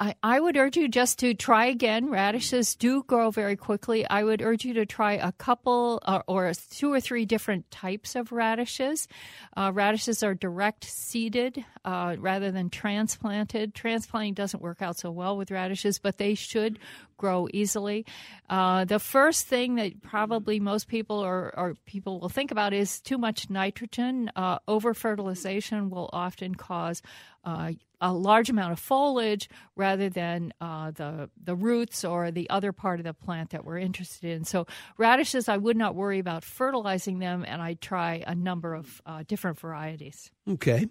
I, 0.00 0.14
I 0.22 0.40
would 0.40 0.56
urge 0.56 0.76
you 0.76 0.88
just 0.88 1.18
to 1.20 1.34
try 1.34 1.66
again. 1.66 2.10
Radishes 2.10 2.74
do 2.74 3.02
grow 3.02 3.30
very 3.30 3.56
quickly. 3.56 4.06
I 4.08 4.24
would 4.24 4.42
urge 4.42 4.64
you 4.64 4.74
to 4.74 4.86
try 4.86 5.14
a 5.14 5.32
couple 5.32 6.00
uh, 6.04 6.22
or 6.26 6.52
two 6.70 6.92
or 6.92 7.00
three 7.00 7.24
different 7.24 7.70
types 7.70 8.14
of 8.14 8.32
radishes. 8.32 9.08
Uh, 9.56 9.70
radishes 9.72 10.22
are 10.22 10.34
direct 10.34 10.84
seeded 10.84 11.64
uh, 11.84 12.16
rather 12.18 12.50
than 12.50 12.68
transplanted. 12.68 13.74
Transplanting 13.74 14.34
doesn't 14.34 14.62
work 14.62 14.82
out 14.82 14.98
so 14.98 15.10
well 15.10 15.36
with 15.36 15.50
radishes, 15.50 15.98
but 15.98 16.18
they 16.18 16.34
should 16.34 16.78
grow 17.16 17.48
easily. 17.54 18.04
Uh, 18.50 18.84
the 18.84 18.98
first 18.98 19.46
thing 19.46 19.76
that 19.76 20.02
probably 20.02 20.60
most 20.60 20.86
people 20.86 21.16
or, 21.16 21.52
or 21.56 21.74
people 21.86 22.20
will 22.20 22.28
think 22.28 22.50
about 22.50 22.74
is 22.74 23.00
too 23.00 23.16
much 23.16 23.48
nitrogen. 23.48 24.30
Uh, 24.36 24.58
Over 24.68 24.92
fertilization 24.92 25.88
will 25.88 26.10
often 26.12 26.54
cause 26.54 27.00
uh, 27.46 27.72
a 28.00 28.12
large 28.12 28.50
amount 28.50 28.72
of 28.72 28.78
foliage 28.78 29.48
rather 29.74 30.10
than 30.10 30.52
uh, 30.60 30.90
the 30.90 31.30
the 31.42 31.54
roots 31.54 32.04
or 32.04 32.30
the 32.30 32.50
other 32.50 32.72
part 32.72 33.00
of 33.00 33.04
the 33.04 33.14
plant 33.14 33.50
that 33.50 33.64
we're 33.64 33.78
interested 33.78 34.30
in. 34.30 34.44
So 34.44 34.66
radishes, 34.98 35.48
I 35.48 35.56
would 35.56 35.76
not 35.76 35.94
worry 35.94 36.18
about 36.18 36.44
fertilizing 36.44 37.20
them, 37.20 37.44
and 37.46 37.62
I 37.62 37.74
try 37.74 38.22
a 38.26 38.34
number 38.34 38.74
of 38.74 39.00
uh, 39.06 39.22
different 39.26 39.58
varieties. 39.58 40.30
Okay. 40.46 40.88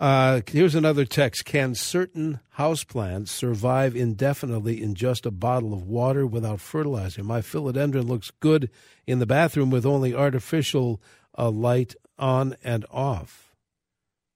Uh, 0.00 0.40
here's 0.46 0.74
another 0.74 1.04
text. 1.04 1.44
Can 1.44 1.74
certain 1.74 2.40
houseplants 2.56 3.28
survive 3.28 3.94
indefinitely 3.94 4.82
in 4.82 4.94
just 4.94 5.26
a 5.26 5.30
bottle 5.30 5.74
of 5.74 5.86
water 5.86 6.26
without 6.26 6.60
fertilizer? 6.60 7.22
My 7.22 7.42
philodendron 7.42 8.08
looks 8.08 8.32
good 8.40 8.70
in 9.06 9.18
the 9.18 9.26
bathroom 9.26 9.68
with 9.68 9.84
only 9.84 10.14
artificial 10.14 11.02
a 11.34 11.50
light 11.50 11.94
on 12.18 12.56
and 12.64 12.86
off? 12.90 13.49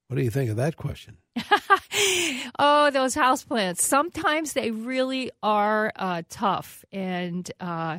What 0.09 0.17
do 0.17 0.23
you 0.23 0.31
think 0.31 0.51
of 0.51 0.57
that 0.57 0.77
question? 0.77 1.17
oh, 2.59 2.91
those 2.93 3.15
houseplants. 3.15 3.79
Sometimes 3.79 4.53
they 4.53 4.71
really 4.71 5.31
are 5.43 5.93
uh, 5.97 6.23
tough. 6.29 6.85
And 6.93 7.51
uh, 7.59 7.99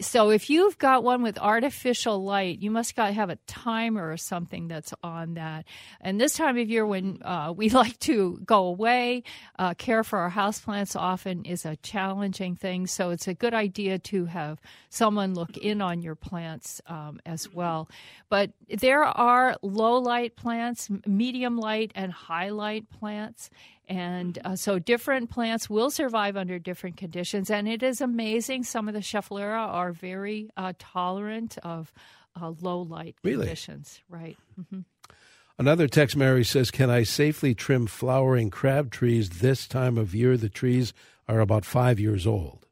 so 0.00 0.30
if 0.30 0.50
you've 0.50 0.78
got 0.78 1.04
one 1.04 1.22
with 1.22 1.38
artificial 1.38 2.22
light, 2.22 2.60
you 2.60 2.70
must 2.70 2.96
got 2.96 3.14
have 3.14 3.30
a 3.30 3.36
timer 3.46 4.10
or 4.10 4.16
something 4.16 4.68
that's 4.68 4.92
on 5.02 5.34
that. 5.34 5.64
And 6.00 6.20
this 6.20 6.34
time 6.34 6.58
of 6.58 6.68
year, 6.68 6.86
when 6.86 7.20
uh, 7.22 7.52
we 7.56 7.70
like 7.70 7.98
to 8.00 8.40
go 8.44 8.66
away, 8.66 9.22
uh, 9.58 9.74
care 9.74 10.04
for 10.04 10.18
our 10.18 10.30
houseplants 10.30 10.96
often 10.96 11.44
is 11.44 11.64
a 11.64 11.76
challenging 11.76 12.56
thing. 12.56 12.86
So 12.86 13.10
it's 13.10 13.28
a 13.28 13.34
good 13.34 13.54
idea 13.54 13.98
to 13.98 14.26
have 14.26 14.60
someone 14.90 15.34
look 15.34 15.56
in 15.56 15.80
on 15.80 16.02
your 16.02 16.14
plants 16.14 16.80
um, 16.86 17.20
as 17.26 17.52
well. 17.52 17.88
But 18.28 18.52
there 18.68 19.04
are 19.04 19.56
low 19.62 19.98
light 19.98 20.36
plants, 20.36 20.88
medium 21.06 21.56
light, 21.56 21.92
and 21.94 22.12
high 22.12 22.50
light 22.50 22.90
plants. 22.90 23.50
And 23.88 24.38
uh, 24.44 24.56
so 24.56 24.78
different 24.78 25.30
plants 25.30 25.68
will 25.68 25.90
survive 25.90 26.36
under 26.36 26.58
different 26.58 26.96
conditions. 26.96 27.50
And 27.50 27.68
it 27.68 27.82
is 27.82 28.00
amazing. 28.00 28.64
Some 28.64 28.88
of 28.88 28.94
the 28.94 29.00
Schefflera 29.00 29.58
are 29.58 29.92
very 29.92 30.50
uh, 30.56 30.72
tolerant 30.78 31.58
of 31.62 31.92
uh, 32.40 32.52
low 32.60 32.80
light 32.80 33.16
really? 33.22 33.44
conditions. 33.44 34.00
Right. 34.08 34.36
Mm-hmm. 34.58 34.80
Another 35.56 35.86
text, 35.86 36.16
Mary 36.16 36.44
says, 36.44 36.70
Can 36.70 36.90
I 36.90 37.04
safely 37.04 37.54
trim 37.54 37.86
flowering 37.86 38.50
crab 38.50 38.90
trees 38.90 39.38
this 39.38 39.68
time 39.68 39.96
of 39.96 40.14
year? 40.14 40.36
The 40.36 40.48
trees 40.48 40.92
are 41.28 41.40
about 41.40 41.64
five 41.64 42.00
years 42.00 42.26
old. 42.26 42.63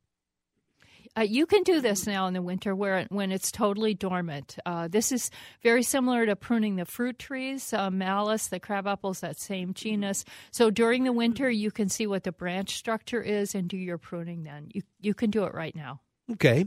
Uh, 1.16 1.22
you 1.22 1.44
can 1.44 1.62
do 1.62 1.80
this 1.80 2.06
now 2.06 2.26
in 2.26 2.32
the 2.32 2.40
winter 2.40 2.74
where 2.74 3.06
when 3.10 3.32
it's 3.32 3.52
totally 3.52 3.92
dormant. 3.92 4.56
Uh, 4.64 4.88
this 4.88 5.12
is 5.12 5.30
very 5.62 5.82
similar 5.82 6.24
to 6.24 6.34
pruning 6.34 6.76
the 6.76 6.86
fruit 6.86 7.18
trees, 7.18 7.72
uh, 7.74 7.90
Malus, 7.90 8.48
the 8.48 8.58
crab 8.58 8.86
apples, 8.86 9.20
that 9.20 9.38
same 9.38 9.74
genus. 9.74 10.24
So 10.50 10.70
during 10.70 11.04
the 11.04 11.12
winter, 11.12 11.50
you 11.50 11.70
can 11.70 11.90
see 11.90 12.06
what 12.06 12.24
the 12.24 12.32
branch 12.32 12.76
structure 12.76 13.20
is 13.20 13.54
and 13.54 13.68
do 13.68 13.76
your 13.76 13.98
pruning. 13.98 14.42
Then 14.44 14.68
you 14.72 14.82
you 15.00 15.12
can 15.12 15.30
do 15.30 15.44
it 15.44 15.54
right 15.54 15.76
now. 15.76 16.00
Okay. 16.32 16.66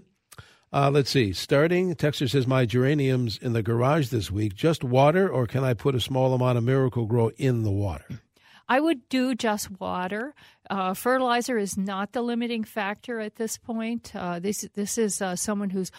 Uh, 0.72 0.92
let's 0.92 1.10
see. 1.10 1.32
Starting, 1.32 1.96
Texter 1.96 2.30
says, 2.30 2.46
My 2.46 2.66
geraniums 2.66 3.38
in 3.38 3.54
the 3.54 3.64
garage 3.64 4.10
this 4.10 4.30
week. 4.30 4.56
Just 4.56 4.84
water, 4.84 5.30
or 5.30 5.48
can 5.48 5.64
I 5.64 5.74
put 5.74 5.96
a 5.96 6.02
small 6.02 6.34
amount 6.34 6.58
of 6.58 6.66
Miracle-Gro 6.66 7.30
in 7.38 7.64
the 7.64 7.72
water? 7.72 8.22
I 8.68 8.80
would 8.80 9.08
do 9.10 9.36
just 9.36 9.80
water. 9.80 10.34
Uh, 10.70 10.94
fertilizer 10.94 11.58
is 11.58 11.78
not 11.78 12.14
the 12.14 12.22
limiting 12.22 12.64
factor 12.64 13.20
at 13.20 13.36
this 13.36 13.58
point. 13.58 14.12
Uh, 14.16 14.40
this 14.40 14.68
this 14.74 14.98
is 14.98 15.22
uh, 15.22 15.36
someone 15.36 15.70
who's 15.70 15.92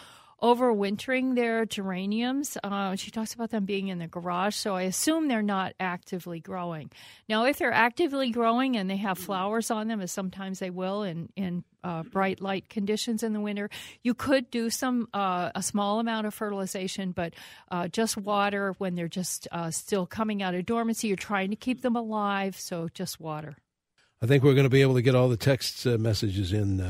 overwintering 0.43 1.35
their 1.35 1.65
geraniums. 1.65 2.59
Uh, 2.63 2.95
she 2.95 3.11
talks 3.11 3.33
about 3.33 3.51
them 3.51 3.65
being 3.65 3.89
in 3.89 3.99
the 3.99 4.07
garage, 4.07 4.55
so 4.55 4.75
I 4.75 4.83
assume 4.83 5.29
they're 5.29 5.43
not 5.43 5.75
actively 5.81 6.41
growing. 6.41 6.91
Now, 7.29 7.45
if 7.45 7.59
they're 7.59 7.73
actively 7.73 8.31
growing 8.31 8.77
and 8.77 8.91
they 8.91 8.97
have 8.97 9.19
flowers 9.19 9.71
on 9.71 9.89
them, 9.89 10.01
as 10.01 10.13
sometimes 10.13 10.59
they 10.59 10.71
will 10.71 11.03
in 11.03 11.31
in 11.37 11.65
uh, 11.83 12.03
bright 12.03 12.41
light 12.41 12.69
conditions 12.69 13.23
in 13.23 13.33
the 13.33 13.41
winter, 13.41 13.71
you 14.03 14.13
could 14.13 14.51
do 14.51 14.69
some 14.69 15.09
uh, 15.15 15.51
a 15.55 15.63
small 15.63 16.01
amount 16.01 16.27
of 16.27 16.35
fertilization, 16.35 17.13
but 17.13 17.35
uh, 17.71 17.89
just 17.89 18.17
water 18.17 18.75
when 18.79 18.95
they're 18.95 19.09
just 19.09 19.49
uh, 19.53 19.71
still 19.71 20.07
coming 20.07 20.43
out 20.43 20.55
of 20.55 20.67
dormancy. 20.67 21.09
You're 21.09 21.17
trying 21.17 21.51
to 21.51 21.57
keep 21.57 21.83
them 21.83 21.97
alive, 21.97 22.57
so 22.59 22.89
just 22.93 23.21
water. 23.21 23.57
I 24.21 24.27
think 24.27 24.43
we're 24.43 24.55
going 24.55 24.65
to 24.65 24.71
be 24.71 24.83
able 24.83 24.95
to 24.95 25.03
get 25.03 25.15
all 25.15 25.29
the 25.29 25.37
text 25.37 25.87
uh, 25.87 25.99
messages 25.99 26.53
in 26.53 26.81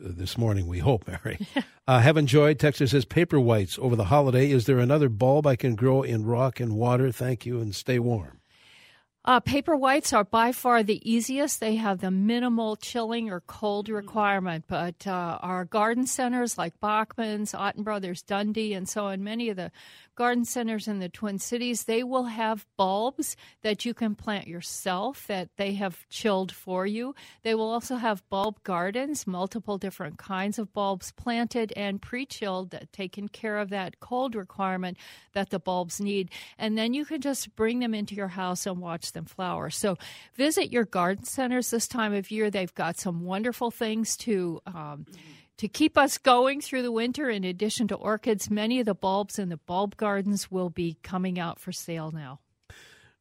this 0.00 0.38
morning, 0.38 0.66
we 0.66 0.78
hope, 0.78 1.06
Mary. 1.24 1.38
uh, 1.86 2.00
have 2.00 2.16
enjoyed. 2.16 2.58
Texas 2.58 2.90
says 2.92 3.04
paper 3.04 3.38
whites 3.38 3.78
over 3.80 3.96
the 3.96 4.04
holiday. 4.04 4.50
Is 4.50 4.66
there 4.66 4.78
another 4.78 5.08
bulb 5.08 5.46
I 5.46 5.56
can 5.56 5.74
grow 5.74 6.02
in 6.02 6.24
rock 6.24 6.60
and 6.60 6.74
water? 6.74 7.12
Thank 7.12 7.46
you 7.46 7.60
and 7.60 7.74
stay 7.74 7.98
warm. 7.98 8.40
Uh, 9.22 9.38
paper 9.38 9.76
whites 9.76 10.14
are 10.14 10.24
by 10.24 10.50
far 10.50 10.82
the 10.82 11.08
easiest. 11.08 11.60
They 11.60 11.76
have 11.76 12.00
the 12.00 12.10
minimal 12.10 12.76
chilling 12.76 13.28
or 13.28 13.42
cold 13.42 13.90
requirement, 13.90 14.64
but 14.66 15.06
uh, 15.06 15.38
our 15.42 15.66
garden 15.66 16.06
centers 16.06 16.56
like 16.56 16.80
Bachman's, 16.80 17.52
Otten 17.52 17.82
Brothers, 17.82 18.22
Dundee, 18.22 18.72
and 18.72 18.88
so 18.88 19.06
on, 19.06 19.22
many 19.22 19.50
of 19.50 19.56
the 19.56 19.70
garden 20.14 20.44
centers 20.44 20.88
in 20.88 20.98
the 20.98 21.08
Twin 21.08 21.38
Cities, 21.38 21.84
they 21.84 22.02
will 22.02 22.24
have 22.24 22.66
bulbs 22.76 23.36
that 23.62 23.84
you 23.84 23.94
can 23.94 24.14
plant 24.14 24.46
yourself 24.46 25.26
that 25.26 25.48
they 25.56 25.74
have 25.74 26.08
chilled 26.08 26.52
for 26.52 26.86
you. 26.86 27.14
They 27.42 27.54
will 27.54 27.70
also 27.70 27.96
have 27.96 28.28
bulb 28.28 28.62
gardens, 28.62 29.26
multiple 29.26 29.78
different 29.78 30.18
kinds 30.18 30.58
of 30.58 30.72
bulbs 30.72 31.12
planted 31.12 31.72
and 31.76 32.02
pre 32.02 32.26
chilled, 32.26 32.74
taking 32.92 33.28
care 33.28 33.58
of 33.58 33.70
that 33.70 34.00
cold 34.00 34.34
requirement 34.34 34.98
that 35.32 35.50
the 35.50 35.58
bulbs 35.58 36.00
need. 36.00 36.30
And 36.58 36.76
then 36.76 36.94
you 36.94 37.04
can 37.04 37.20
just 37.20 37.54
bring 37.56 37.78
them 37.78 37.94
into 37.94 38.14
your 38.14 38.28
house 38.28 38.66
and 38.66 38.78
watch 38.78 39.12
them 39.12 39.24
flower. 39.24 39.70
So 39.70 39.96
visit 40.34 40.72
your 40.72 40.84
garden 40.84 41.24
centers 41.24 41.70
this 41.70 41.88
time 41.88 42.12
of 42.12 42.30
year. 42.30 42.50
They've 42.50 42.74
got 42.74 42.98
some 42.98 43.24
wonderful 43.24 43.70
things 43.70 44.16
to. 44.18 44.60
Um, 44.66 45.06
to 45.60 45.68
keep 45.68 45.98
us 45.98 46.16
going 46.16 46.62
through 46.62 46.80
the 46.80 46.90
winter, 46.90 47.28
in 47.28 47.44
addition 47.44 47.86
to 47.88 47.94
orchids, 47.94 48.50
many 48.50 48.80
of 48.80 48.86
the 48.86 48.94
bulbs 48.94 49.38
in 49.38 49.50
the 49.50 49.58
bulb 49.58 49.94
gardens 49.98 50.50
will 50.50 50.70
be 50.70 50.96
coming 51.02 51.38
out 51.38 51.58
for 51.58 51.70
sale 51.70 52.10
now. 52.10 52.40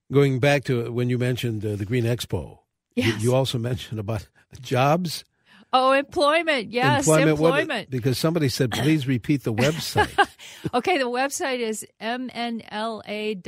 Going 0.10 0.40
back 0.40 0.64
to 0.64 0.90
when 0.90 1.10
you 1.10 1.18
mentioned 1.18 1.66
uh, 1.66 1.76
the 1.76 1.84
Green 1.84 2.06
Expo, 2.06 2.60
yes. 2.96 3.22
you, 3.22 3.32
you 3.32 3.36
also 3.36 3.58
mentioned 3.70 4.00
about 4.00 4.30
jobs. 4.62 5.26
Oh, 5.72 5.92
employment. 5.92 6.72
Yes, 6.72 7.08
employment. 7.08 7.30
employment. 7.30 7.90
Because 7.92 8.18
somebody 8.18 8.50
said, 8.50 8.72
please 8.72 9.08
repeat 9.08 9.44
the 9.44 9.54
website. 9.54 10.28
okay, 10.74 10.98
the 10.98 11.04
website 11.04 11.60
is 11.60 11.86
mnla.biz, 12.02 13.44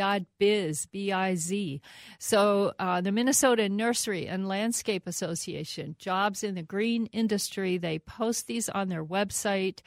B-I-Z. 0.85 1.81
So 2.19 2.73
uh, 2.77 3.01
the 3.01 3.11
Minnesota 3.11 3.69
Nursery 3.69 4.27
and 4.27 4.47
Landscape 4.47 5.07
Association, 5.07 5.95
jobs 5.97 6.43
in 6.43 6.53
the 6.53 6.61
green 6.61 7.07
industry, 7.07 7.79
they 7.79 7.97
post 7.97 8.45
these 8.45 8.69
on 8.69 8.89
their 8.89 9.03
website 9.03 9.79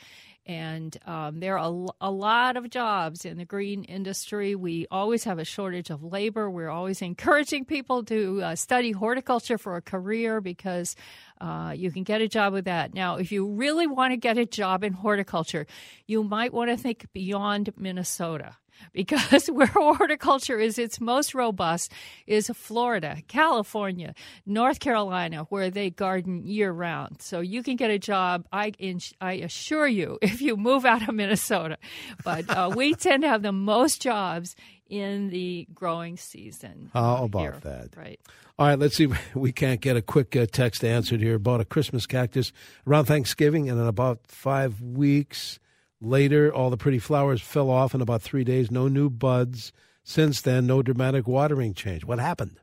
and 0.46 0.96
um, 1.06 1.40
there 1.40 1.58
are 1.58 1.70
a, 1.70 2.08
a, 2.08 2.10
lot 2.10 2.56
of 2.56 2.68
jobs 2.68 3.24
in 3.24 3.38
the 3.38 3.44
green 3.44 3.84
industry. 3.84 4.54
We 4.54 4.86
always 4.90 5.24
have 5.24 5.38
a 5.38 5.44
shortage 5.44 5.90
of 5.90 6.02
labor. 6.02 6.50
We're 6.50 6.68
always 6.68 7.00
encouraging 7.00 7.64
people 7.64 8.04
to 8.04 8.42
uh, 8.42 8.54
study 8.54 8.92
horticulture 8.92 9.56
for 9.56 9.76
a 9.76 9.82
career 9.82 10.40
because 10.40 10.96
uh, 11.40 11.72
you 11.74 11.90
can 11.90 12.02
get 12.02 12.20
a 12.20 12.28
job 12.28 12.52
with 12.52 12.66
that. 12.66 12.92
Now, 12.92 13.16
if 13.16 13.32
you 13.32 13.46
really 13.46 13.86
want 13.86 14.12
to 14.12 14.16
get 14.16 14.36
a 14.36 14.44
job 14.44 14.84
in 14.84 14.92
horticulture, 14.92 15.66
you 16.06 16.22
might 16.22 16.52
want 16.52 16.70
to 16.70 16.76
think 16.76 17.06
beyond 17.12 17.70
Minnesota 17.78 18.56
because 18.92 19.46
where 19.52 19.66
horticulture 19.66 20.58
is 20.58 20.78
its 20.78 21.00
most 21.00 21.34
robust 21.34 21.92
is 22.26 22.50
Florida, 22.54 23.18
California, 23.28 24.14
North 24.46 24.80
Carolina, 24.80 25.44
where 25.44 25.70
they 25.70 25.90
garden 25.90 26.44
year 26.44 26.72
round. 26.72 27.20
So 27.20 27.40
you 27.40 27.62
can 27.62 27.76
get 27.76 27.90
a 27.90 27.98
job, 27.98 28.46
I, 28.52 28.72
I 29.20 29.32
assure 29.34 29.86
you, 29.86 30.18
if 30.22 30.40
you 30.40 30.56
move 30.56 30.84
out 30.84 31.08
of 31.08 31.14
Minnesota. 31.14 31.78
But 32.24 32.48
uh, 32.48 32.72
we 32.74 32.94
tend 32.94 33.22
to 33.22 33.28
have 33.28 33.42
the 33.42 33.52
most 33.52 34.00
jobs 34.00 34.56
in 34.88 35.30
the 35.30 35.66
growing 35.74 36.16
season. 36.16 36.90
How 36.92 37.24
about 37.24 37.40
here. 37.40 37.58
that? 37.62 37.96
Right. 37.96 38.20
All 38.58 38.68
right, 38.68 38.78
let's 38.78 38.96
see. 38.96 39.08
We 39.34 39.50
can't 39.50 39.80
get 39.80 39.96
a 39.96 40.02
quick 40.02 40.36
uh, 40.36 40.46
text 40.50 40.84
answered 40.84 41.20
here 41.20 41.40
Bought 41.40 41.60
a 41.60 41.64
Christmas 41.64 42.06
cactus 42.06 42.52
around 42.86 43.06
Thanksgiving, 43.06 43.68
and 43.68 43.80
in 43.80 43.86
about 43.86 44.20
five 44.28 44.80
weeks 44.80 45.58
Later, 46.00 46.52
all 46.52 46.70
the 46.70 46.76
pretty 46.76 46.98
flowers 46.98 47.40
fell 47.40 47.70
off 47.70 47.94
in 47.94 48.00
about 48.00 48.22
three 48.22 48.44
days. 48.44 48.70
No 48.70 48.88
new 48.88 49.08
buds. 49.08 49.72
Since 50.02 50.42
then, 50.42 50.66
no 50.66 50.82
dramatic 50.82 51.26
watering 51.26 51.74
change. 51.74 52.04
What 52.04 52.18
happened? 52.18 52.58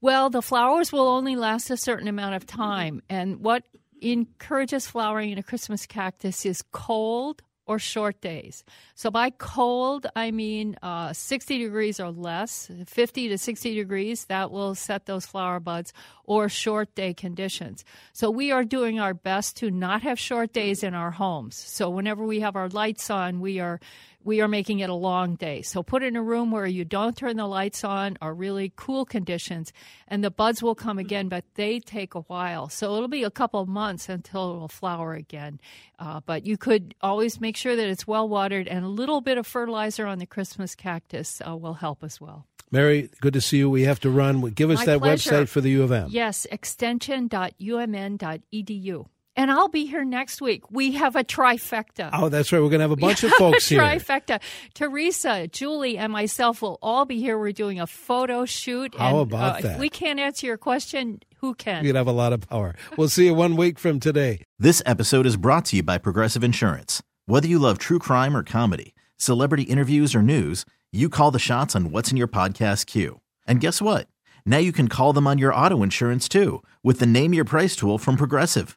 Well, 0.00 0.30
the 0.30 0.42
flowers 0.42 0.92
will 0.92 1.08
only 1.08 1.34
last 1.34 1.70
a 1.70 1.76
certain 1.76 2.08
amount 2.08 2.34
of 2.34 2.46
time. 2.46 3.02
And 3.08 3.38
what 3.40 3.64
encourages 4.00 4.86
flowering 4.86 5.30
in 5.30 5.38
a 5.38 5.42
Christmas 5.42 5.86
cactus 5.86 6.46
is 6.46 6.62
cold, 6.72 7.42
or 7.68 7.78
short 7.78 8.20
days. 8.22 8.64
So 8.94 9.10
by 9.10 9.30
cold, 9.30 10.06
I 10.16 10.30
mean 10.30 10.76
uh, 10.82 11.12
60 11.12 11.58
degrees 11.58 12.00
or 12.00 12.10
less, 12.10 12.70
50 12.86 13.28
to 13.28 13.38
60 13.38 13.74
degrees, 13.74 14.24
that 14.24 14.50
will 14.50 14.74
set 14.74 15.04
those 15.06 15.26
flower 15.26 15.60
buds, 15.60 15.92
or 16.24 16.48
short 16.48 16.94
day 16.94 17.12
conditions. 17.12 17.84
So 18.12 18.30
we 18.30 18.50
are 18.50 18.64
doing 18.64 18.98
our 18.98 19.14
best 19.14 19.56
to 19.58 19.70
not 19.70 20.02
have 20.02 20.18
short 20.18 20.52
days 20.52 20.82
in 20.82 20.94
our 20.94 21.10
homes. 21.10 21.56
So 21.56 21.90
whenever 21.90 22.24
we 22.24 22.40
have 22.40 22.56
our 22.56 22.68
lights 22.68 23.10
on, 23.10 23.40
we 23.40 23.60
are 23.60 23.80
we 24.24 24.40
are 24.40 24.48
making 24.48 24.80
it 24.80 24.90
a 24.90 24.94
long 24.94 25.36
day. 25.36 25.62
So 25.62 25.82
put 25.82 26.02
it 26.02 26.06
in 26.06 26.16
a 26.16 26.22
room 26.22 26.50
where 26.50 26.66
you 26.66 26.84
don't 26.84 27.16
turn 27.16 27.36
the 27.36 27.46
lights 27.46 27.84
on 27.84 28.18
or 28.20 28.34
really 28.34 28.72
cool 28.76 29.04
conditions, 29.04 29.72
and 30.06 30.24
the 30.24 30.30
buds 30.30 30.62
will 30.62 30.74
come 30.74 30.98
again, 30.98 31.28
but 31.28 31.44
they 31.54 31.80
take 31.80 32.14
a 32.14 32.20
while. 32.20 32.68
So 32.68 32.96
it'll 32.96 33.08
be 33.08 33.24
a 33.24 33.30
couple 33.30 33.60
of 33.60 33.68
months 33.68 34.08
until 34.08 34.52
it 34.52 34.58
will 34.58 34.68
flower 34.68 35.14
again. 35.14 35.60
Uh, 35.98 36.20
but 36.24 36.46
you 36.46 36.56
could 36.56 36.94
always 37.00 37.40
make 37.40 37.56
sure 37.56 37.74
that 37.76 37.88
it's 37.88 38.06
well 38.06 38.28
watered, 38.28 38.68
and 38.68 38.84
a 38.84 38.88
little 38.88 39.20
bit 39.20 39.38
of 39.38 39.46
fertilizer 39.46 40.06
on 40.06 40.18
the 40.18 40.26
Christmas 40.26 40.74
cactus 40.74 41.40
uh, 41.46 41.56
will 41.56 41.74
help 41.74 42.02
as 42.02 42.20
well. 42.20 42.46
Mary, 42.70 43.08
good 43.22 43.32
to 43.32 43.40
see 43.40 43.56
you. 43.58 43.70
We 43.70 43.84
have 43.84 43.98
to 44.00 44.10
run. 44.10 44.42
Give 44.50 44.68
us 44.70 44.80
My 44.80 44.84
that 44.86 44.98
pleasure. 44.98 45.30
website 45.30 45.48
for 45.48 45.62
the 45.62 45.70
U 45.70 45.82
of 45.84 45.92
M. 45.92 46.08
Yes, 46.10 46.46
extension.umn.edu 46.50 49.06
And 49.38 49.52
I'll 49.52 49.68
be 49.68 49.86
here 49.86 50.04
next 50.04 50.42
week. 50.42 50.68
We 50.68 50.92
have 50.94 51.14
a 51.14 51.22
trifecta. 51.22 52.10
Oh, 52.12 52.28
that's 52.28 52.50
right. 52.50 52.58
We're 52.58 52.70
going 52.70 52.80
to 52.80 52.84
have 52.84 52.90
a 52.90 52.96
bunch 52.96 53.22
of 53.22 53.30
folks 53.30 53.68
here. 53.68 53.80
Trifecta. 53.80 54.40
Teresa, 54.74 55.46
Julie, 55.46 55.96
and 55.96 56.12
myself 56.12 56.60
will 56.60 56.76
all 56.82 57.04
be 57.04 57.20
here. 57.20 57.38
We're 57.38 57.52
doing 57.52 57.78
a 57.78 57.86
photo 57.86 58.46
shoot. 58.46 58.96
How 58.96 59.20
and, 59.20 59.32
about 59.32 59.58
uh, 59.58 59.60
that? 59.60 59.72
If 59.74 59.78
we 59.78 59.90
can't 59.90 60.18
answer 60.18 60.44
your 60.48 60.56
question, 60.56 61.20
who 61.36 61.54
can? 61.54 61.84
You'd 61.84 61.94
have 61.94 62.08
a 62.08 62.12
lot 62.12 62.32
of 62.32 62.40
power. 62.40 62.74
We'll 62.96 63.08
see 63.08 63.26
you 63.26 63.34
one 63.34 63.54
week 63.54 63.78
from 63.78 64.00
today. 64.00 64.42
This 64.58 64.82
episode 64.84 65.24
is 65.24 65.36
brought 65.36 65.66
to 65.66 65.76
you 65.76 65.84
by 65.84 65.98
Progressive 65.98 66.42
Insurance. 66.42 67.00
Whether 67.26 67.46
you 67.46 67.60
love 67.60 67.78
true 67.78 68.00
crime 68.00 68.36
or 68.36 68.42
comedy, 68.42 68.92
celebrity 69.18 69.62
interviews 69.62 70.16
or 70.16 70.22
news, 70.22 70.64
you 70.90 71.08
call 71.08 71.30
the 71.30 71.38
shots 71.38 71.76
on 71.76 71.92
what's 71.92 72.10
in 72.10 72.16
your 72.16 72.26
podcast 72.26 72.86
queue. 72.86 73.20
And 73.46 73.60
guess 73.60 73.80
what? 73.80 74.08
Now 74.44 74.58
you 74.58 74.72
can 74.72 74.88
call 74.88 75.12
them 75.12 75.28
on 75.28 75.38
your 75.38 75.54
auto 75.54 75.84
insurance 75.84 76.28
too 76.28 76.64
with 76.82 76.98
the 76.98 77.06
Name 77.06 77.32
Your 77.32 77.44
Price 77.44 77.76
tool 77.76 77.98
from 77.98 78.16
Progressive. 78.16 78.76